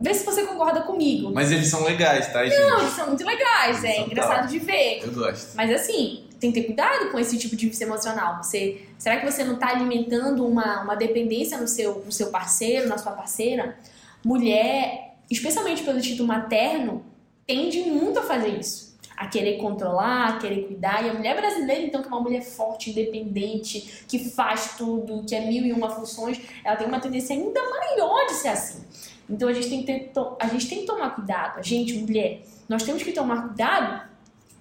Vê 0.00 0.14
se 0.14 0.24
você 0.24 0.46
concorda 0.46 0.82
comigo. 0.82 1.30
Mas 1.34 1.50
eles 1.50 1.68
são 1.68 1.82
legais, 1.82 2.32
tá, 2.32 2.44
gente? 2.44 2.60
Não, 2.60 2.80
eles 2.80 2.92
são 2.92 3.08
muito 3.08 3.24
legais, 3.26 3.82
é 3.82 4.00
engraçado 4.02 4.48
de 4.48 4.58
ver. 4.58 5.02
Eu 5.02 5.12
gosto. 5.12 5.56
Mas 5.56 5.72
assim, 5.72 6.24
tem 6.38 6.52
que 6.52 6.60
ter 6.60 6.66
cuidado 6.66 7.10
com 7.10 7.18
esse 7.18 7.36
tipo 7.36 7.56
de 7.56 7.68
vício 7.68 7.84
emocional. 7.84 8.42
Você, 8.42 8.82
será 8.96 9.18
que 9.18 9.30
você 9.30 9.42
não 9.42 9.54
está 9.54 9.70
alimentando 9.70 10.46
uma, 10.46 10.82
uma 10.82 10.94
dependência 10.94 11.58
no 11.58 11.66
seu, 11.66 12.02
no 12.04 12.12
seu 12.12 12.28
parceiro, 12.28 12.88
na 12.88 12.96
sua 12.96 13.12
parceira? 13.12 13.76
Mulher, 14.24 15.16
especialmente 15.28 15.82
pelo 15.82 16.00
título 16.00 16.28
materno, 16.28 17.04
tende 17.48 17.80
muito 17.80 18.20
a 18.20 18.22
fazer 18.22 18.60
isso 18.60 18.88
a 19.16 19.26
querer 19.26 19.58
controlar, 19.58 20.28
a 20.28 20.38
querer 20.38 20.68
cuidar. 20.68 21.04
E 21.04 21.10
a 21.10 21.12
mulher 21.12 21.34
brasileira, 21.34 21.82
então, 21.82 22.00
que 22.00 22.06
é 22.06 22.10
uma 22.10 22.20
mulher 22.20 22.40
forte, 22.40 22.90
independente, 22.90 24.04
que 24.06 24.30
faz 24.30 24.76
tudo, 24.78 25.24
que 25.26 25.34
é 25.34 25.40
mil 25.40 25.66
e 25.66 25.72
uma 25.72 25.90
funções, 25.90 26.40
ela 26.64 26.76
tem 26.76 26.86
uma 26.86 27.00
tendência 27.00 27.34
ainda 27.34 27.60
maior 27.68 28.26
de 28.26 28.34
ser 28.34 28.48
assim. 28.48 28.84
Então 29.28 29.48
a 29.48 29.52
gente 29.52 29.68
tem 29.68 29.84
que, 29.84 29.86
ter, 29.86 30.20
a 30.38 30.46
gente 30.46 30.68
tem 30.68 30.80
que 30.80 30.86
tomar 30.86 31.16
cuidado. 31.16 31.58
A 31.58 31.62
gente, 31.62 31.94
mulher, 31.94 32.42
nós 32.68 32.84
temos 32.84 33.02
que 33.02 33.10
tomar 33.10 33.48
cuidado 33.48 34.08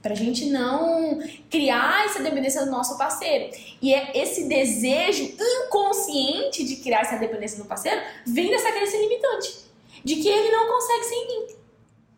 para 0.02 0.14
a 0.14 0.16
gente 0.18 0.46
não 0.46 1.20
criar 1.50 2.06
essa 2.06 2.24
dependência 2.24 2.66
do 2.66 2.72
nosso 2.72 2.98
parceiro. 2.98 3.56
E 3.80 3.94
é 3.94 4.12
esse 4.18 4.48
desejo 4.48 5.36
inconsciente 5.40 6.64
de 6.64 6.78
criar 6.78 7.02
essa 7.02 7.18
dependência 7.18 7.60
do 7.60 7.66
parceiro 7.66 8.02
vem 8.26 8.50
dessa 8.50 8.72
crença 8.72 8.98
limitante 8.98 9.68
de 10.04 10.16
que 10.16 10.28
ele 10.28 10.50
não 10.52 10.68
consegue 10.68 11.04
sem 11.04 11.28
mim. 11.28 11.57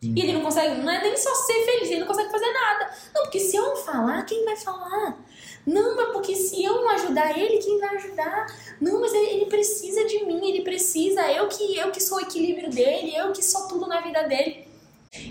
E 0.02 0.20
ele 0.20 0.32
não 0.32 0.40
consegue, 0.40 0.80
não 0.80 0.90
é 0.90 1.02
nem 1.02 1.16
só 1.16 1.34
ser 1.34 1.64
feliz, 1.64 1.90
ele 1.90 2.00
não 2.00 2.06
consegue 2.06 2.30
fazer 2.30 2.50
nada. 2.50 2.90
Não, 3.14 3.22
porque 3.22 3.38
se 3.38 3.56
eu 3.56 3.62
não 3.62 3.76
falar, 3.76 4.22
quem 4.24 4.44
vai 4.46 4.56
falar? 4.56 5.18
Não, 5.66 6.00
é 6.00 6.06
porque 6.06 6.34
se 6.34 6.64
eu 6.64 6.80
não 6.80 6.90
ajudar 6.90 7.38
ele, 7.38 7.58
quem 7.58 7.78
vai 7.78 7.96
ajudar? 7.96 8.46
Não, 8.80 8.98
mas 9.00 9.12
ele, 9.12 9.26
ele, 9.26 9.46
precisa 9.46 10.06
de 10.06 10.24
mim, 10.24 10.48
ele 10.48 10.62
precisa, 10.62 11.30
eu 11.30 11.48
que 11.48 11.76
eu 11.76 11.90
que 11.90 12.02
sou 12.02 12.16
o 12.16 12.20
equilíbrio 12.22 12.70
dele, 12.70 13.14
eu 13.14 13.30
que 13.32 13.44
sou 13.44 13.68
tudo 13.68 13.86
na 13.86 14.00
vida 14.00 14.22
dele. 14.22 14.66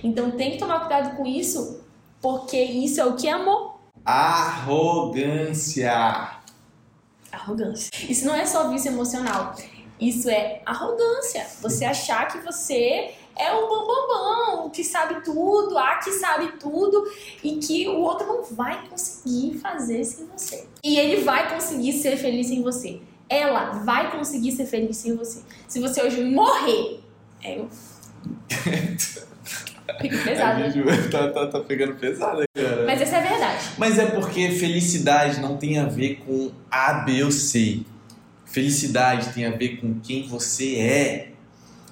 Então 0.04 0.30
tem 0.32 0.52
que 0.52 0.60
tomar 0.60 0.82
cuidado 0.82 1.18
com 1.18 1.26
isso, 1.26 1.84
porque 2.22 2.62
isso 2.62 3.02
é 3.02 3.06
o 3.06 3.16
que 3.16 3.28
é 3.28 3.32
amor. 3.32 3.80
Arrogância. 4.06 5.92
Arrogância. 7.32 7.90
Isso 8.08 8.26
não 8.26 8.36
é 8.36 8.46
só 8.46 8.70
vício 8.70 8.92
emocional. 8.92 9.56
Isso 10.00 10.30
é 10.30 10.62
arrogância. 10.66 11.46
Você 11.62 11.86
achar 11.86 12.28
que 12.28 12.38
você 12.40 13.16
é 13.40 13.54
o 13.54 13.70
bambambam, 13.70 14.68
o 14.68 14.70
que 14.70 14.84
sabe 14.84 15.24
tudo, 15.24 15.78
a 15.78 15.96
que 15.96 16.12
sabe 16.12 16.52
tudo 16.60 17.10
e 17.42 17.56
que 17.56 17.88
o 17.88 18.02
outro 18.02 18.28
não 18.28 18.44
vai 18.44 18.86
conseguir 18.90 19.58
fazer 19.60 20.04
sem 20.04 20.28
você. 20.28 20.68
E 20.84 21.00
ele 21.00 21.24
vai 21.24 21.50
conseguir 21.50 21.94
ser 21.94 22.18
feliz 22.18 22.48
sem 22.48 22.62
você. 22.62 23.00
Ela 23.30 23.82
vai 23.84 24.12
conseguir 24.12 24.52
ser 24.52 24.66
feliz 24.66 24.98
sem 24.98 25.16
você. 25.16 25.42
Se 25.70 25.80
você 25.80 26.02
hoje 26.04 26.22
morrer, 26.26 27.00
é 27.42 27.60
eu. 27.60 27.70
Fica 30.02 30.18
pesado. 30.24 30.60
Né? 30.60 31.08
Tá, 31.10 31.30
tá, 31.30 31.48
tá 31.48 31.60
pegando 31.62 31.96
pesado, 31.96 32.44
cara. 32.54 32.86
Mas 32.86 33.02
essa 33.02 33.16
é 33.16 33.20
a 33.20 33.22
verdade. 33.22 33.66
Mas 33.78 33.98
é 33.98 34.06
porque 34.06 34.52
felicidade 34.52 35.40
não 35.40 35.58
tem 35.58 35.80
a 35.80 35.86
ver 35.86 36.18
com 36.26 36.52
A, 36.70 36.94
B 36.94 37.24
ou 37.24 37.32
C. 37.32 37.82
Felicidade 38.46 39.34
tem 39.34 39.46
a 39.46 39.52
ver 39.52 39.78
com 39.78 40.00
quem 40.00 40.28
você 40.28 40.76
é 40.76 41.29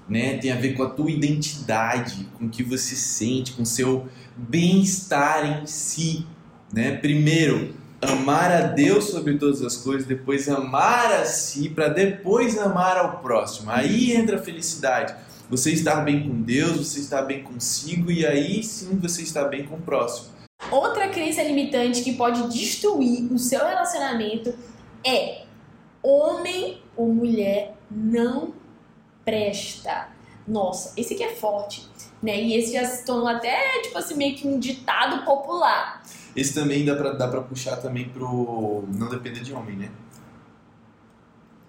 né? 0.10 0.38
Tem 0.38 0.52
a 0.52 0.56
ver 0.56 0.74
com 0.74 0.84
a 0.84 0.90
tua 0.90 1.12
identidade, 1.12 2.28
com 2.38 2.46
o 2.46 2.50
que 2.50 2.64
você 2.64 2.96
sente, 2.96 3.54
com 3.54 3.64
o 3.64 3.66
seu 3.66 4.08
bem-estar 4.36 5.62
em 5.62 5.66
si, 5.66 6.26
né? 6.72 6.96
Primeiro, 6.98 7.76
amar 8.02 8.52
a 8.52 8.62
Deus 8.62 9.06
sobre 9.06 9.38
todas 9.38 9.62
as 9.62 9.78
coisas, 9.78 10.08
depois 10.08 10.48
amar 10.48 11.12
a 11.12 11.26
si, 11.26 11.70
para 11.70 11.90
depois 11.90 12.58
amar 12.58 12.98
ao 12.98 13.20
próximo. 13.20 13.72
Aí 13.72 14.14
entra 14.14 14.38
a 14.38 14.42
felicidade. 14.42 15.16
Você 15.50 15.72
estar 15.72 16.02
bem 16.02 16.28
com 16.28 16.42
Deus, 16.42 16.78
você 16.78 17.00
estar 17.00 17.22
bem 17.22 17.42
consigo 17.42 18.12
e 18.12 18.26
aí 18.26 18.62
sim 18.62 19.00
você 19.02 19.22
está 19.22 19.46
bem 19.46 19.66
com 19.66 19.76
o 19.76 19.82
próximo. 19.82 20.36
Outra 20.70 21.08
crença 21.08 21.42
limitante 21.42 22.04
que 22.04 22.14
pode 22.14 22.50
destruir 22.50 23.32
o 23.32 23.40
seu 23.40 23.66
relacionamento 23.66 24.54
é 25.06 25.44
homem 26.04 26.82
ou 26.98 27.14
mulher 27.14 27.78
não 27.90 28.54
presta. 29.28 30.08
Nossa, 30.48 30.94
esse 30.96 31.14
aqui 31.14 31.24
é 31.24 31.36
forte, 31.36 31.86
né? 32.24 32.42
E 32.42 32.54
esse 32.56 32.72
já 32.72 32.86
se 32.86 33.06
tornou 33.06 33.28
até, 33.28 33.82
tipo 33.82 33.98
assim, 33.98 34.16
meio 34.16 34.34
que 34.38 34.48
um 34.48 34.58
ditado 34.58 35.26
popular. 35.26 36.02
Esse 36.34 36.54
também 36.54 36.86
dá 36.86 36.96
pra, 36.96 37.12
dá 37.12 37.28
pra 37.28 37.42
puxar 37.42 37.76
também 37.76 38.08
pro 38.08 38.86
não 38.96 39.10
depender 39.10 39.42
de 39.42 39.54
homem, 39.54 39.76
né? 39.76 39.92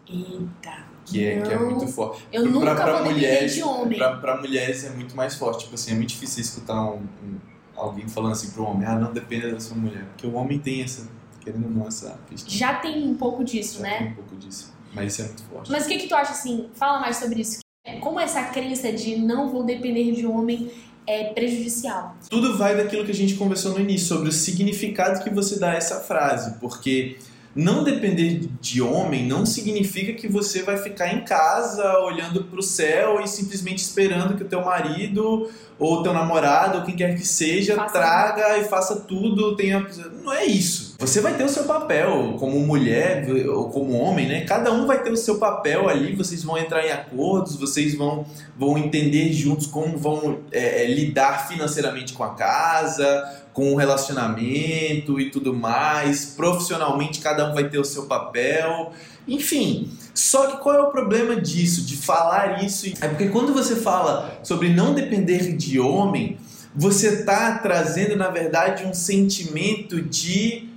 Eita. 0.08 0.86
Que 1.04 1.24
é, 1.24 1.40
que 1.40 1.52
é 1.52 1.58
muito 1.58 1.88
forte. 1.88 2.24
Eu 2.32 2.42
pra, 2.44 2.52
nunca 2.52 2.74
pra, 2.76 3.02
vou 3.02 3.12
mulheres, 3.12 3.54
de 3.54 3.62
homem. 3.62 3.98
Pra, 3.98 4.16
pra, 4.18 4.36
mulheres 4.36 4.84
é 4.84 4.90
muito 4.90 5.16
mais 5.16 5.34
forte. 5.34 5.64
Tipo 5.64 5.74
assim, 5.74 5.92
é 5.92 5.94
muito 5.94 6.10
difícil 6.10 6.42
escutar 6.42 6.80
um, 6.80 6.98
um, 6.98 7.38
alguém 7.74 8.06
falando 8.06 8.32
assim 8.32 8.50
pro 8.50 8.62
homem, 8.62 8.86
ah, 8.86 8.94
não 8.94 9.12
dependa 9.12 9.50
da 9.50 9.58
sua 9.58 9.76
mulher. 9.76 10.04
Porque 10.04 10.26
o 10.26 10.34
homem 10.34 10.58
tem 10.60 10.82
essa, 10.82 11.08
querendo 11.40 11.64
ou 11.64 11.70
não, 11.70 11.88
essa 11.88 12.16
questão. 12.28 12.50
Já 12.50 12.74
tem 12.74 13.08
um 13.08 13.16
pouco 13.16 13.42
disso, 13.42 13.78
Já 13.78 13.84
né? 13.84 13.98
Tem 13.98 14.08
um 14.08 14.14
pouco 14.14 14.36
disso. 14.36 14.77
Mas 14.92 15.12
isso 15.12 15.22
é 15.22 15.24
muito 15.26 15.42
forte. 15.44 15.70
Mas 15.70 15.84
o 15.84 15.88
que, 15.88 15.98
que 15.98 16.08
tu 16.08 16.14
acha 16.14 16.32
assim? 16.32 16.68
Fala 16.74 17.00
mais 17.00 17.16
sobre 17.16 17.40
isso. 17.40 17.58
Como 18.00 18.20
essa 18.20 18.42
crença 18.44 18.92
de 18.92 19.16
não 19.16 19.48
vou 19.48 19.64
depender 19.64 20.12
de 20.12 20.26
homem 20.26 20.70
é 21.06 21.32
prejudicial? 21.32 22.16
Tudo 22.28 22.58
vai 22.58 22.76
daquilo 22.76 23.04
que 23.04 23.10
a 23.10 23.14
gente 23.14 23.34
conversou 23.34 23.72
no 23.72 23.80
início, 23.80 24.08
sobre 24.08 24.28
o 24.28 24.32
significado 24.32 25.22
que 25.24 25.30
você 25.30 25.58
dá 25.58 25.70
a 25.70 25.74
essa 25.74 26.00
frase. 26.00 26.58
Porque 26.60 27.16
não 27.54 27.82
depender 27.82 28.48
de 28.60 28.82
homem 28.82 29.26
não 29.26 29.46
significa 29.46 30.12
que 30.12 30.28
você 30.28 30.62
vai 30.62 30.76
ficar 30.76 31.12
em 31.12 31.24
casa 31.24 31.98
olhando 32.00 32.44
para 32.44 32.60
o 32.60 32.62
céu 32.62 33.20
e 33.20 33.26
simplesmente 33.26 33.78
esperando 33.78 34.36
que 34.36 34.44
o 34.44 34.48
teu 34.48 34.64
marido 34.64 35.50
ou 35.78 36.02
teu 36.02 36.12
namorado 36.12 36.78
ou 36.78 36.84
quem 36.84 36.94
quer 36.94 37.16
que 37.16 37.26
seja 37.26 37.74
faça 37.74 37.92
traga 37.92 38.58
e 38.58 38.64
faça 38.64 39.00
tudo, 39.00 39.56
tenha 39.56 39.84
não 40.22 40.32
é 40.32 40.44
isso. 40.44 40.87
Você 41.00 41.20
vai 41.20 41.36
ter 41.36 41.44
o 41.44 41.48
seu 41.48 41.62
papel 41.62 42.34
como 42.40 42.58
mulher 42.58 43.24
ou 43.50 43.70
como 43.70 43.96
homem, 43.96 44.26
né? 44.26 44.40
Cada 44.40 44.72
um 44.72 44.84
vai 44.84 45.00
ter 45.00 45.12
o 45.12 45.16
seu 45.16 45.38
papel 45.38 45.88
ali. 45.88 46.16
Vocês 46.16 46.42
vão 46.42 46.58
entrar 46.58 46.84
em 46.84 46.90
acordos, 46.90 47.54
vocês 47.54 47.94
vão 47.94 48.26
vão 48.58 48.76
entender 48.76 49.32
juntos 49.32 49.68
como 49.68 49.96
vão 49.96 50.40
é, 50.50 50.82
é 50.82 50.86
lidar 50.88 51.46
financeiramente 51.46 52.14
com 52.14 52.24
a 52.24 52.34
casa, 52.34 53.44
com 53.52 53.72
o 53.72 53.76
relacionamento 53.76 55.20
e 55.20 55.30
tudo 55.30 55.54
mais. 55.54 56.34
Profissionalmente, 56.36 57.20
cada 57.20 57.48
um 57.48 57.54
vai 57.54 57.68
ter 57.68 57.78
o 57.78 57.84
seu 57.84 58.06
papel. 58.06 58.90
Enfim, 59.28 59.92
só 60.12 60.48
que 60.48 60.56
qual 60.56 60.74
é 60.74 60.80
o 60.80 60.90
problema 60.90 61.40
disso, 61.40 61.82
de 61.82 61.96
falar 61.96 62.64
isso? 62.64 62.92
É 63.00 63.06
porque 63.06 63.28
quando 63.28 63.54
você 63.54 63.76
fala 63.76 64.40
sobre 64.42 64.70
não 64.70 64.94
depender 64.94 65.56
de 65.56 65.78
homem, 65.78 66.38
você 66.74 67.20
está 67.20 67.56
trazendo, 67.58 68.16
na 68.16 68.30
verdade, 68.30 68.84
um 68.84 68.92
sentimento 68.92 70.02
de 70.02 70.76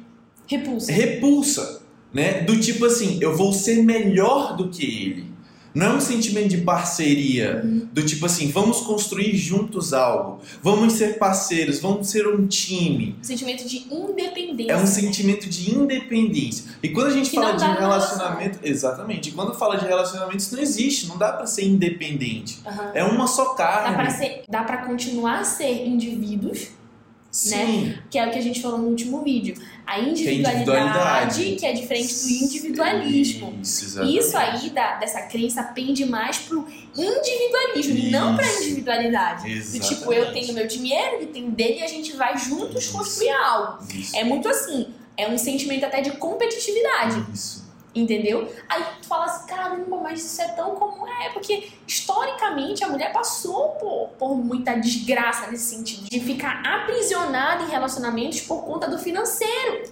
repulsa. 0.57 0.91
Repulsa, 0.91 1.81
né? 2.13 2.41
Do 2.41 2.59
tipo 2.59 2.85
assim, 2.85 3.17
eu 3.21 3.35
vou 3.35 3.53
ser 3.53 3.83
melhor 3.83 4.55
do 4.55 4.69
que 4.69 4.85
ele. 4.85 5.31
Não 5.73 5.85
é 5.85 5.93
um 5.93 6.01
sentimento 6.01 6.49
de 6.49 6.57
parceria, 6.57 7.61
uhum. 7.63 7.87
do 7.93 8.05
tipo 8.05 8.25
assim, 8.25 8.51
vamos 8.51 8.81
construir 8.81 9.37
juntos 9.37 9.93
algo, 9.93 10.41
vamos 10.61 10.93
ser 10.93 11.17
parceiros, 11.17 11.79
vamos 11.79 12.09
ser 12.09 12.27
um 12.27 12.45
time. 12.45 13.15
Um 13.19 13.23
sentimento 13.23 13.65
de 13.65 13.87
independência. 13.89 14.73
É 14.73 14.77
um 14.77 14.85
sentimento 14.85 15.49
de 15.49 15.73
independência. 15.73 16.71
E 16.83 16.89
quando 16.89 17.07
a 17.07 17.11
gente 17.11 17.29
que 17.29 17.37
fala 17.37 17.53
de 17.53 17.63
relacionamento, 17.63 18.59
exatamente, 18.63 19.29
e 19.29 19.31
quando 19.31 19.53
fala 19.53 19.77
de 19.77 19.85
relacionamento, 19.85 20.39
isso 20.39 20.53
não 20.53 20.61
existe, 20.61 21.07
não 21.07 21.17
dá 21.17 21.31
para 21.31 21.45
ser 21.45 21.63
independente. 21.63 22.59
Uhum. 22.65 22.91
É 22.93 23.03
uma 23.05 23.25
só 23.25 23.53
carne. 23.53 23.91
Dá 23.91 24.03
para 24.03 24.09
ser, 24.09 24.43
dá 24.49 24.63
para 24.63 24.77
continuar 24.79 25.39
a 25.39 25.43
ser 25.45 25.87
indivíduos 25.87 26.67
Sim. 27.31 27.85
né? 27.85 27.99
Que 28.09 28.19
é 28.19 28.27
o 28.27 28.31
que 28.31 28.37
a 28.37 28.41
gente 28.41 28.61
falou 28.61 28.77
no 28.77 28.87
último 28.89 29.23
vídeo. 29.23 29.55
A 29.87 29.99
individualidade, 29.99 30.41
que 30.43 30.49
é, 30.49 30.55
individualidade. 30.55 31.55
Que 31.55 31.65
é 31.65 31.73
diferente 31.73 32.13
do 32.13 32.29
individualismo. 32.29 33.59
Isso, 33.61 34.03
Isso 34.03 34.37
aí 34.37 34.69
da, 34.69 34.95
dessa 34.97 35.21
crença 35.23 35.63
pende 35.63 36.05
mais 36.05 36.37
pro 36.37 36.67
individualismo, 36.95 37.97
Isso. 37.97 38.11
não 38.11 38.35
pra 38.35 38.45
individualidade. 38.45 39.49
Exatamente. 39.51 39.79
Do 39.79 39.95
tipo, 39.95 40.13
eu 40.13 40.33
tenho 40.33 40.53
meu 40.53 40.67
dinheiro, 40.67 41.15
ele 41.15 41.27
tem 41.27 41.49
dele 41.49 41.79
e 41.79 41.83
a 41.83 41.87
gente 41.87 42.13
vai 42.13 42.37
juntos 42.37 42.83
Isso. 42.83 42.97
construir 42.97 43.31
algo. 43.31 43.83
Isso. 43.93 44.15
É 44.15 44.23
muito 44.23 44.47
assim. 44.49 44.87
É 45.17 45.27
um 45.29 45.37
sentimento 45.37 45.85
até 45.85 46.01
de 46.01 46.11
competitividade. 46.11 47.25
Isso. 47.33 47.70
Entendeu? 47.93 48.49
Aí 48.69 48.85
tu 49.01 49.07
fala 49.07 49.25
assim, 49.25 49.47
caramba, 49.47 49.97
mas 49.97 50.23
isso 50.23 50.41
é 50.41 50.47
tão 50.49 50.75
comum. 50.75 51.05
É, 51.07 51.29
porque 51.29 51.69
historicamente 51.85 52.83
a 52.83 52.87
mulher 52.87 53.11
passou 53.11 53.71
por, 53.71 54.09
por 54.17 54.35
muita 54.35 54.75
desgraça 54.75 55.51
nesse 55.51 55.75
sentido, 55.75 56.09
de 56.09 56.19
ficar 56.21 56.61
aprisionada 56.65 57.63
em 57.63 57.67
relacionamentos 57.67 58.41
por 58.41 58.63
conta 58.63 58.89
do 58.89 58.97
financeiro. 58.97 59.91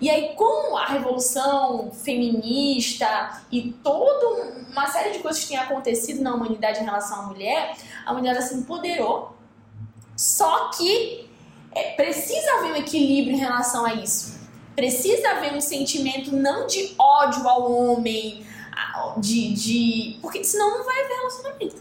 E 0.00 0.10
aí, 0.10 0.34
com 0.36 0.76
a 0.76 0.86
revolução 0.86 1.90
feminista 1.90 3.42
e 3.50 3.72
toda 3.82 4.52
uma 4.70 4.86
série 4.86 5.10
de 5.10 5.18
coisas 5.20 5.42
que 5.42 5.48
tem 5.48 5.58
acontecido 5.58 6.22
na 6.22 6.34
humanidade 6.34 6.80
em 6.80 6.84
relação 6.84 7.20
à 7.20 7.22
mulher, 7.22 7.76
a 8.04 8.12
mulher 8.12 8.40
se 8.42 8.54
empoderou. 8.54 9.34
Só 10.14 10.68
que 10.70 11.28
é, 11.74 11.92
precisa 11.94 12.58
haver 12.58 12.72
um 12.72 12.76
equilíbrio 12.76 13.34
em 13.34 13.38
relação 13.38 13.86
a 13.86 13.94
isso 13.94 14.37
precisa 14.78 15.30
haver 15.30 15.54
um 15.54 15.60
sentimento 15.60 16.32
não 16.32 16.64
de 16.64 16.94
ódio 16.96 17.48
ao 17.48 17.72
homem, 17.72 18.44
de, 19.16 19.52
de. 19.52 20.18
Porque 20.22 20.44
senão 20.44 20.78
não 20.78 20.84
vai 20.84 21.04
haver 21.04 21.16
relacionamento. 21.16 21.76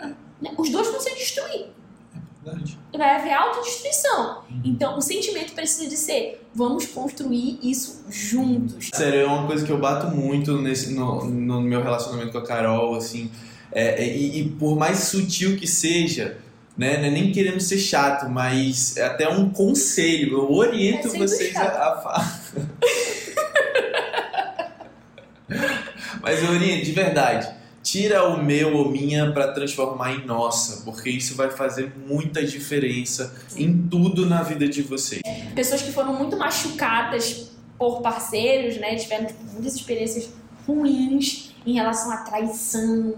É. 0.00 0.10
Os 0.56 0.70
dois 0.70 0.88
vão 0.88 0.98
se 0.98 1.14
destruir. 1.14 1.66
É 2.14 2.44
verdade. 2.44 2.78
Vai 2.96 3.16
haver 3.16 3.32
autodestruição. 3.34 4.44
Uhum. 4.50 4.62
Então 4.64 4.96
o 4.96 5.02
sentimento 5.02 5.52
precisa 5.52 5.90
de 5.90 5.96
ser: 5.98 6.42
vamos 6.54 6.86
construir 6.86 7.58
isso 7.62 8.06
juntos. 8.08 8.88
Sério, 8.94 9.20
é 9.20 9.26
uma 9.26 9.46
coisa 9.46 9.66
que 9.66 9.70
eu 9.70 9.78
bato 9.78 10.16
muito 10.16 10.56
nesse, 10.56 10.94
no, 10.94 11.26
no 11.26 11.60
meu 11.60 11.82
relacionamento 11.82 12.32
com 12.32 12.38
a 12.38 12.46
Carol, 12.46 12.94
assim. 12.94 13.30
É, 13.70 14.02
é 14.02 14.08
e, 14.08 14.40
e 14.40 14.48
por 14.48 14.74
mais 14.74 15.00
sutil 15.00 15.58
que 15.58 15.66
seja, 15.66 16.38
né? 16.78 17.08
É 17.08 17.10
nem 17.10 17.32
querendo 17.32 17.60
ser 17.60 17.78
chato, 17.78 18.30
mas 18.30 18.96
é 18.96 19.04
até 19.04 19.28
um 19.28 19.50
conselho. 19.50 20.38
Eu 20.38 20.52
oriento 20.52 21.08
é 21.08 21.18
vocês 21.18 21.54
a, 21.56 21.64
a... 21.64 22.37
mas 26.22 26.42
eu 26.42 26.50
oriento, 26.50 26.84
de 26.84 26.92
verdade. 26.92 27.56
Tira 27.82 28.28
o 28.28 28.42
meu 28.42 28.76
ou 28.76 28.90
minha 28.90 29.32
para 29.32 29.52
transformar 29.52 30.12
em 30.12 30.26
nossa, 30.26 30.84
porque 30.84 31.08
isso 31.08 31.36
vai 31.36 31.50
fazer 31.50 31.94
muita 32.06 32.44
diferença 32.44 33.34
em 33.56 33.88
tudo 33.88 34.26
na 34.26 34.42
vida 34.42 34.68
de 34.68 34.82
vocês. 34.82 35.22
Pessoas 35.54 35.80
que 35.80 35.92
foram 35.92 36.14
muito 36.14 36.36
machucadas 36.36 37.50
por 37.78 38.02
parceiros, 38.02 38.76
né? 38.78 38.96
Tiveram 38.96 39.26
tipo, 39.26 39.42
muitas 39.44 39.74
experiências 39.74 40.28
ruins 40.66 41.54
em 41.64 41.74
relação 41.74 42.10
à 42.10 42.18
traição. 42.18 43.14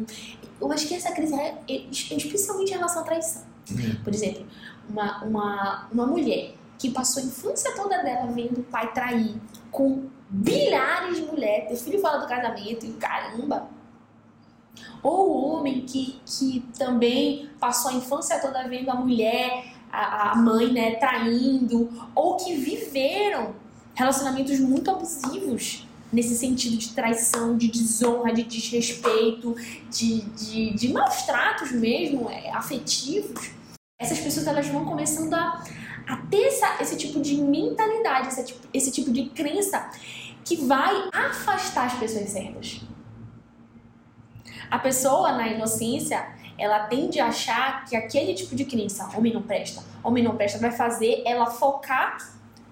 Eu 0.61 0.71
acho 0.71 0.87
que 0.87 0.95
essa 0.95 1.11
crise 1.13 1.35
é 1.35 1.57
especialmente 1.91 2.71
em 2.71 2.75
relação 2.75 3.03
à 3.03 3.05
traição. 3.05 3.43
Uhum. 3.71 3.97
Por 4.05 4.15
exemplo, 4.15 4.47
uma, 4.89 5.25
uma, 5.25 5.89
uma 5.93 6.07
mulher 6.07 6.55
que 6.81 6.91
passou 6.91 7.23
a 7.23 7.27
infância 7.27 7.75
toda 7.77 8.03
dela 8.03 8.33
vendo 8.33 8.61
o 8.61 8.65
pai 8.65 8.91
trair 8.95 9.35
com 9.71 10.09
bilhares 10.31 11.19
de 11.19 11.23
mulheres, 11.23 11.69
ter 11.69 11.77
filho 11.77 12.01
fora 12.01 12.19
do 12.19 12.27
casamento 12.27 12.87
e 12.87 12.93
caramba. 12.93 13.69
Ou 15.03 15.29
o 15.29 15.51
homem 15.51 15.83
que, 15.83 16.19
que 16.25 16.65
também 16.79 17.51
passou 17.61 17.91
a 17.91 17.95
infância 17.95 18.41
toda 18.41 18.67
vendo 18.67 18.91
a 18.91 18.95
mulher, 18.95 19.75
a, 19.93 20.31
a 20.31 20.37
mãe, 20.37 20.73
né, 20.73 20.95
traindo, 20.95 21.91
ou 22.15 22.37
que 22.37 22.55
viveram 22.55 23.55
relacionamentos 23.95 24.59
muito 24.59 24.91
abusivos 24.91 25.87
nesse 26.11 26.35
sentido 26.35 26.79
de 26.79 26.95
traição, 26.95 27.59
de 27.59 27.69
desonra, 27.69 28.33
de 28.33 28.43
desrespeito, 28.43 29.55
de, 29.91 30.23
de, 30.23 30.73
de 30.73 30.93
maus 30.93 31.23
tratos 31.25 31.73
mesmo, 31.73 32.31
é, 32.31 32.51
afetivos 32.53 33.61
essas 34.01 34.19
pessoas 34.19 34.47
elas 34.47 34.67
vão 34.67 34.87
começando 34.87 35.35
a, 35.35 35.63
a 36.07 36.17
ter 36.17 36.47
essa, 36.47 36.77
esse 36.81 36.97
tipo 36.97 37.21
de 37.21 37.37
mentalidade, 37.37 38.29
esse 38.29 38.45
tipo, 38.45 38.69
esse 38.73 38.91
tipo 38.91 39.11
de 39.11 39.27
crença 39.31 39.91
que 40.45 40.57
vai 40.57 41.09
afastar 41.13 41.87
as 41.87 41.95
pessoas 41.95 42.31
certas. 42.31 42.81
A 44.71 44.79
pessoa, 44.79 45.33
na 45.33 45.49
inocência, 45.49 46.27
ela 46.57 46.81
tende 46.81 47.19
a 47.19 47.27
achar 47.27 47.85
que 47.85 47.97
aquele 47.97 48.35
tipo 48.35 48.55
de 48.55 48.65
crença, 48.65 49.09
homem 49.17 49.33
não 49.33 49.43
presta, 49.43 49.83
homem 50.03 50.23
não 50.23 50.37
presta, 50.37 50.59
vai 50.59 50.71
fazer 50.71 51.23
ela 51.27 51.47
focar 51.47 52.19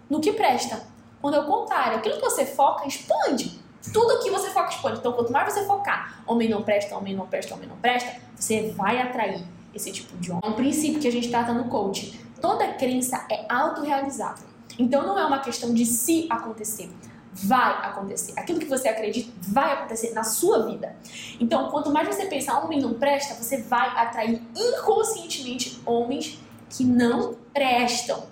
no 0.08 0.20
que 0.20 0.32
presta. 0.32 0.86
Quando 1.20 1.34
é 1.34 1.40
o 1.40 1.46
contrário, 1.46 1.98
aquilo 1.98 2.16
que 2.16 2.20
você 2.20 2.46
foca 2.46 2.86
expande. 2.86 3.58
Tudo 3.92 4.22
que 4.22 4.30
você 4.30 4.50
foca 4.50 4.70
expande. 4.70 4.98
Então, 4.98 5.12
quanto 5.12 5.32
mais 5.32 5.52
você 5.52 5.64
focar, 5.64 6.22
homem 6.26 6.48
não 6.48 6.62
presta, 6.62 6.96
homem 6.96 7.14
não 7.14 7.26
presta, 7.26 7.54
homem 7.54 7.68
não 7.68 7.76
presta, 7.76 8.20
você 8.36 8.70
vai 8.76 9.00
atrair 9.00 9.42
esse 9.74 9.90
tipo 9.90 10.16
de 10.18 10.30
homem. 10.30 10.42
É 10.44 10.48
um 10.48 10.54
princípio 10.54 11.00
que 11.00 11.08
a 11.08 11.12
gente 11.12 11.28
trata 11.28 11.52
no 11.52 11.64
coaching. 11.64 12.27
Toda 12.40 12.74
crença 12.74 13.26
é 13.30 13.46
autorrealizável. 13.48 14.46
Então 14.78 15.06
não 15.06 15.18
é 15.18 15.24
uma 15.24 15.40
questão 15.40 15.74
de 15.74 15.84
se 15.84 16.26
acontecer. 16.30 16.90
Vai 17.32 17.86
acontecer. 17.86 18.32
Aquilo 18.38 18.58
que 18.58 18.66
você 18.66 18.88
acredita 18.88 19.30
vai 19.40 19.72
acontecer 19.72 20.12
na 20.12 20.24
sua 20.24 20.66
vida. 20.66 20.96
Então, 21.38 21.70
quanto 21.70 21.90
mais 21.92 22.08
você 22.08 22.26
pensar, 22.26 22.64
homem 22.64 22.80
não 22.80 22.94
presta, 22.94 23.34
você 23.34 23.62
vai 23.62 23.88
atrair 23.96 24.42
inconscientemente 24.56 25.80
homens 25.86 26.40
que 26.70 26.84
não 26.84 27.36
prestam. 27.52 28.26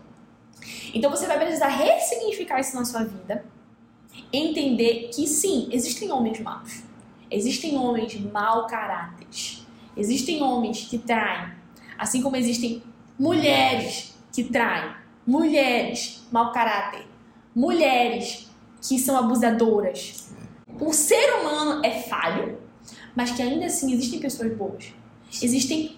Então 0.92 1.10
você 1.10 1.26
vai 1.26 1.38
precisar 1.38 1.68
ressignificar 1.68 2.58
isso 2.58 2.74
na 2.74 2.84
sua 2.84 3.04
vida, 3.04 3.44
entender 4.32 5.10
que 5.14 5.26
sim, 5.28 5.68
existem 5.70 6.10
homens 6.10 6.40
maus, 6.40 6.82
existem 7.30 7.76
homens 7.76 8.18
mau 8.20 8.66
caráteres, 8.66 9.66
Existem 9.96 10.42
homens 10.42 10.86
que 10.90 10.98
traem, 10.98 11.52
assim 11.96 12.20
como 12.20 12.36
existem 12.36 12.82
mulheres 13.18 14.14
que 14.32 14.44
traem, 14.44 14.94
mulheres 15.26 16.26
mau 16.30 16.52
caráter, 16.52 17.06
mulheres 17.54 18.50
que 18.86 18.98
são 18.98 19.16
abusadoras. 19.16 20.30
O 20.80 20.92
ser 20.92 21.40
humano 21.40 21.80
é 21.84 22.02
falho, 22.02 22.58
mas 23.14 23.30
que 23.30 23.42
ainda 23.42 23.66
assim 23.66 23.92
existem 23.92 24.20
pessoas 24.20 24.54
boas. 24.54 24.92
Existem 25.42 25.96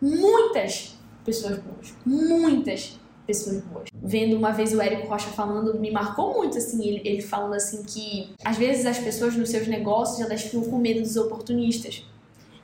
muitas 0.00 0.96
pessoas 1.24 1.58
boas, 1.58 1.94
muitas 2.06 2.98
pessoas 3.26 3.62
boas. 3.64 3.88
Vendo 3.92 4.36
uma 4.36 4.52
vez 4.52 4.72
o 4.72 4.80
Érico 4.80 5.08
Rocha 5.08 5.30
falando, 5.30 5.78
me 5.78 5.90
marcou 5.90 6.34
muito 6.34 6.56
assim, 6.56 6.86
ele, 6.86 7.02
ele 7.04 7.22
falando 7.22 7.54
assim 7.54 7.82
que 7.82 8.30
às 8.44 8.56
vezes 8.56 8.86
as 8.86 8.98
pessoas 8.98 9.36
nos 9.36 9.50
seus 9.50 9.66
negócios 9.66 10.20
elas 10.20 10.42
ficam 10.42 10.62
com 10.62 10.78
medo 10.78 11.00
dos 11.00 11.16
oportunistas. 11.16 12.04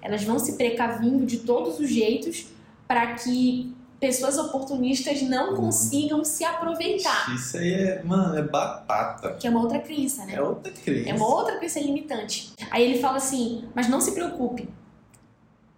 Elas 0.01 0.23
vão 0.23 0.39
se 0.39 0.57
precavindo 0.57 1.27
de 1.27 1.39
todos 1.39 1.81
os 1.81 1.91
jeitos 1.91 2.47
para 2.87 3.15
que 3.15 3.76
pessoas 3.99 4.37
oportunistas 4.39 5.23
não 5.23 5.51
uhum. 5.51 5.57
consigam 5.57 6.25
se 6.25 6.45
aproveitar. 6.45 7.35
Isso 7.35 7.57
aí 7.57 7.73
é, 7.73 8.03
mano, 8.03 8.37
é 8.37 8.43
batata. 8.43 9.35
Que 9.35 9.47
é 9.47 9.51
uma 9.51 9.61
outra 9.61 9.79
crença, 9.79 10.25
né? 10.25 10.35
É 10.35 10.43
outra 10.43 10.73
crença. 10.73 11.11
É 11.11 11.15
uma 11.15 11.27
outra 11.27 11.57
crença 11.57 11.81
limitante. 11.81 12.53
Aí 12.71 12.83
ele 12.83 13.01
fala 13.01 13.17
assim: 13.17 13.65
mas 13.75 13.89
não 13.89 14.01
se 14.01 14.13
preocupe. 14.13 14.69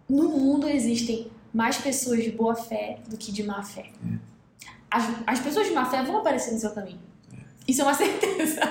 No 0.09 0.29
mundo 0.29 0.67
existem 0.67 1.31
mais 1.53 1.77
pessoas 1.77 2.23
de 2.23 2.31
boa 2.31 2.55
fé 2.55 2.99
do 3.07 3.17
que 3.17 3.31
de 3.31 3.43
má 3.43 3.63
fé. 3.63 3.91
É. 4.05 4.17
As, 4.91 5.05
as 5.25 5.39
pessoas 5.39 5.67
de 5.67 5.73
má 5.73 5.85
fé 5.85 6.03
vão 6.03 6.17
aparecer 6.17 6.51
no 6.51 6.59
seu 6.59 6.71
caminho. 6.71 6.99
Isso 7.67 7.81
é 7.81 7.83
uma 7.83 7.93
certeza. 7.95 8.61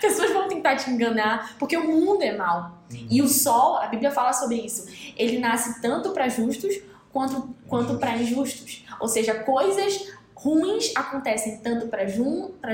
Pessoas 0.00 0.32
vão 0.32 0.46
tentar 0.46 0.76
te 0.76 0.88
enganar, 0.88 1.56
porque 1.58 1.76
o 1.76 1.86
mundo 1.86 2.22
é 2.22 2.36
mau. 2.36 2.78
Uhum. 2.92 3.06
E 3.10 3.20
o 3.20 3.28
sol, 3.28 3.76
a 3.78 3.88
Bíblia 3.88 4.12
fala 4.12 4.32
sobre 4.32 4.56
isso, 4.56 4.86
ele 5.16 5.38
nasce 5.38 5.80
tanto 5.82 6.12
para 6.12 6.28
justos 6.28 6.80
quanto, 7.14 7.54
quanto 7.68 7.96
para 7.96 8.18
injustos. 8.18 8.84
Ou 9.00 9.06
seja, 9.06 9.34
coisas 9.44 10.12
ruins 10.34 10.92
acontecem 10.96 11.58
tanto 11.58 11.86
para 11.86 12.04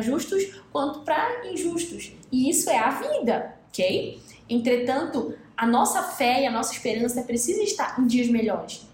justos 0.01 0.55
quanto 0.73 1.01
para 1.01 1.47
injustos. 1.53 2.13
E 2.33 2.49
isso 2.49 2.71
é 2.71 2.79
a 2.79 2.91
vida, 2.91 3.55
ok? 3.69 4.21
Entretanto, 4.49 5.35
a 5.55 5.67
nossa 5.67 6.03
fé 6.03 6.43
e 6.43 6.47
a 6.47 6.51
nossa 6.51 6.73
esperança 6.73 7.23
precisa 7.23 7.63
estar 7.63 8.01
em 8.01 8.07
dias 8.07 8.29
melhores. 8.29 8.89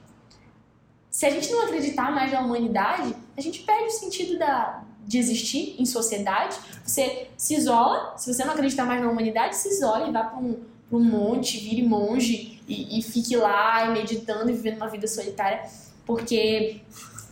Se 1.09 1.25
a 1.25 1.31
gente 1.31 1.51
não 1.51 1.63
acreditar 1.63 2.11
mais 2.11 2.33
na 2.33 2.41
humanidade, 2.41 3.15
a 3.37 3.41
gente 3.41 3.61
perde 3.61 3.85
o 3.85 3.91
sentido 3.91 4.39
da, 4.39 4.83
de 5.07 5.17
existir 5.17 5.77
em 5.79 5.87
sociedade. 5.87 6.59
Você 6.85 7.29
se 7.37 7.55
isola, 7.55 8.19
se 8.19 8.35
você 8.35 8.45
não 8.45 8.53
acreditar 8.53 8.85
mais 8.85 9.01
na 9.01 9.09
humanidade, 9.09 9.57
se 9.57 9.69
isola 9.69 10.09
e 10.09 10.13
vá 10.13 10.25
para 10.25 10.39
um, 10.39 10.61
um 10.93 11.03
monte, 11.03 11.59
vire 11.59 11.83
monge 11.83 12.56
e, 12.67 12.99
e 12.99 13.03
fique 13.03 13.37
lá 13.37 13.89
meditando 13.91 14.51
e 14.51 14.55
vivendo 14.55 14.77
uma 14.77 14.89
vida 14.89 15.07
solitária, 15.07 15.63
porque 16.05 16.81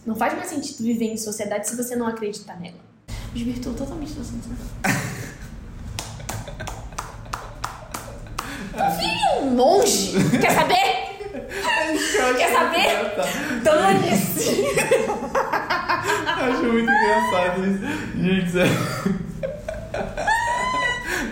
não 0.07 0.15
faz 0.15 0.35
mais 0.35 0.49
sentido 0.49 0.83
viver 0.83 1.07
em 1.07 1.17
sociedade 1.17 1.69
se 1.69 1.77
você 1.77 1.97
não 1.97 2.07
acreditar 2.07 2.59
nela. 2.61 2.79
Desvirtuou 3.33 3.75
totalmente 3.75 4.13
do 4.13 4.21
assunto. 4.21 4.49
Vire 8.99 9.39
um 9.43 9.51
monge! 9.51 10.13
Quer 10.41 10.51
saber? 10.53 11.15
Quer 12.37 12.53
saber? 12.53 13.15
Dane-se! 13.63 14.65
Acho 16.37 16.63
muito 16.65 16.91
engraçado 16.91 17.67
isso. 17.67 17.81
Gente, 18.21 18.51
sério. 18.51 19.25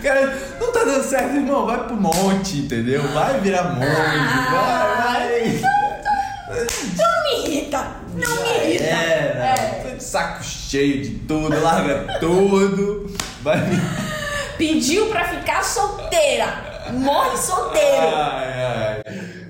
Cara, 0.03 0.37
não 0.61 0.73
tá 0.73 0.85
dando 0.85 1.05
certo, 1.05 1.37
irmão. 1.37 1.65
Vai 1.65 1.87
pro 1.87 1.95
monte, 1.95 2.59
entendeu? 2.59 3.03
Vai 3.13 3.41
virar 3.41 3.75
monte. 3.75 3.87
Ah, 3.87 5.15
vai, 5.15 5.61
vai. 5.61 6.67
Não 6.97 7.23
me 7.23 7.49
irrita. 7.49 7.97
Não 8.15 8.37
Já 8.37 8.43
me 8.43 8.65
irrita. 8.67 8.85
Era. 8.85 9.45
É. 9.45 9.85
Tô 9.89 9.97
de 9.97 10.03
saco 10.03 10.43
cheio 10.43 11.03
de 11.03 11.11
tudo. 11.21 11.61
Larga 11.61 12.19
tudo. 12.19 13.15
Vai 13.43 13.61
me. 13.61 13.77
Pediu 14.59 15.07
pra 15.07 15.29
ficar 15.29 15.63
solteira. 15.63 16.83
Morre 16.93 17.37
solteiro. 17.37 18.17
Ai, 18.17 18.53
ai. 18.65 19.03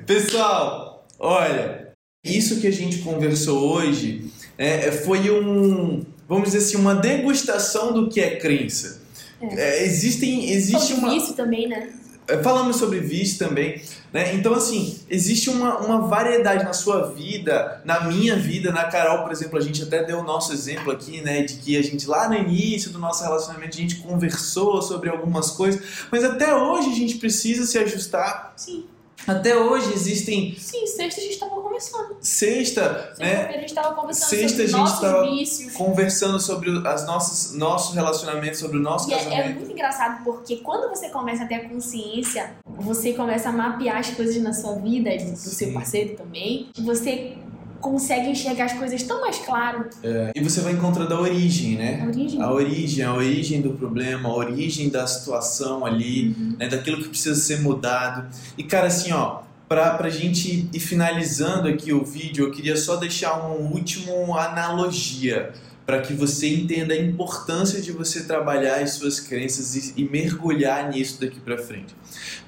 Pessoal, 0.07 1.07
olha. 1.19 1.83
Isso 2.25 2.61
que 2.61 2.69
a 2.69 2.73
gente 2.73 2.99
conversou 2.99 3.73
hoje 3.73 4.31
é, 4.57 4.93
foi 4.93 5.29
um, 5.31 6.05
vamos 6.29 6.53
dizer 6.53 6.59
assim, 6.59 6.77
uma 6.77 6.95
degustação 6.95 7.93
do 7.93 8.09
que 8.09 8.21
é 8.21 8.37
crença. 8.37 9.02
É. 9.43 9.79
É, 9.81 9.85
existem, 9.85 10.51
existe 10.51 10.95
uma... 10.95 11.11
vício 11.11 11.35
também, 11.35 11.69
né? 11.69 11.89
é, 12.29 12.43
falamos 12.43 12.77
sobre 12.77 13.01
vício 13.01 13.39
também, 13.39 13.83
né? 14.13 14.35
Então, 14.35 14.55
assim, 14.55 14.99
existe 15.11 15.51
uma, 15.51 15.79
uma 15.79 16.07
variedade 16.07 16.65
na 16.65 16.73
sua 16.73 17.13
vida, 17.13 17.83
na 17.85 18.05
minha 18.05 18.37
vida, 18.37 18.71
na 18.71 18.85
Carol, 18.85 19.23
por 19.23 19.33
exemplo, 19.33 19.59
a 19.59 19.61
gente 19.61 19.83
até 19.83 20.05
deu 20.05 20.21
o 20.21 20.23
nosso 20.23 20.53
exemplo 20.53 20.93
aqui, 20.93 21.21
né? 21.21 21.43
De 21.43 21.55
que 21.55 21.77
a 21.77 21.83
gente 21.83 22.07
lá 22.07 22.29
no 22.29 22.35
início 22.35 22.91
do 22.91 22.99
nosso 22.99 23.23
relacionamento, 23.23 23.77
a 23.77 23.81
gente 23.81 23.97
conversou 23.97 24.81
sobre 24.83 25.11
algumas 25.11 25.51
coisas, 25.51 25.83
mas 26.11 26.23
até 26.25 26.55
hoje 26.55 26.91
a 26.91 26.95
gente 26.95 27.17
precisa 27.17 27.67
se 27.67 27.79
ajustar. 27.79 28.53
Sim. 28.57 28.85
Até 29.27 29.57
hoje 29.57 29.93
existem. 29.93 30.57
Sim, 30.59 30.87
sexta 30.87 31.21
a 31.21 31.25
gente 31.25 31.35
estava 31.35 31.55
conversando. 31.73 32.17
Sexta, 32.21 33.15
né? 33.19 33.47
A 33.47 33.53
gente 33.53 33.67
estava 33.67 33.95
conversando 33.95 34.29
sexta, 34.29 34.49
sobre 34.49 34.63
a 34.63 34.67
gente 34.67 35.03
nossos 35.03 35.31
vícios. 35.31 35.73
Conversando 35.73 36.41
sobre 36.41 36.87
as 36.87 37.07
nossas, 37.07 37.55
nossos 37.55 37.95
relacionamentos, 37.95 38.61
sobre 38.61 38.79
o 38.79 38.81
nosso 38.81 39.09
e 39.09 39.15
casamento. 39.15 39.41
É, 39.41 39.51
é 39.51 39.55
muito 39.55 39.73
engraçado 39.73 40.23
porque 40.25 40.57
quando 40.57 40.89
você 40.89 41.09
começa 41.09 41.45
a 41.45 41.47
ter 41.47 41.55
a 41.55 41.69
consciência, 41.69 42.53
você 42.67 43.13
começa 43.15 43.49
a 43.49 43.53
mapear 43.53 43.99
as 43.99 44.11
coisas 44.11 44.41
na 44.43 44.53
sua 44.53 44.75
vida, 44.77 45.11
do 45.17 45.37
Sim. 45.37 45.37
seu 45.37 45.73
parceiro 45.73 46.17
também, 46.17 46.69
você 46.79 47.37
consegue 47.81 48.29
enxergar 48.29 48.67
as 48.67 48.73
coisas 48.75 49.03
tão 49.03 49.21
mais 49.21 49.39
claro. 49.39 49.91
É, 50.05 50.31
e 50.37 50.41
você 50.41 50.61
vai 50.61 50.73
encontrando 50.73 51.13
a 51.15 51.21
origem, 51.21 51.77
né? 51.77 52.01
A 52.01 52.07
origem. 52.07 52.43
A 52.43 52.53
origem, 52.53 53.05
a 53.05 53.13
origem 53.13 53.61
do 53.61 53.71
problema, 53.71 54.29
a 54.29 54.33
origem 54.33 54.89
da 54.89 55.05
situação 55.07 55.85
ali, 55.85 56.29
uhum. 56.29 56.57
né? 56.59 56.69
daquilo 56.69 57.03
que 57.03 57.09
precisa 57.09 57.35
ser 57.35 57.61
mudado. 57.61 58.29
E 58.57 58.63
cara, 58.63 58.87
assim, 58.87 59.13
ó, 59.13 59.41
para 59.75 60.07
a 60.07 60.11
gente 60.11 60.69
ir 60.73 60.81
finalizando 60.81 61.69
aqui 61.69 61.93
o 61.93 62.05
vídeo, 62.05 62.47
eu 62.47 62.51
queria 62.51 62.77
só 62.77 62.97
deixar 62.97 63.33
uma 63.35 63.55
última 63.55 64.41
analogia 64.41 65.53
para 65.85 66.01
que 66.01 66.13
você 66.13 66.49
entenda 66.55 66.95
a 66.95 66.97
importância 66.97 67.81
de 67.81 67.91
você 67.91 68.25
trabalhar 68.25 68.81
as 68.81 68.93
suas 68.93 69.19
crenças 69.19 69.75
e, 69.75 69.95
e 69.97 70.09
mergulhar 70.09 70.91
nisso 70.91 71.21
daqui 71.21 71.41
para 71.41 71.59
frente. 71.59 71.95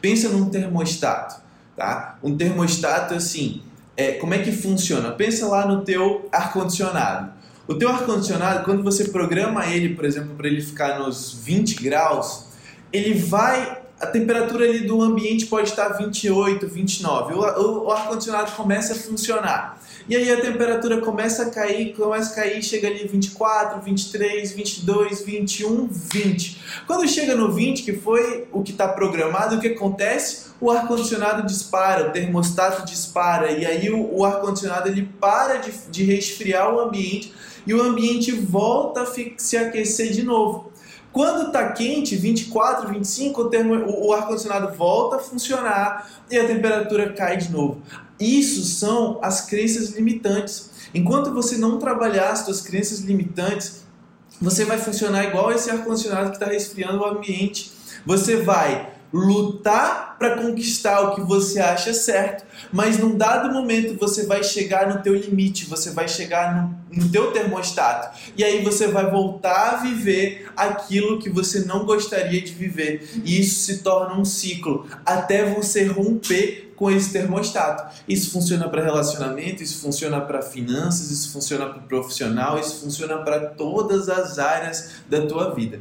Pensa 0.01 0.29
num 0.29 0.49
termostato, 0.49 1.41
tá? 1.77 2.19
Um 2.23 2.37
termostato 2.37 3.15
assim, 3.15 3.63
é, 3.97 4.13
como 4.13 4.35
é 4.35 4.39
que 4.39 4.53
funciona? 4.53 5.11
Pensa 5.13 5.47
lá 5.47 5.67
no 5.67 5.83
teu 5.83 6.29
ar-condicionado. 6.33 7.33
O 7.67 7.75
teu 7.75 7.89
ar-condicionado, 7.89 8.65
quando 8.65 8.83
você 8.83 9.05
programa 9.09 9.67
ele, 9.67 9.95
por 9.95 10.05
exemplo, 10.05 10.35
para 10.37 10.47
ele 10.47 10.61
ficar 10.61 10.99
nos 10.99 11.33
20 11.33 11.83
graus, 11.83 12.47
ele 12.93 13.15
vai. 13.15 13.84
A 14.01 14.07
temperatura 14.07 14.65
ali 14.65 14.81
do 14.81 15.01
ambiente 15.01 15.47
pode 15.47 15.71
estar 15.71 15.89
28, 15.89 16.67
29. 16.67 17.35
O, 17.35 17.39
o, 17.39 17.85
o 17.85 17.91
ar-condicionado 17.93 18.53
começa 18.53 18.93
a 18.93 18.97
funcionar. 18.97 19.81
E 20.07 20.15
aí 20.15 20.31
a 20.31 20.41
temperatura 20.41 21.01
começa 21.01 21.45
a 21.45 21.51
cair, 21.51 21.95
começa 21.95 22.33
a 22.33 22.35
cair, 22.35 22.63
chega 22.63 22.89
ali 22.89 23.07
24, 23.07 23.81
23, 23.81 24.53
22, 24.53 25.23
21, 25.23 25.89
20. 25.89 26.63
Quando 26.87 27.09
chega 27.09 27.35
no 27.35 27.51
20, 27.51 27.83
que 27.83 27.95
foi 27.95 28.47
o 28.53 28.63
que 28.63 28.73
está 28.73 28.89
programado, 28.89 29.57
o 29.57 29.61
que 29.61 29.69
acontece? 29.69 30.49
O 30.61 30.71
ar-condicionado 30.71 31.47
dispara, 31.47 32.09
o 32.09 32.13
termostato 32.13 32.85
dispara, 32.85 33.53
e 33.53 33.65
aí 33.65 33.89
o, 33.89 34.19
o 34.19 34.25
ar-condicionado 34.25 34.89
ele 34.89 35.09
para 35.19 35.57
de, 35.57 35.73
de 35.91 36.05
resfriar 36.05 36.75
o 36.75 36.81
ambiente 36.81 37.33
e 37.67 37.73
o 37.73 37.83
ambiente 37.83 38.31
volta 38.31 39.03
a 39.03 39.07
se 39.07 39.57
aquecer 39.57 40.13
de 40.13 40.23
novo. 40.23 40.71
Quando 41.15 41.47
está 41.47 41.71
quente, 41.71 42.17
24, 42.17 42.89
25, 42.89 43.41
o, 43.41 43.49
termo, 43.49 43.73
o, 43.73 44.09
o 44.09 44.13
ar-condicionado 44.13 44.77
volta 44.77 45.15
a 45.15 45.19
funcionar 45.21 46.11
e 46.29 46.37
a 46.37 46.45
temperatura 46.45 47.13
cai 47.13 47.37
de 47.37 47.53
novo. 47.53 47.81
Isso 48.19 48.65
são 48.65 49.21
as 49.23 49.43
crenças 49.43 49.91
limitantes. 49.91 50.71
Enquanto 50.93 51.33
você 51.33 51.57
não 51.57 51.79
trabalhar 51.79 52.31
as 52.31 52.41
suas 52.41 52.61
crenças 52.61 52.99
limitantes, 52.99 53.85
você 54.43 54.65
vai 54.65 54.77
funcionar 54.77 55.23
igual 55.23 55.53
esse 55.53 55.71
ar-condicionado 55.71 56.31
que 56.31 56.37
está 56.37 56.47
resfriando 56.47 56.99
o 56.99 57.07
ambiente. 57.07 57.71
Você 58.05 58.39
vai 58.39 58.94
lutar 59.15 60.17
para 60.19 60.37
conquistar 60.37 61.01
o 61.03 61.15
que 61.15 61.21
você 61.21 61.61
acha 61.61 61.95
certo, 61.95 62.45
mas 62.73 62.99
num 62.99 63.17
dado 63.17 63.53
momento 63.53 63.97
você 63.97 64.27
vai 64.27 64.43
chegar 64.43 64.93
no 64.93 65.03
teu 65.03 65.15
limite, 65.15 65.67
você 65.67 65.93
vai 65.93 66.09
chegar 66.09 66.53
no, 66.91 67.03
no 67.05 67.09
teu 67.09 67.31
termostato 67.31 68.19
e 68.37 68.43
aí 68.43 68.65
você 68.65 68.89
vai 68.89 69.09
voltar 69.09 69.75
a 69.75 69.77
viver 69.77 70.51
aquilo 70.57 71.21
que 71.21 71.31
você 71.31 71.61
não 71.61 71.85
gostaria 71.85 72.43
de 72.43 72.53
viver 72.53 73.09
e 73.25 73.41
isso 73.41 73.67
se 73.67 73.79
torna 73.85 74.19
um 74.19 74.25
ciclo 74.25 74.85
até 75.07 75.45
você 75.45 75.85
romper 75.85 76.73
com 76.75 76.91
esse 76.91 77.13
termostato. 77.13 77.95
Isso 78.09 78.33
funciona 78.33 78.69
para 78.69 78.83
relacionamento, 78.83 79.63
isso 79.63 79.81
funciona 79.81 80.21
para 80.21 80.43
finanças, 80.43 81.13
isso 81.13 81.31
funciona 81.31 81.67
para 81.67 81.83
profissional, 81.83 82.59
isso 82.59 82.81
funciona 82.81 83.19
para 83.19 83.47
todas 83.51 84.09
as 84.09 84.41
áreas 84.41 84.91
da 85.09 85.25
tua 85.25 85.55
vida. 85.55 85.81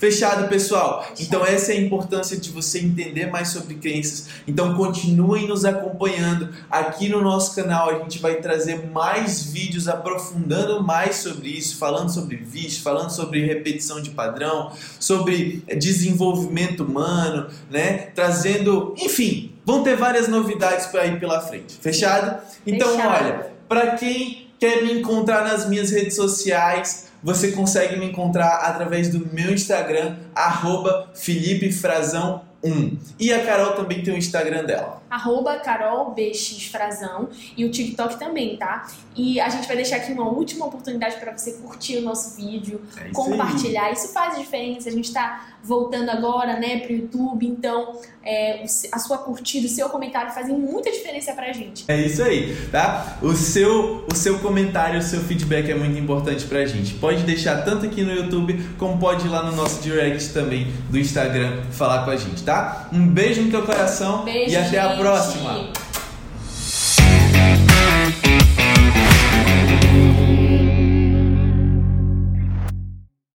Fechado, 0.00 0.48
pessoal? 0.48 1.06
Então, 1.20 1.44
essa 1.44 1.74
é 1.74 1.76
a 1.76 1.78
importância 1.78 2.34
de 2.34 2.50
você 2.50 2.78
entender 2.78 3.26
mais 3.26 3.48
sobre 3.48 3.74
crenças. 3.74 4.28
Então, 4.48 4.74
continuem 4.74 5.46
nos 5.46 5.66
acompanhando 5.66 6.48
aqui 6.70 7.10
no 7.10 7.20
nosso 7.20 7.54
canal. 7.54 7.90
A 7.90 7.98
gente 7.98 8.18
vai 8.18 8.36
trazer 8.36 8.88
mais 8.90 9.42
vídeos 9.42 9.88
aprofundando 9.88 10.82
mais 10.82 11.16
sobre 11.16 11.50
isso, 11.50 11.76
falando 11.76 12.08
sobre 12.08 12.36
vício, 12.36 12.82
falando 12.82 13.10
sobre 13.10 13.44
repetição 13.44 14.00
de 14.00 14.08
padrão, 14.08 14.72
sobre 14.98 15.62
desenvolvimento 15.76 16.82
humano, 16.82 17.48
né? 17.70 18.08
Trazendo, 18.14 18.94
enfim, 18.96 19.52
vão 19.66 19.82
ter 19.82 19.96
várias 19.96 20.28
novidades 20.28 20.86
para 20.86 21.04
ir 21.04 21.20
pela 21.20 21.42
frente. 21.42 21.76
Fechado? 21.78 22.40
Então, 22.66 22.88
Fechado. 22.96 23.22
olha, 23.22 23.52
para 23.68 23.90
quem 23.96 24.48
quer 24.58 24.82
me 24.82 24.94
encontrar 24.94 25.44
nas 25.44 25.68
minhas 25.68 25.90
redes 25.90 26.16
sociais, 26.16 27.09
você 27.22 27.52
consegue 27.52 27.96
me 27.96 28.06
encontrar 28.06 28.56
através 28.64 29.08
do 29.08 29.32
meu 29.32 29.52
Instagram, 29.52 30.16
arroba 30.34 31.10
Felipe 31.14 31.72
Frazão 31.72 32.42
1. 32.62 32.98
E 33.18 33.32
a 33.32 33.44
Carol 33.44 33.72
também 33.72 34.02
tem 34.02 34.12
o 34.12 34.16
Instagram 34.16 34.64
dela. 34.64 35.02
Arroba 35.08 35.56
Carol 35.60 36.10
BX 36.10 36.66
Frazão 36.70 37.28
e 37.56 37.64
o 37.64 37.70
TikTok 37.70 38.18
também, 38.18 38.56
tá? 38.56 38.86
E 39.16 39.40
a 39.40 39.48
gente 39.48 39.66
vai 39.66 39.76
deixar 39.76 39.96
aqui 39.96 40.12
uma 40.12 40.28
última 40.28 40.66
oportunidade 40.66 41.16
para 41.16 41.36
você 41.36 41.52
curtir 41.54 41.96
o 41.98 42.02
nosso 42.02 42.36
vídeo, 42.36 42.82
é 42.96 43.06
isso 43.06 43.12
compartilhar. 43.14 43.86
Aí. 43.86 43.94
Isso 43.94 44.12
faz 44.12 44.38
diferença. 44.38 44.88
A 44.88 44.92
gente 44.92 45.06
está 45.06 45.48
voltando 45.62 46.10
agora, 46.10 46.58
né, 46.58 46.80
pro 46.80 46.92
YouTube, 46.92 47.46
então 47.46 47.98
é, 48.24 48.64
a 48.92 48.98
sua 48.98 49.18
curtida, 49.18 49.66
o 49.66 49.70
seu 49.70 49.88
comentário 49.88 50.32
fazem 50.32 50.56
muita 50.56 50.90
diferença 50.90 51.32
pra 51.32 51.52
gente. 51.52 51.84
É 51.88 51.96
isso 51.96 52.22
aí, 52.22 52.56
tá? 52.70 53.18
O 53.22 53.34
seu, 53.34 54.04
o 54.10 54.14
seu 54.14 54.38
comentário, 54.40 54.98
o 54.98 55.02
seu 55.02 55.20
feedback 55.20 55.70
é 55.70 55.74
muito 55.74 55.98
importante 55.98 56.44
pra 56.44 56.64
gente. 56.66 56.94
Pode 56.94 57.22
deixar 57.22 57.64
tanto 57.64 57.86
aqui 57.86 58.02
no 58.02 58.12
YouTube, 58.12 58.60
como 58.78 58.98
pode 58.98 59.26
ir 59.26 59.30
lá 59.30 59.42
no 59.42 59.56
nosso 59.56 59.82
direct 59.82 60.30
também 60.30 60.72
do 60.90 60.98
Instagram 60.98 61.62
falar 61.72 62.04
com 62.04 62.10
a 62.10 62.16
gente, 62.16 62.42
tá? 62.42 62.88
Um 62.92 63.06
beijo 63.06 63.42
no 63.42 63.50
teu 63.50 63.62
coração 63.62 64.24
beijo, 64.24 64.50
e 64.50 64.56
até 64.56 64.64
gente. 64.64 64.78
a 64.78 64.96
próxima. 64.96 65.89